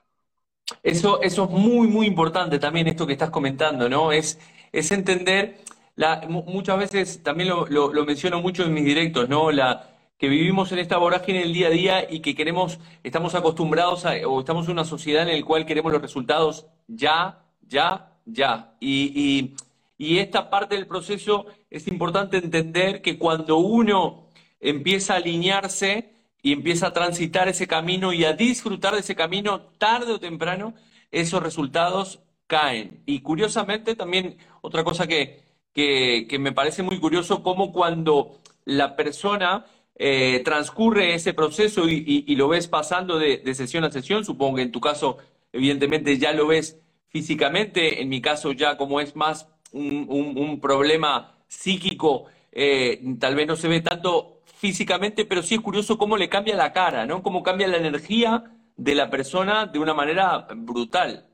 Eso, 0.82 1.20
eso 1.22 1.44
es 1.44 1.50
muy, 1.50 1.86
muy 1.86 2.06
importante 2.06 2.58
también, 2.58 2.88
esto 2.88 3.06
que 3.06 3.12
estás 3.12 3.30
comentando, 3.30 3.88
¿no? 3.88 4.10
Es, 4.10 4.40
es 4.72 4.90
entender, 4.90 5.58
la, 5.94 6.22
muchas 6.28 6.78
veces, 6.78 7.22
también 7.22 7.50
lo, 7.50 7.66
lo 7.66 8.04
menciono 8.04 8.40
mucho 8.40 8.64
en 8.64 8.72
mis 8.72 8.84
directos, 8.84 9.28
¿no? 9.28 9.52
La, 9.52 9.92
que 10.22 10.28
vivimos 10.28 10.70
en 10.70 10.78
esta 10.78 10.98
vorágine 10.98 11.42
el 11.42 11.52
día 11.52 11.66
a 11.66 11.70
día 11.70 12.06
y 12.08 12.20
que 12.20 12.36
queremos, 12.36 12.78
estamos 13.02 13.34
acostumbrados 13.34 14.06
a, 14.06 14.12
o 14.28 14.38
estamos 14.38 14.66
en 14.66 14.72
una 14.74 14.84
sociedad 14.84 15.28
en 15.28 15.40
la 15.40 15.44
cual 15.44 15.66
queremos 15.66 15.90
los 15.90 16.00
resultados 16.00 16.68
ya, 16.86 17.44
ya, 17.66 18.12
ya. 18.24 18.76
Y, 18.78 19.52
y, 19.98 20.18
esta 20.18 20.48
parte 20.48 20.76
del 20.76 20.86
proceso 20.86 21.46
es 21.68 21.88
importante 21.88 22.36
entender 22.36 23.02
que 23.02 23.18
cuando 23.18 23.56
uno 23.56 24.28
empieza 24.60 25.14
a 25.14 25.16
alinearse 25.16 26.12
y 26.42 26.52
empieza 26.52 26.88
a 26.88 26.92
transitar 26.92 27.48
ese 27.48 27.68
camino 27.68 28.12
y 28.12 28.24
a 28.24 28.32
disfrutar 28.32 28.94
de 28.94 29.00
ese 29.00 29.14
camino, 29.14 29.60
tarde 29.78 30.12
o 30.12 30.20
temprano, 30.20 30.74
esos 31.12 31.42
resultados 31.42 32.20
caen. 32.48 33.02
Y 33.06 33.20
curiosamente 33.20 33.94
también 33.94 34.36
otra 34.60 34.82
cosa 34.82 35.06
que, 35.06 35.42
que, 35.72 36.38
me 36.40 36.52
parece 36.52 36.82
muy 36.82 36.98
curioso, 36.98 37.42
como 37.42 37.72
cuando 37.72 38.40
la 38.64 38.96
persona 38.96 39.66
eh, 39.94 40.42
transcurre 40.44 41.14
ese 41.14 41.32
proceso 41.32 41.88
y, 41.88 42.34
lo 42.34 42.48
ves 42.48 42.66
pasando 42.66 43.18
de, 43.18 43.54
sesión 43.54 43.84
a 43.84 43.90
sesión, 43.90 44.24
supongo 44.24 44.56
que 44.56 44.62
en 44.62 44.72
tu 44.72 44.80
caso, 44.80 45.18
evidentemente, 45.52 46.18
ya 46.18 46.32
lo 46.32 46.48
ves 46.48 46.78
físicamente, 47.08 48.02
en 48.02 48.08
mi 48.08 48.20
caso 48.20 48.52
ya 48.52 48.76
como 48.76 49.00
es 49.00 49.14
más 49.14 49.48
un, 49.72 50.58
problema 50.60 51.36
psíquico, 51.46 52.24
eh, 52.50 53.00
tal 53.20 53.34
vez 53.36 53.46
no 53.46 53.56
se 53.56 53.68
ve 53.68 53.80
tanto 53.80 54.31
físicamente, 54.62 55.24
pero 55.24 55.42
sí 55.42 55.56
es 55.56 55.60
curioso 55.60 55.98
cómo 55.98 56.16
le 56.16 56.28
cambia 56.28 56.54
la 56.54 56.72
cara, 56.72 57.04
¿no? 57.04 57.20
Cómo 57.20 57.42
cambia 57.42 57.66
la 57.66 57.78
energía 57.78 58.44
de 58.76 58.94
la 58.94 59.10
persona 59.10 59.66
de 59.66 59.80
una 59.80 59.92
manera 59.92 60.46
brutal. 60.54 61.28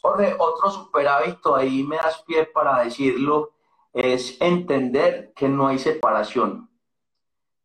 Jorge, 0.00 0.36
otro 0.38 0.70
super 0.70 1.08
hábito, 1.08 1.56
ahí 1.56 1.82
me 1.82 1.96
das 1.96 2.22
pie 2.22 2.44
para 2.44 2.84
decirlo, 2.84 3.54
es 3.92 4.40
entender 4.40 5.32
que 5.34 5.48
no 5.48 5.66
hay 5.66 5.80
separación 5.80 6.70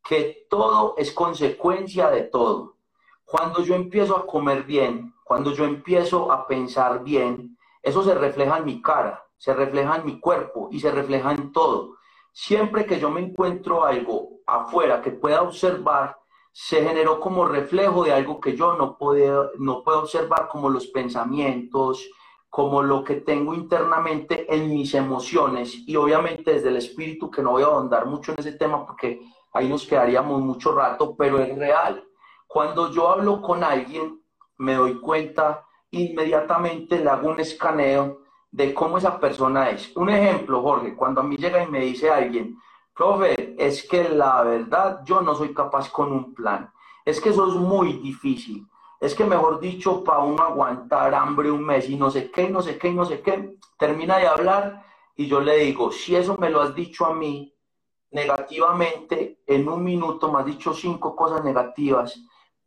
que 0.03 0.47
todo 0.49 0.95
es 0.97 1.12
consecuencia 1.12 2.10
de 2.10 2.24
todo. 2.24 2.78
Cuando 3.26 3.62
yo 3.62 3.76
empiezo 3.76 4.18
a 4.18 4.26
comer 4.26 4.64
bien, 4.64 5.14
cuando 5.24 5.51
yo 5.53 5.66
empiezo 5.66 6.32
a 6.32 6.47
pensar 6.47 7.03
bien, 7.03 7.60
eso 7.84 8.03
se 8.03 8.16
refleja 8.16 8.57
en 8.57 8.66
mi 8.66 8.82
cara, 8.82 9.24
se 9.38 9.53
refleja 9.53 9.97
en 9.97 10.05
mi 10.05 10.20
cuerpo 10.20 10.70
y 10.72 10.80
se 10.80 10.89
refleja 10.89 11.32
en 11.32 11.51
todo. 11.51 11.99
Siempre 12.32 12.86
que 12.86 13.00
yo 13.00 13.10
me 13.10 13.22
encuentro 13.22 13.86
algo 13.86 14.40
afuera 14.46 15.02
que 15.02 15.12
pueda 15.12 15.42
observar, 15.42 16.18
se 16.52 16.84
generó 16.84 17.20
como 17.20 17.46
reflejo 17.46 18.04
de 18.04 18.14
algo 18.14 18.40
que 18.40 18.56
yo 18.56 18.76
no 18.76 18.98
puedo, 18.98 19.52
no 19.58 19.84
puedo 19.84 20.00
observar, 20.00 20.48
como 20.48 20.70
los 20.70 20.88
pensamientos, 20.88 22.10
como 22.50 22.82
lo 22.82 23.04
que 23.04 23.16
tengo 23.16 23.54
internamente 23.54 24.54
en 24.54 24.70
mis 24.70 24.94
emociones 24.96 25.88
y 25.88 25.96
obviamente 25.96 26.54
desde 26.54 26.70
el 26.70 26.78
espíritu, 26.78 27.30
que 27.30 27.44
no 27.44 27.52
voy 27.52 27.64
a 27.64 27.68
ahondar 27.68 28.08
mucho 28.08 28.32
en 28.32 28.40
ese 28.40 28.54
tema 28.54 28.86
porque 28.86 29.22
ahí 29.54 29.70
nos 29.70 29.86
quedaríamos 29.86 30.42
mucho 30.42 30.74
rato, 30.74 31.16
pero 31.16 31.40
es 31.40 31.56
real. 31.56 32.04
Cuando 32.48 32.92
yo 32.92 33.10
hablo 33.10 33.42
con 33.42 33.64
alguien, 33.64 34.22
me 34.58 34.74
doy 34.74 35.00
cuenta 35.00 35.66
inmediatamente, 35.92 37.00
le 37.00 37.10
hago 37.10 37.30
un 37.30 37.40
escaneo 37.40 38.19
de 38.52 38.74
cómo 38.74 38.97
esa 38.97 39.20
persona 39.20 39.70
es. 39.70 39.95
Un 39.95 40.10
ejemplo, 40.10 40.62
Jorge, 40.62 40.95
cuando 40.95 41.22
a 41.22 41.24
mí 41.24 41.38
llega 41.38 41.64
y 41.64 41.68
me 41.68 41.82
dice 41.82 42.10
alguien, 42.10 42.58
profe, 42.95 43.56
es 43.58 43.88
que 43.88 44.10
la 44.10 44.43
verdad 44.43 45.02
yo 45.06 45.22
no 45.22 45.36
soy 45.36 45.54
capaz 45.54 45.89
con 45.89 46.12
un 46.12 46.34
plan. 46.34 46.72
Es 47.06 47.22
que 47.22 47.30
eso 47.30 47.47
es 47.47 47.56
muy 47.56 47.93
difícil. 47.93 48.68
Es 49.00 49.16
que 49.16 49.24
mejor 49.24 49.60
dicho, 49.60 50.04
para 50.04 50.20
uno 50.20 50.43
aguantar 50.43 51.14
hambre 51.14 51.50
un 51.50 51.64
mes 51.64 51.89
y 51.89 51.95
no 51.95 52.12
sé 52.12 52.30
qué, 52.30 52.50
no 52.50 52.62
sé 52.62 52.78
qué, 52.78 52.91
no 52.91 53.06
sé 53.06 53.22
qué, 53.22 53.56
termina 53.78 54.18
de 54.18 54.28
hablar 54.28 54.84
y 55.16 55.28
yo 55.28 55.39
le 55.39 55.58
digo, 55.58 55.91
si 55.91 56.16
eso 56.16 56.38
me 56.38 56.50
lo 56.50 56.62
has 56.62 56.76
dicho 56.76 57.06
a 57.06 57.14
mí, 57.14 57.54
negativamente 58.12 59.39
en 59.45 59.70
un 59.70 59.84
minuto, 59.84 60.32
me 60.32 60.39
has 60.39 60.45
dicho 60.45 60.74
cinco 60.74 61.16
cosas 61.16 61.43
negativas. 61.43 62.20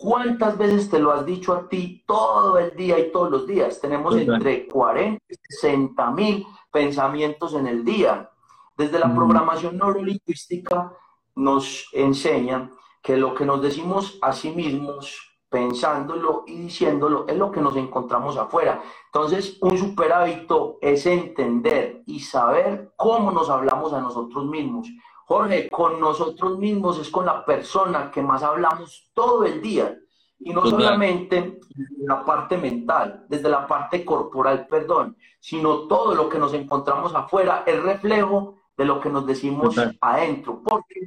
¿Cuántas 0.03 0.59
veces 0.59 0.91
te 0.91 0.99
lo 0.99 1.13
has 1.13 1.25
dicho 1.25 1.55
a 1.55 1.69
ti 1.69 2.03
todo 2.09 2.59
el 2.59 2.75
día 2.75 2.99
y 2.99 3.13
todos 3.13 3.31
los 3.31 3.47
días? 3.47 3.81
Tenemos 3.81 4.17
entre 4.17 4.67
40 4.67 5.23
y 5.29 5.35
60 5.49 6.11
mil 6.11 6.45
pensamientos 6.73 7.55
en 7.55 7.69
el 7.69 7.85
día. 7.85 8.29
Desde 8.77 8.99
la 8.99 9.15
programación 9.15 9.79
neurolingüística 9.79 10.93
nos 11.37 11.89
enseña 11.93 12.69
que 13.01 13.17
lo 13.17 13.33
que 13.33 13.45
nos 13.45 13.63
decimos 13.63 14.19
a 14.23 14.33
sí 14.33 14.51
mismos, 14.51 15.39
pensándolo 15.49 16.43
y 16.49 16.57
diciéndolo, 16.57 17.29
es 17.29 17.37
lo 17.37 17.53
que 17.53 17.61
nos 17.61 17.77
encontramos 17.77 18.37
afuera. 18.37 18.83
Entonces, 19.07 19.57
un 19.61 19.79
super 19.79 20.13
hábito 20.13 20.79
es 20.81 21.07
entender 21.07 22.03
y 22.07 22.19
saber 22.19 22.93
cómo 22.97 23.31
nos 23.31 23.49
hablamos 23.49 23.93
a 23.93 24.01
nosotros 24.01 24.47
mismos. 24.47 24.89
Jorge, 25.27 25.69
con 25.69 26.01
nosotros 26.01 26.59
mismos 26.59 26.99
es 26.99 27.11
con 27.11 27.27
la 27.27 27.45
persona 27.45 28.11
que 28.11 28.23
más 28.23 28.43
hablamos 28.43 29.11
todo 29.15 29.45
el 29.45 29.61
día. 29.63 29.99
Y 30.39 30.53
no 30.53 30.67
solamente 30.67 31.61
desde 31.75 32.07
la 32.07 32.25
parte 32.25 32.59
mental, 32.59 33.27
desde 33.29 33.49
la 33.49 33.67
parte 33.67 34.05
corporal, 34.05 34.67
perdón, 34.69 35.17
sino 35.39 35.87
todo 35.87 36.15
lo 36.15 36.29
que 36.29 36.39
nos 36.39 36.53
encontramos 36.53 37.15
afuera 37.15 37.63
es 37.65 37.81
reflejo 37.81 38.57
de 38.77 38.85
lo 38.85 39.01
que 39.01 39.09
nos 39.09 39.25
decimos 39.25 39.77
adentro. 40.01 40.61
Porque 40.65 41.01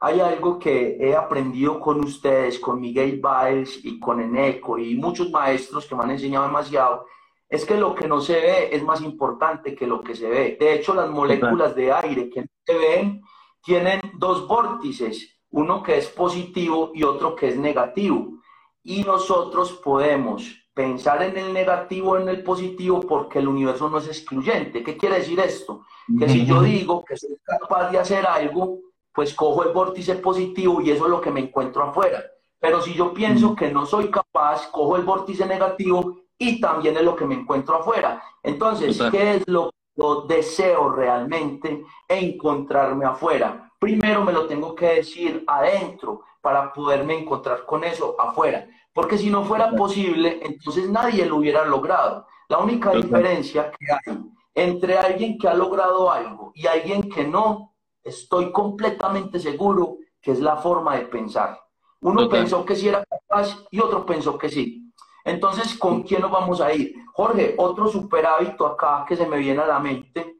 hay 0.00 0.20
algo 0.20 0.58
que 0.58 0.96
he 1.00 1.14
aprendido 1.14 1.78
con 1.78 2.04
ustedes, 2.04 2.58
con 2.58 2.80
Miguel 2.80 3.20
Baez 3.20 3.84
y 3.84 4.00
con 4.00 4.20
Eneco 4.20 4.76
y 4.76 4.96
muchos 4.96 5.30
maestros 5.30 5.86
que 5.86 5.94
me 5.94 6.02
han 6.02 6.10
enseñado 6.10 6.46
demasiado, 6.46 7.06
es 7.48 7.64
que 7.64 7.76
lo 7.76 7.94
que 7.94 8.08
no 8.08 8.20
se 8.20 8.34
ve 8.34 8.68
es 8.74 8.82
más 8.82 9.00
importante 9.00 9.74
que 9.74 9.86
lo 9.86 10.02
que 10.02 10.14
se 10.14 10.28
ve. 10.28 10.56
De 10.58 10.74
hecho, 10.74 10.94
las 10.94 11.08
moléculas 11.08 11.74
de 11.74 11.92
aire 11.92 12.28
que 12.28 12.40
no 12.42 12.48
se 12.66 12.76
ven 12.76 13.22
tienen 13.64 14.00
dos 14.14 14.46
vórtices, 14.46 15.38
uno 15.50 15.82
que 15.82 15.98
es 15.98 16.08
positivo 16.08 16.90
y 16.94 17.02
otro 17.02 17.34
que 17.34 17.48
es 17.48 17.56
negativo. 17.56 18.38
Y 18.82 19.02
nosotros 19.02 19.72
podemos 19.84 20.44
pensar 20.74 21.22
en 21.22 21.38
el 21.38 21.52
negativo 21.52 22.12
o 22.12 22.18
en 22.18 22.28
el 22.28 22.42
positivo 22.42 23.00
porque 23.00 23.38
el 23.38 23.48
universo 23.48 23.88
no 23.88 23.98
es 23.98 24.08
excluyente. 24.08 24.82
¿Qué 24.82 24.96
quiere 24.96 25.18
decir 25.18 25.40
esto? 25.40 25.84
Que 26.18 26.28
si 26.28 26.44
yo 26.44 26.60
digo 26.60 27.04
que 27.04 27.16
soy 27.16 27.38
capaz 27.44 27.90
de 27.90 27.98
hacer 27.98 28.26
algo, 28.26 28.80
pues 29.12 29.32
cojo 29.32 29.62
el 29.62 29.72
vórtice 29.72 30.16
positivo 30.16 30.80
y 30.82 30.90
eso 30.90 31.04
es 31.04 31.10
lo 31.10 31.20
que 31.20 31.30
me 31.30 31.40
encuentro 31.40 31.84
afuera. 31.84 32.22
Pero 32.58 32.82
si 32.82 32.94
yo 32.94 33.14
pienso 33.14 33.54
que 33.54 33.70
no 33.70 33.86
soy 33.86 34.10
capaz, 34.10 34.70
cojo 34.70 34.96
el 34.96 35.04
vórtice 35.04 35.46
negativo 35.46 36.20
y 36.36 36.60
también 36.60 36.96
es 36.96 37.02
lo 37.02 37.14
que 37.14 37.24
me 37.24 37.34
encuentro 37.34 37.76
afuera. 37.76 38.22
Entonces, 38.42 39.00
¿qué 39.10 39.36
es 39.36 39.44
lo 39.46 39.70
yo 39.96 40.22
deseo 40.22 40.90
realmente 40.90 41.84
encontrarme 42.08 43.04
afuera. 43.04 43.72
Primero 43.78 44.24
me 44.24 44.32
lo 44.32 44.46
tengo 44.46 44.74
que 44.74 44.86
decir 44.86 45.44
adentro 45.46 46.22
para 46.40 46.72
poderme 46.72 47.18
encontrar 47.18 47.64
con 47.64 47.84
eso 47.84 48.16
afuera. 48.18 48.66
Porque 48.92 49.18
si 49.18 49.30
no 49.30 49.44
fuera 49.44 49.70
posible, 49.72 50.40
entonces 50.42 50.88
nadie 50.88 51.26
lo 51.26 51.36
hubiera 51.36 51.64
logrado. 51.64 52.26
La 52.48 52.58
única 52.58 52.90
diferencia 52.92 53.70
que 53.70 53.86
hay 53.92 54.18
entre 54.54 54.96
alguien 54.96 55.36
que 55.36 55.48
ha 55.48 55.54
logrado 55.54 56.10
algo 56.10 56.52
y 56.54 56.66
alguien 56.66 57.02
que 57.10 57.24
no, 57.26 57.74
estoy 58.02 58.52
completamente 58.52 59.40
seguro 59.40 59.98
que 60.20 60.32
es 60.32 60.40
la 60.40 60.56
forma 60.56 60.96
de 60.96 61.06
pensar. 61.06 61.60
Uno 62.00 62.28
pensó 62.28 62.64
que 62.64 62.76
sí 62.76 62.88
era 62.88 63.04
capaz 63.04 63.64
y 63.70 63.80
otro 63.80 64.04
pensó 64.06 64.38
que 64.38 64.48
sí. 64.48 64.83
Entonces, 65.24 65.76
¿con 65.78 66.02
quién 66.02 66.20
nos 66.20 66.30
vamos 66.30 66.60
a 66.60 66.72
ir? 66.72 66.94
Jorge, 67.14 67.54
otro 67.56 67.88
super 67.88 68.26
hábito 68.26 68.66
acá 68.66 69.04
que 69.08 69.16
se 69.16 69.26
me 69.26 69.38
viene 69.38 69.62
a 69.62 69.66
la 69.66 69.78
mente 69.78 70.36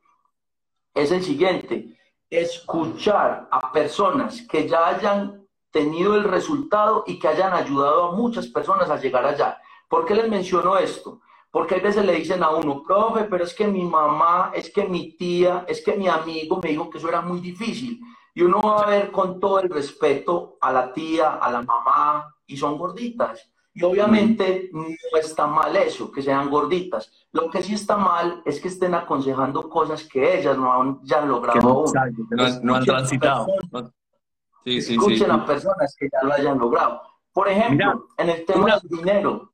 es 0.95 1.11
el 1.11 1.23
siguiente, 1.23 1.97
escuchar 2.29 3.49
a 3.51 3.73
personas 3.73 4.47
que 4.49 4.69
ya 4.69 4.87
hayan 4.87 5.47
tenido 5.71 6.15
el 6.15 6.25
resultado 6.25 7.03
y 7.07 7.19
que 7.19 7.29
hayan 7.29 7.53
ayudado 7.53 8.05
a 8.05 8.13
muchas 8.13 8.47
personas 8.47 8.91
a 8.91 8.97
llegar 9.01 9.25
allá. 9.25 9.59
¿Por 9.89 10.05
qué 10.05 10.15
les 10.15 10.29
menciono 10.29 10.77
esto? 10.77 11.21
Porque 11.51 11.77
a 11.77 11.79
veces 11.79 12.05
le 12.05 12.13
dicen 12.13 12.43
a 12.43 12.51
uno, 12.51 12.83
profe, 12.83 13.25
pero 13.25 13.45
es 13.45 13.55
que 13.55 13.67
mi 13.67 13.85
mamá, 13.85 14.53
es 14.55 14.71
que 14.73 14.85
mi 14.85 15.17
tía, 15.17 15.65
es 15.67 15.83
que 15.85 15.97
mi 15.97 16.09
amigo 16.09 16.61
me 16.63 16.71
dijo 16.71 16.91
que 16.91 16.99
eso 16.99 17.09
era 17.09 17.23
muy 17.23 17.41
difícil. 17.41 18.01
Y 18.35 18.43
uno 18.43 18.61
va 18.61 18.83
a 18.83 18.91
ver 18.91 19.11
con 19.11 19.39
todo 19.41 19.61
el 19.61 19.71
respeto 19.71 20.59
a 20.61 20.73
la 20.73 20.93
tía, 20.93 21.35
a 21.35 21.51
la 21.51 21.63
mamá, 21.63 22.35
y 22.47 22.57
son 22.57 22.77
gorditas. 22.77 23.54
Y 23.77 23.83
obviamente 23.83 24.71
no 24.73 24.87
está 25.19 25.49
mal 25.49 25.75
eso, 25.75 26.13
que 26.13 26.23
sean 26.23 26.49
gorditas. 26.49 27.11
Lo 27.33 27.51
que 27.51 27.61
sí 27.61 27.75
está 27.75 27.97
mal 27.97 28.41
es 28.45 28.61
que 28.61 28.69
estén 28.69 28.95
aconsejando 28.95 29.69
cosas 29.69 30.05
que 30.05 30.39
ellas 30.39 30.57
no 30.57 30.73
han, 30.73 31.01
ya 31.03 31.21
han 31.21 31.29
logrado 31.29 31.69
aún. 31.69 31.93
no, 32.63 32.77
han 32.77 32.85
transitado. 32.85 33.47
Sí, 34.65 34.81
sí, 34.81 34.95
escuchen 34.95 35.31
a 35.31 35.45
personas 35.45 35.95
que 35.99 36.09
ya 36.11 36.23
lo 36.23 36.33
hayan 36.33 36.57
logrado. 36.57 37.03
Por 37.33 37.49
ejemplo, 37.49 38.07
en 38.17 38.31
el 38.31 38.45
tema 38.45 38.79
del 38.79 38.99
dinero. 38.99 39.53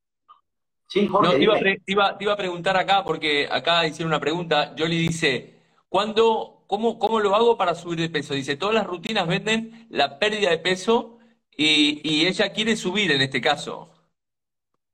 Sí, 0.86 1.08
Jorge, 1.08 1.38
te, 1.38 1.42
iba, 1.88 2.18
te, 2.18 2.24
iba, 2.24 2.32
a 2.34 2.36
preguntar 2.36 2.76
acá, 2.76 3.02
porque 3.02 3.48
acá 3.50 3.86
hicieron 3.86 4.10
una 4.10 4.20
pregunta. 4.20 4.74
Jolly 4.76 4.98
dice, 4.98 5.62
¿cuándo, 5.88 6.64
cómo, 6.66 6.98
¿cómo 6.98 7.20
lo 7.20 7.34
hago 7.34 7.56
para 7.56 7.74
subir 7.74 8.00
de 8.00 8.10
peso? 8.10 8.34
Dice, 8.34 8.56
todas 8.56 8.74
las 8.74 8.86
rutinas 8.86 9.26
venden 9.26 9.86
la 9.88 10.18
pérdida 10.18 10.50
de 10.50 10.58
peso 10.58 11.16
y, 11.56 12.00
y 12.04 12.26
ella 12.26 12.52
quiere 12.52 12.76
subir 12.76 13.12
en 13.12 13.22
este 13.22 13.40
caso. 13.40 13.88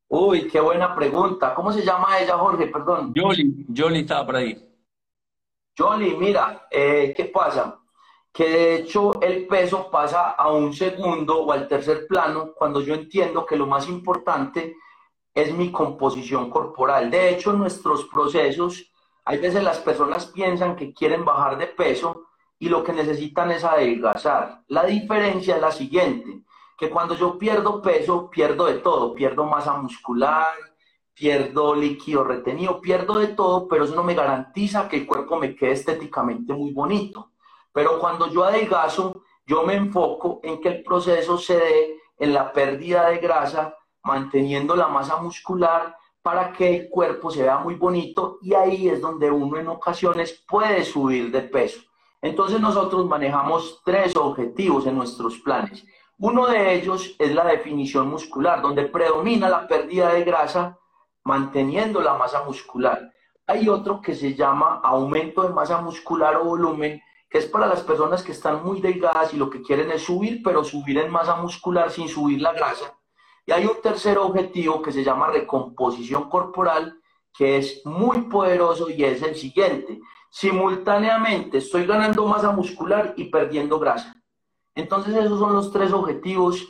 Uy, 0.09 0.49
qué 0.49 0.61
buena 0.61 0.95
pregunta. 0.95 1.55
¿Cómo 1.55 1.73
se 1.73 1.83
llama 1.83 2.19
ella, 2.21 2.39
Jorge? 2.39 2.67
Perdón. 2.69 3.13
Jolly, 3.17 3.67
Jolly 3.77 4.01
estaba 4.01 4.27
por 4.27 4.37
ahí. 4.37 4.57
Jolly, 5.77 6.17
mira, 6.17 6.67
eh, 6.71 7.13
¿qué 7.17 7.25
pasa? 7.27 7.81
Que 8.33 8.49
de 8.49 8.75
hecho 8.77 9.21
el 9.21 9.47
peso 9.47 9.91
pasa 9.91 10.31
a 10.31 10.53
un 10.53 10.73
segundo 10.73 11.43
o 11.43 11.53
al 11.53 11.67
tercer 11.67 12.07
plano 12.07 12.53
cuando 12.55 12.81
yo 12.81 12.95
entiendo 12.95 13.45
que 13.45 13.57
lo 13.57 13.67
más 13.67 13.89
importante 13.89 14.77
es 15.35 15.53
mi 15.53 15.73
composición 15.73 16.51
corporal. 16.51 17.11
De 17.11 17.31
hecho, 17.31 17.53
nuestros 17.53 18.05
procesos, 18.07 18.91
hay 19.25 19.39
veces 19.39 19.63
las 19.63 19.79
personas 19.81 20.27
piensan 20.27 20.77
que 20.77 20.95
quieren 20.95 21.25
bajar 21.25 21.59
de 21.59 21.67
peso 21.67 22.27
y 22.59 22.69
lo 22.69 22.85
que 22.85 22.93
necesitan 22.93 23.51
es 23.51 23.65
adelgazar. 23.65 24.63
La 24.69 24.85
diferencia 24.85 25.57
es 25.57 25.61
la 25.61 25.73
siguiente 25.73 26.46
que 26.77 26.91
cuando 26.91 27.15
yo 27.15 27.39
pierdo 27.39 27.81
peso, 27.81 28.29
pierdo 28.31 28.67
de 28.67 28.75
todo, 28.75 29.15
pierdo 29.15 29.45
masa 29.45 29.75
muscular, 29.77 30.55
pierdo 31.15 31.75
líquido 31.75 32.25
retenido, 32.25 32.81
pierdo 32.81 33.19
de 33.19 33.29
todo, 33.29 33.67
pero 33.67 33.85
eso 33.85 33.95
no 33.95 34.03
me 34.03 34.15
garantiza 34.15 34.89
que 34.89 34.99
el 34.99 35.07
cuerpo 35.07 35.37
me 35.37 35.57
quede 35.57 35.73
estéticamente 35.73 36.53
muy 36.53 36.73
bonito. 36.73 37.33
Pero 37.73 37.99
cuando 37.99 38.29
yo 38.29 38.45
adelgazo, 38.45 39.23
yo 39.47 39.63
me 39.63 39.75
enfoco 39.75 40.41
en 40.43 40.61
que 40.61 40.69
el 40.69 40.83
proceso 40.83 41.39
se 41.39 41.57
dé 41.57 41.97
en 42.19 42.35
la 42.35 42.53
pérdida 42.53 43.09
de 43.09 43.19
grasa, 43.19 43.75
manteniendo 44.03 44.77
la 44.77 44.89
masa 44.89 45.17
muscular 45.17 45.97
para 46.23 46.53
que 46.53 46.77
el 46.77 46.89
cuerpo 46.91 47.31
se 47.31 47.43
vea 47.43 47.59
muy 47.59 47.77
bonito 47.77 48.39
y 48.43 48.53
ahí 48.55 48.89
es 48.89 49.01
donde 49.01 49.31
uno 49.31 49.59
en 49.59 49.69
ocasiones 49.69 50.45
puede 50.49 50.85
subir 50.85 51.31
de 51.31 51.43
peso. 51.43 51.81
Entonces 52.21 52.61
nosotros 52.61 53.07
manejamos 53.07 53.81
tres 53.85 54.17
objetivos 54.17 54.87
en 54.87 54.97
nuestros 54.97 55.39
planes. 55.39 55.85
Uno 56.19 56.47
de 56.47 56.75
ellos 56.75 57.15
es 57.19 57.35
la 57.35 57.45
definición 57.45 58.09
muscular, 58.09 58.63
donde 58.63 58.87
predomina 58.87 59.51
la 59.51 59.69
pérdida 59.69 60.15
de 60.15 60.25
grasa 60.25 60.79
manteniendo 61.25 62.01
la 62.01 62.15
masa 62.15 62.43
muscular. 62.43 63.13
Hay 63.47 63.69
otro 63.69 64.01
que 64.01 64.15
se 64.15 64.35
llama 64.35 64.81
aumento 64.83 65.43
de 65.43 65.51
masa 65.51 65.83
muscular 65.83 66.37
o 66.37 66.45
volumen, 66.45 67.03
que 67.29 67.37
es 67.37 67.47
para 67.47 67.67
las 67.67 67.83
personas 67.83 68.23
que 68.23 68.33
están 68.33 68.65
muy 68.65 68.81
delgadas 68.81 69.35
y 69.35 69.37
lo 69.37 69.51
que 69.51 69.61
quieren 69.61 69.91
es 69.91 70.05
subir, 70.05 70.41
pero 70.43 70.65
subir 70.65 70.97
en 70.97 71.11
masa 71.11 71.37
muscular 71.37 71.91
sin 71.91 72.09
subir 72.09 72.41
la 72.41 72.55
grasa. 72.55 72.95
Y 73.45 73.53
hay 73.53 73.67
un 73.67 73.83
tercer 73.83 74.17
objetivo 74.17 74.81
que 74.81 74.93
se 74.93 75.05
llama 75.05 75.27
recomposición 75.27 76.31
corporal, 76.31 76.99
que 77.37 77.59
es 77.59 77.83
muy 77.85 78.23
poderoso 78.23 78.89
y 78.89 79.05
es 79.05 79.21
el 79.23 79.37
siguiente. 79.37 80.01
Simultáneamente 80.31 81.59
estoy 81.59 81.85
ganando 81.85 82.27
masa 82.27 82.53
muscular 82.53 83.13
y 83.19 83.25
perdiendo 83.25 83.79
grasa. 83.79 84.15
Entonces 84.77 85.17
esos 85.17 85.41
son 85.41 85.55
los 85.55 85.73
tres 85.73 85.93
objetivos 85.93 86.69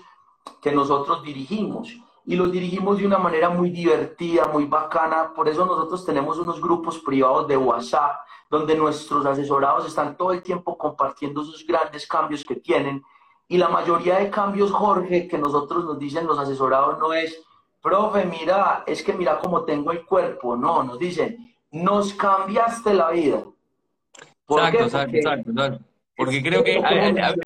que 0.63 0.73
nosotros 0.73 1.23
dirigimos 1.23 1.93
y 2.25 2.37
los 2.37 2.51
dirigimos 2.51 2.99
de 2.99 3.07
una 3.07 3.19
manera 3.19 3.51
muy 3.51 3.71
divertida, 3.71 4.47
muy 4.47 4.65
bacana. 4.65 5.33
Por 5.35 5.49
eso 5.49 5.67
nosotros 5.67 6.05
tenemos 6.07 6.39
unos 6.39 6.61
grupos 6.61 7.01
privados 7.01 7.47
de 7.49 7.57
WhatsApp 7.57 8.17
donde 8.49 8.77
nuestros 8.77 9.27
asesorados 9.27 9.87
están 9.87 10.17
todo 10.17 10.33
el 10.33 10.43
tiempo 10.43 10.79
compartiendo 10.79 11.43
esos 11.43 11.67
grandes 11.67 12.07
cambios 12.07 12.45
que 12.45 12.55
tienen. 12.57 13.03
Y 13.49 13.59
la 13.59 13.69
mayoría 13.69 14.19
de 14.19 14.31
cambios, 14.31 14.71
Jorge, 14.71 15.27
que 15.27 15.39
nosotros 15.39 15.85
nos 15.85 15.99
dicen 15.99 16.27
los 16.27 16.39
asesorados 16.39 16.99
no 16.99 17.13
es, 17.13 17.45
profe, 17.83 18.25
mira, 18.25 18.85
es 18.87 19.03
que 19.03 19.13
mira 19.13 19.39
cómo 19.41 19.65
tengo 19.65 19.91
el 19.91 20.05
cuerpo. 20.05 20.57
No, 20.57 20.85
nos 20.85 20.99
dicen, 20.99 21.55
nos 21.73 22.15
cambiaste 22.15 22.95
la 22.95 23.11
vida. 23.11 23.45
exacto, 24.49 24.85
exacto, 24.85 25.17
exacto. 25.17 25.85
Porque 26.17 26.43
creo 26.43 26.65
que, 26.65 26.81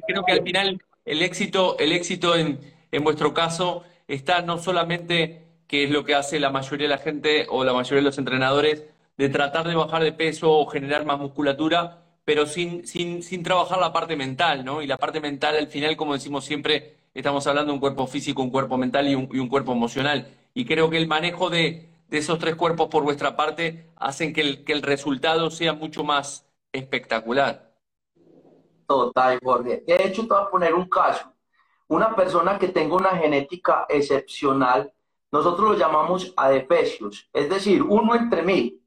creo 0.07 0.25
que 0.25 0.33
al 0.33 0.43
final 0.43 0.83
el 1.05 1.23
éxito, 1.23 1.77
el 1.79 1.93
éxito 1.93 2.37
en, 2.37 2.61
en 2.93 3.05
vuestro 3.05 3.35
caso 3.35 3.85
está 4.07 4.43
no 4.43 4.59
solamente, 4.59 5.43
que 5.67 5.85
es 5.85 5.91
lo 5.91 6.05
que 6.05 6.15
hace 6.15 6.41
la 6.41 6.51
mayoría 6.51 6.89
de 6.89 6.95
la 6.95 6.99
gente 6.99 7.47
o 7.49 7.65
la 7.65 7.73
mayoría 7.73 7.97
de 7.97 8.03
los 8.03 8.19
entrenadores, 8.19 8.85
de 9.17 9.29
tratar 9.29 9.69
de 9.69 9.75
bajar 9.75 10.03
de 10.03 10.13
peso 10.13 10.51
o 10.51 10.67
generar 10.67 11.05
más 11.05 11.19
musculatura, 11.19 12.05
pero 12.25 12.47
sin, 12.47 12.87
sin, 12.87 13.23
sin 13.23 13.43
trabajar 13.43 13.79
la 13.79 13.93
parte 13.93 14.17
mental, 14.17 14.65
¿no? 14.65 14.83
Y 14.83 14.87
la 14.87 14.97
parte 14.97 15.21
mental 15.21 15.57
al 15.57 15.67
final, 15.69 15.97
como 15.97 16.15
decimos 16.15 16.45
siempre, 16.45 16.95
estamos 17.15 17.47
hablando 17.47 17.73
de 17.73 17.75
un 17.75 17.81
cuerpo 17.81 18.07
físico, 18.07 18.43
un 18.43 18.51
cuerpo 18.51 18.79
mental 18.79 19.09
y 19.09 19.15
un, 19.15 19.29
y 19.33 19.39
un 19.39 19.49
cuerpo 19.49 19.73
emocional. 19.73 20.29
Y 20.55 20.65
creo 20.65 20.91
que 20.91 20.97
el 20.97 21.07
manejo 21.07 21.51
de, 21.51 21.89
de, 22.09 22.19
esos 22.19 22.39
tres 22.39 22.55
cuerpos 22.55 22.89
por 22.89 23.03
vuestra 23.03 23.37
parte 23.37 23.91
hacen 23.97 24.33
que 24.33 24.41
el, 24.41 24.65
que 24.65 24.73
el 24.73 24.83
resultado 24.83 25.51
sea 25.51 25.73
mucho 25.73 26.05
más 26.05 26.47
espectacular. 26.73 27.70
Total, 28.91 29.39
Jorge. 29.41 29.85
De 29.87 30.05
hecho, 30.05 30.23
te 30.23 30.35
voy 30.35 30.43
a 30.43 30.51
poner 30.51 30.75
un 30.75 30.89
caso. 30.89 31.33
Una 31.87 32.13
persona 32.17 32.59
que 32.59 32.67
tenga 32.67 32.97
una 32.97 33.11
genética 33.11 33.87
excepcional, 33.89 34.93
nosotros 35.31 35.71
lo 35.71 35.75
llamamos 35.77 36.35
adepecios, 36.37 37.31
es 37.33 37.49
decir, 37.49 37.85
uno 37.85 38.17
entre 38.17 38.43
mil. 38.43 38.83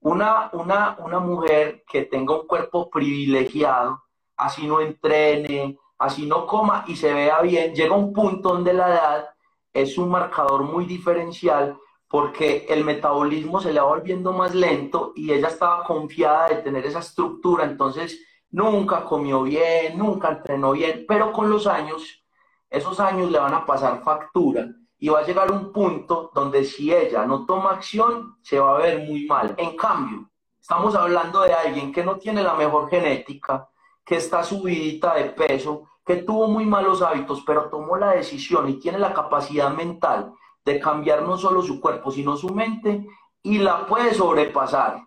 Una, 0.00 0.50
una, 0.52 0.98
una 0.98 1.20
mujer 1.20 1.84
que 1.90 2.02
tenga 2.02 2.38
un 2.38 2.46
cuerpo 2.46 2.90
privilegiado, 2.90 4.02
así 4.36 4.66
no 4.66 4.82
entrene, 4.82 5.78
así 5.96 6.26
no 6.26 6.46
coma 6.46 6.84
y 6.86 6.96
se 6.96 7.10
vea 7.10 7.40
bien, 7.40 7.74
llega 7.74 7.96
un 7.96 8.12
punto 8.12 8.50
donde 8.50 8.74
la 8.74 8.88
edad 8.88 9.30
es 9.72 9.96
un 9.96 10.10
marcador 10.10 10.64
muy 10.64 10.84
diferencial 10.84 11.78
porque 12.08 12.66
el 12.68 12.84
metabolismo 12.84 13.58
se 13.58 13.72
le 13.72 13.80
va 13.80 13.86
volviendo 13.86 14.34
más 14.34 14.54
lento 14.54 15.14
y 15.16 15.32
ella 15.32 15.48
estaba 15.48 15.82
confiada 15.84 16.50
de 16.50 16.56
tener 16.56 16.84
esa 16.84 16.98
estructura, 16.98 17.64
entonces 17.64 18.20
nunca 18.50 19.04
comió 19.04 19.42
bien, 19.42 19.96
nunca 19.98 20.30
entrenó 20.30 20.72
bien, 20.72 21.04
pero 21.06 21.32
con 21.32 21.50
los 21.50 21.66
años, 21.66 22.24
esos 22.68 23.00
años 23.00 23.30
le 23.30 23.38
van 23.38 23.54
a 23.54 23.66
pasar 23.66 24.02
factura 24.02 24.68
y 24.98 25.08
va 25.08 25.20
a 25.20 25.26
llegar 25.26 25.50
un 25.50 25.72
punto 25.72 26.30
donde 26.34 26.64
si 26.64 26.92
ella 26.92 27.24
no 27.26 27.46
toma 27.46 27.70
acción, 27.70 28.36
se 28.42 28.58
va 28.58 28.76
a 28.76 28.78
ver 28.78 29.06
muy 29.06 29.26
mal. 29.26 29.54
En 29.56 29.76
cambio, 29.76 30.30
estamos 30.60 30.94
hablando 30.94 31.40
de 31.40 31.54
alguien 31.54 31.92
que 31.92 32.04
no 32.04 32.16
tiene 32.16 32.42
la 32.42 32.54
mejor 32.54 32.90
genética, 32.90 33.68
que 34.04 34.16
está 34.16 34.42
subidita 34.42 35.14
de 35.14 35.24
peso, 35.30 35.88
que 36.04 36.16
tuvo 36.16 36.48
muy 36.48 36.66
malos 36.66 37.02
hábitos, 37.02 37.42
pero 37.46 37.70
tomó 37.70 37.96
la 37.96 38.12
decisión 38.12 38.68
y 38.68 38.74
tiene 38.74 38.98
la 38.98 39.14
capacidad 39.14 39.72
mental 39.72 40.32
de 40.64 40.78
cambiar 40.78 41.22
no 41.22 41.38
solo 41.38 41.62
su 41.62 41.80
cuerpo, 41.80 42.10
sino 42.10 42.36
su 42.36 42.50
mente, 42.50 43.06
y 43.42 43.58
la 43.58 43.86
puede 43.86 44.12
sobrepasar. 44.12 45.06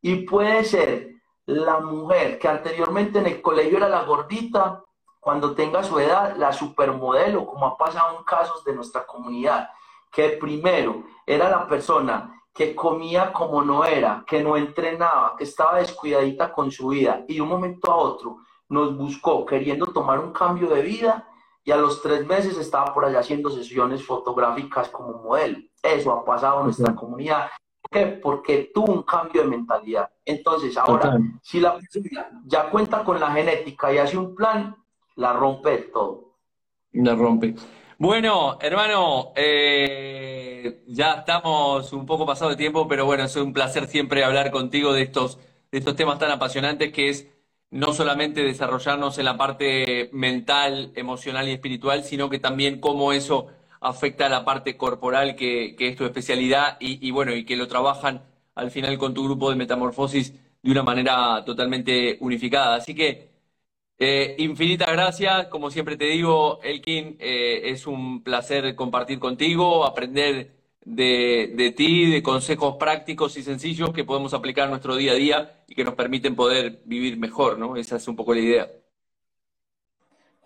Y 0.00 0.16
puede 0.22 0.64
ser 0.64 1.17
la 1.48 1.80
mujer 1.80 2.38
que 2.38 2.46
anteriormente 2.46 3.20
en 3.20 3.26
el 3.26 3.40
colegio 3.40 3.78
era 3.78 3.88
la 3.88 4.02
gordita, 4.02 4.84
cuando 5.18 5.54
tenga 5.54 5.82
su 5.82 5.98
edad, 5.98 6.36
la 6.36 6.52
supermodelo, 6.52 7.46
como 7.46 7.66
ha 7.66 7.78
pasado 7.78 8.18
en 8.18 8.24
casos 8.24 8.62
de 8.64 8.74
nuestra 8.74 9.06
comunidad, 9.06 9.70
que 10.12 10.28
primero 10.40 11.04
era 11.24 11.48
la 11.48 11.66
persona 11.66 12.38
que 12.52 12.74
comía 12.74 13.32
como 13.32 13.62
no 13.62 13.84
era, 13.86 14.24
que 14.26 14.42
no 14.42 14.58
entrenaba, 14.58 15.36
que 15.38 15.44
estaba 15.44 15.78
descuidadita 15.78 16.52
con 16.52 16.70
su 16.70 16.88
vida 16.88 17.24
y 17.26 17.36
de 17.36 17.40
un 17.40 17.48
momento 17.48 17.90
a 17.90 17.96
otro 17.96 18.38
nos 18.68 18.94
buscó 18.94 19.46
queriendo 19.46 19.86
tomar 19.86 20.18
un 20.18 20.32
cambio 20.32 20.68
de 20.68 20.82
vida 20.82 21.26
y 21.64 21.70
a 21.70 21.76
los 21.76 22.02
tres 22.02 22.26
meses 22.26 22.58
estaba 22.58 22.92
por 22.92 23.06
allá 23.06 23.20
haciendo 23.20 23.48
sesiones 23.48 24.04
fotográficas 24.04 24.90
como 24.90 25.14
modelo. 25.22 25.58
Eso 25.82 26.12
ha 26.12 26.24
pasado 26.24 26.58
en 26.58 26.64
nuestra 26.64 26.94
comunidad 26.94 27.48
qué? 27.90 28.06
Porque 28.06 28.70
tuvo 28.74 28.92
un 28.92 29.02
cambio 29.02 29.42
de 29.42 29.48
mentalidad. 29.48 30.10
Entonces, 30.24 30.76
ahora, 30.76 31.18
si 31.42 31.60
la 31.60 31.76
persona 31.76 32.42
ya 32.44 32.70
cuenta 32.70 33.04
con 33.04 33.18
la 33.18 33.32
genética 33.32 33.92
y 33.92 33.98
hace 33.98 34.16
un 34.16 34.34
plan, 34.34 34.76
la 35.16 35.32
rompe 35.32 35.78
todo. 35.92 36.34
La 36.92 37.14
rompe. 37.14 37.54
Bueno, 37.98 38.58
hermano, 38.60 39.32
eh, 39.34 40.84
ya 40.86 41.14
estamos 41.14 41.92
un 41.92 42.06
poco 42.06 42.24
pasado 42.24 42.50
de 42.50 42.56
tiempo, 42.56 42.86
pero 42.86 43.04
bueno, 43.06 43.24
es 43.24 43.34
un 43.36 43.52
placer 43.52 43.88
siempre 43.88 44.22
hablar 44.22 44.50
contigo 44.50 44.92
de 44.92 45.02
estos, 45.02 45.38
de 45.72 45.78
estos 45.78 45.96
temas 45.96 46.18
tan 46.18 46.30
apasionantes 46.30 46.92
que 46.92 47.08
es 47.08 47.26
no 47.70 47.92
solamente 47.92 48.42
desarrollarnos 48.42 49.18
en 49.18 49.24
la 49.24 49.36
parte 49.36 50.10
mental, 50.12 50.92
emocional 50.94 51.48
y 51.48 51.52
espiritual, 51.52 52.04
sino 52.04 52.30
que 52.30 52.38
también 52.38 52.80
cómo 52.80 53.12
eso 53.12 53.48
afecta 53.80 54.26
a 54.26 54.28
la 54.28 54.44
parte 54.44 54.76
corporal, 54.76 55.36
que, 55.36 55.76
es 55.78 55.96
tu 55.96 56.04
especialidad, 56.04 56.76
y, 56.80 57.10
bueno, 57.10 57.34
y 57.34 57.44
que 57.44 57.56
lo 57.56 57.68
trabajan 57.68 58.22
al 58.54 58.70
final 58.70 58.98
con 58.98 59.14
tu 59.14 59.24
grupo 59.24 59.50
de 59.50 59.56
metamorfosis 59.56 60.34
de 60.62 60.70
una 60.70 60.82
manera 60.82 61.44
totalmente 61.44 62.18
unificada. 62.20 62.76
Así 62.76 62.94
que, 62.94 63.30
eh, 63.98 64.36
infinitas 64.38 64.90
gracias. 64.92 65.48
Como 65.48 65.70
siempre 65.70 65.96
te 65.96 66.06
digo, 66.06 66.60
Elkin, 66.62 67.16
eh, 67.20 67.62
es 67.64 67.86
un 67.86 68.22
placer 68.22 68.74
compartir 68.76 69.18
contigo, 69.18 69.84
aprender 69.84 70.58
de, 70.84 71.52
de, 71.54 71.70
ti, 71.72 72.10
de 72.10 72.22
consejos 72.22 72.76
prácticos 72.78 73.36
y 73.36 73.42
sencillos 73.42 73.90
que 73.92 74.04
podemos 74.04 74.34
aplicar 74.34 74.64
en 74.64 74.70
nuestro 74.70 74.96
día 74.96 75.12
a 75.12 75.14
día 75.16 75.64
y 75.68 75.74
que 75.74 75.84
nos 75.84 75.94
permiten 75.94 76.34
poder 76.36 76.80
vivir 76.86 77.18
mejor, 77.18 77.58
¿no? 77.58 77.76
Esa 77.76 77.96
es 77.96 78.08
un 78.08 78.16
poco 78.16 78.34
la 78.34 78.40
idea. 78.40 78.68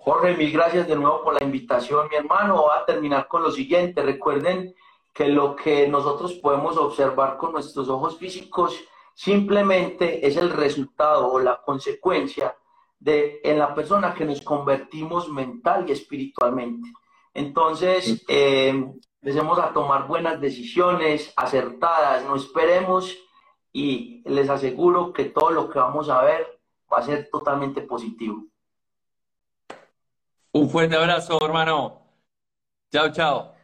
Jorge, 0.05 0.37
mil 0.37 0.51
gracias 0.51 0.89
de 0.89 0.97
nuevo 0.97 1.23
por 1.23 1.35
la 1.35 1.45
invitación, 1.45 2.09
mi 2.11 2.17
hermano. 2.17 2.57
Voy 2.57 2.73
a 2.77 2.85
terminar 2.85 3.29
con 3.29 3.41
lo 3.41 3.53
siguiente. 3.53 4.03
Recuerden 4.03 4.75
que 5.15 5.29
lo 5.29 5.55
que 5.55 5.87
nosotros 5.87 6.33
podemos 6.33 6.77
observar 6.77 7.37
con 7.37 7.53
nuestros 7.53 7.89
ojos 7.89 8.19
físicos 8.19 8.81
simplemente 9.15 10.27
es 10.27 10.37
el 10.37 10.51
resultado 10.51 11.31
o 11.31 11.39
la 11.39 11.63
consecuencia 11.63 12.57
de 12.99 13.41
en 13.45 13.61
la 13.61 13.77
persona 13.77 14.13
que 14.13 14.25
nos 14.25 14.41
convertimos 14.41 15.29
mental 15.29 15.85
y 15.89 15.93
espiritualmente. 15.93 16.89
Entonces, 17.33 18.25
eh, 18.27 18.85
empecemos 19.21 19.61
a 19.61 19.73
tomar 19.73 20.09
buenas 20.09 20.41
decisiones, 20.41 21.33
acertadas, 21.37 22.25
no 22.25 22.35
esperemos 22.35 23.17
y 23.73 24.29
les 24.29 24.51
aseguro 24.51 25.13
que 25.13 25.27
todo 25.27 25.53
lo 25.53 25.71
que 25.71 25.79
vamos 25.79 26.09
a 26.09 26.25
ver 26.25 26.61
va 26.93 26.99
a 26.99 27.03
ser 27.03 27.29
totalmente 27.31 27.83
positivo. 27.83 28.47
Un 30.53 30.69
fuerte 30.69 30.97
abrazo, 30.97 31.39
hermano. 31.43 32.03
Chao, 32.93 33.11
chao. 33.11 33.55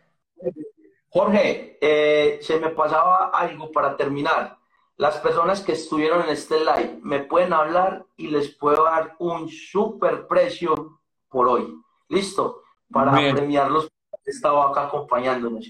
Jorge, 1.10 1.78
eh, 1.80 2.38
se 2.40 2.58
me 2.58 2.70
pasaba 2.70 3.30
algo 3.32 3.70
para 3.70 3.96
terminar. 3.96 4.56
Las 4.96 5.18
personas 5.18 5.60
que 5.60 5.72
estuvieron 5.72 6.22
en 6.22 6.30
este 6.30 6.58
live 6.60 6.98
me 7.02 7.20
pueden 7.20 7.52
hablar 7.52 8.06
y 8.16 8.28
les 8.28 8.48
puedo 8.48 8.84
dar 8.84 9.16
un 9.18 9.48
super 9.48 10.26
precio 10.26 11.00
por 11.28 11.46
hoy. 11.48 11.74
¿Listo? 12.08 12.62
Para 12.90 13.12
premiarlos 13.12 13.88
que 14.24 14.30
estado 14.30 14.62
acá 14.62 14.86
acompañándonos. 14.86 15.66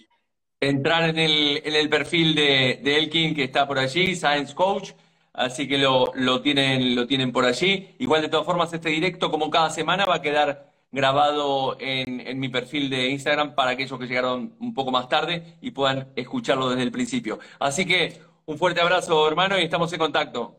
Entrar 0.60 1.10
en 1.10 1.18
el, 1.18 1.62
en 1.64 1.74
el 1.74 1.88
perfil 1.88 2.34
de, 2.34 2.80
de, 2.82 2.96
Elkin 2.96 3.34
que 3.34 3.44
está 3.44 3.66
por 3.66 3.78
allí, 3.78 4.16
Science 4.16 4.54
Coach, 4.54 4.92
así 5.32 5.68
que 5.68 5.78
lo, 5.78 6.12
lo, 6.14 6.40
tienen, 6.40 6.94
lo 6.94 7.06
tienen 7.06 7.32
por 7.32 7.44
allí. 7.44 7.94
Igual 7.98 8.22
de 8.22 8.28
todas 8.28 8.46
formas, 8.46 8.72
este 8.72 8.88
directo, 8.88 9.30
como 9.30 9.50
cada 9.50 9.70
semana, 9.70 10.04
va 10.04 10.16
a 10.16 10.22
quedar 10.22 10.67
grabado 10.90 11.76
en, 11.80 12.20
en, 12.20 12.38
mi 12.40 12.48
perfil 12.48 12.88
de 12.88 13.08
Instagram 13.10 13.54
para 13.54 13.72
aquellos 13.72 13.98
que 13.98 14.06
llegaron 14.06 14.54
un 14.58 14.72
poco 14.74 14.90
más 14.90 15.08
tarde 15.08 15.58
y 15.60 15.70
puedan 15.70 16.12
escucharlo 16.16 16.70
desde 16.70 16.82
el 16.82 16.92
principio. 16.92 17.38
Así 17.58 17.86
que 17.86 18.20
un 18.46 18.56
fuerte 18.56 18.80
abrazo, 18.80 19.28
hermano, 19.28 19.58
y 19.58 19.64
estamos 19.64 19.92
en 19.92 19.98
contacto. 19.98 20.56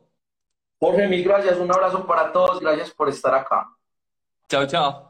Jorge, 0.80 1.08
mil 1.08 1.24
gracias. 1.24 1.58
Un 1.58 1.72
abrazo 1.72 2.06
para 2.06 2.32
todos. 2.32 2.60
Gracias 2.60 2.92
por 2.92 3.10
estar 3.10 3.34
acá. 3.34 3.68
Chao, 4.48 4.66
chao. 4.66 5.09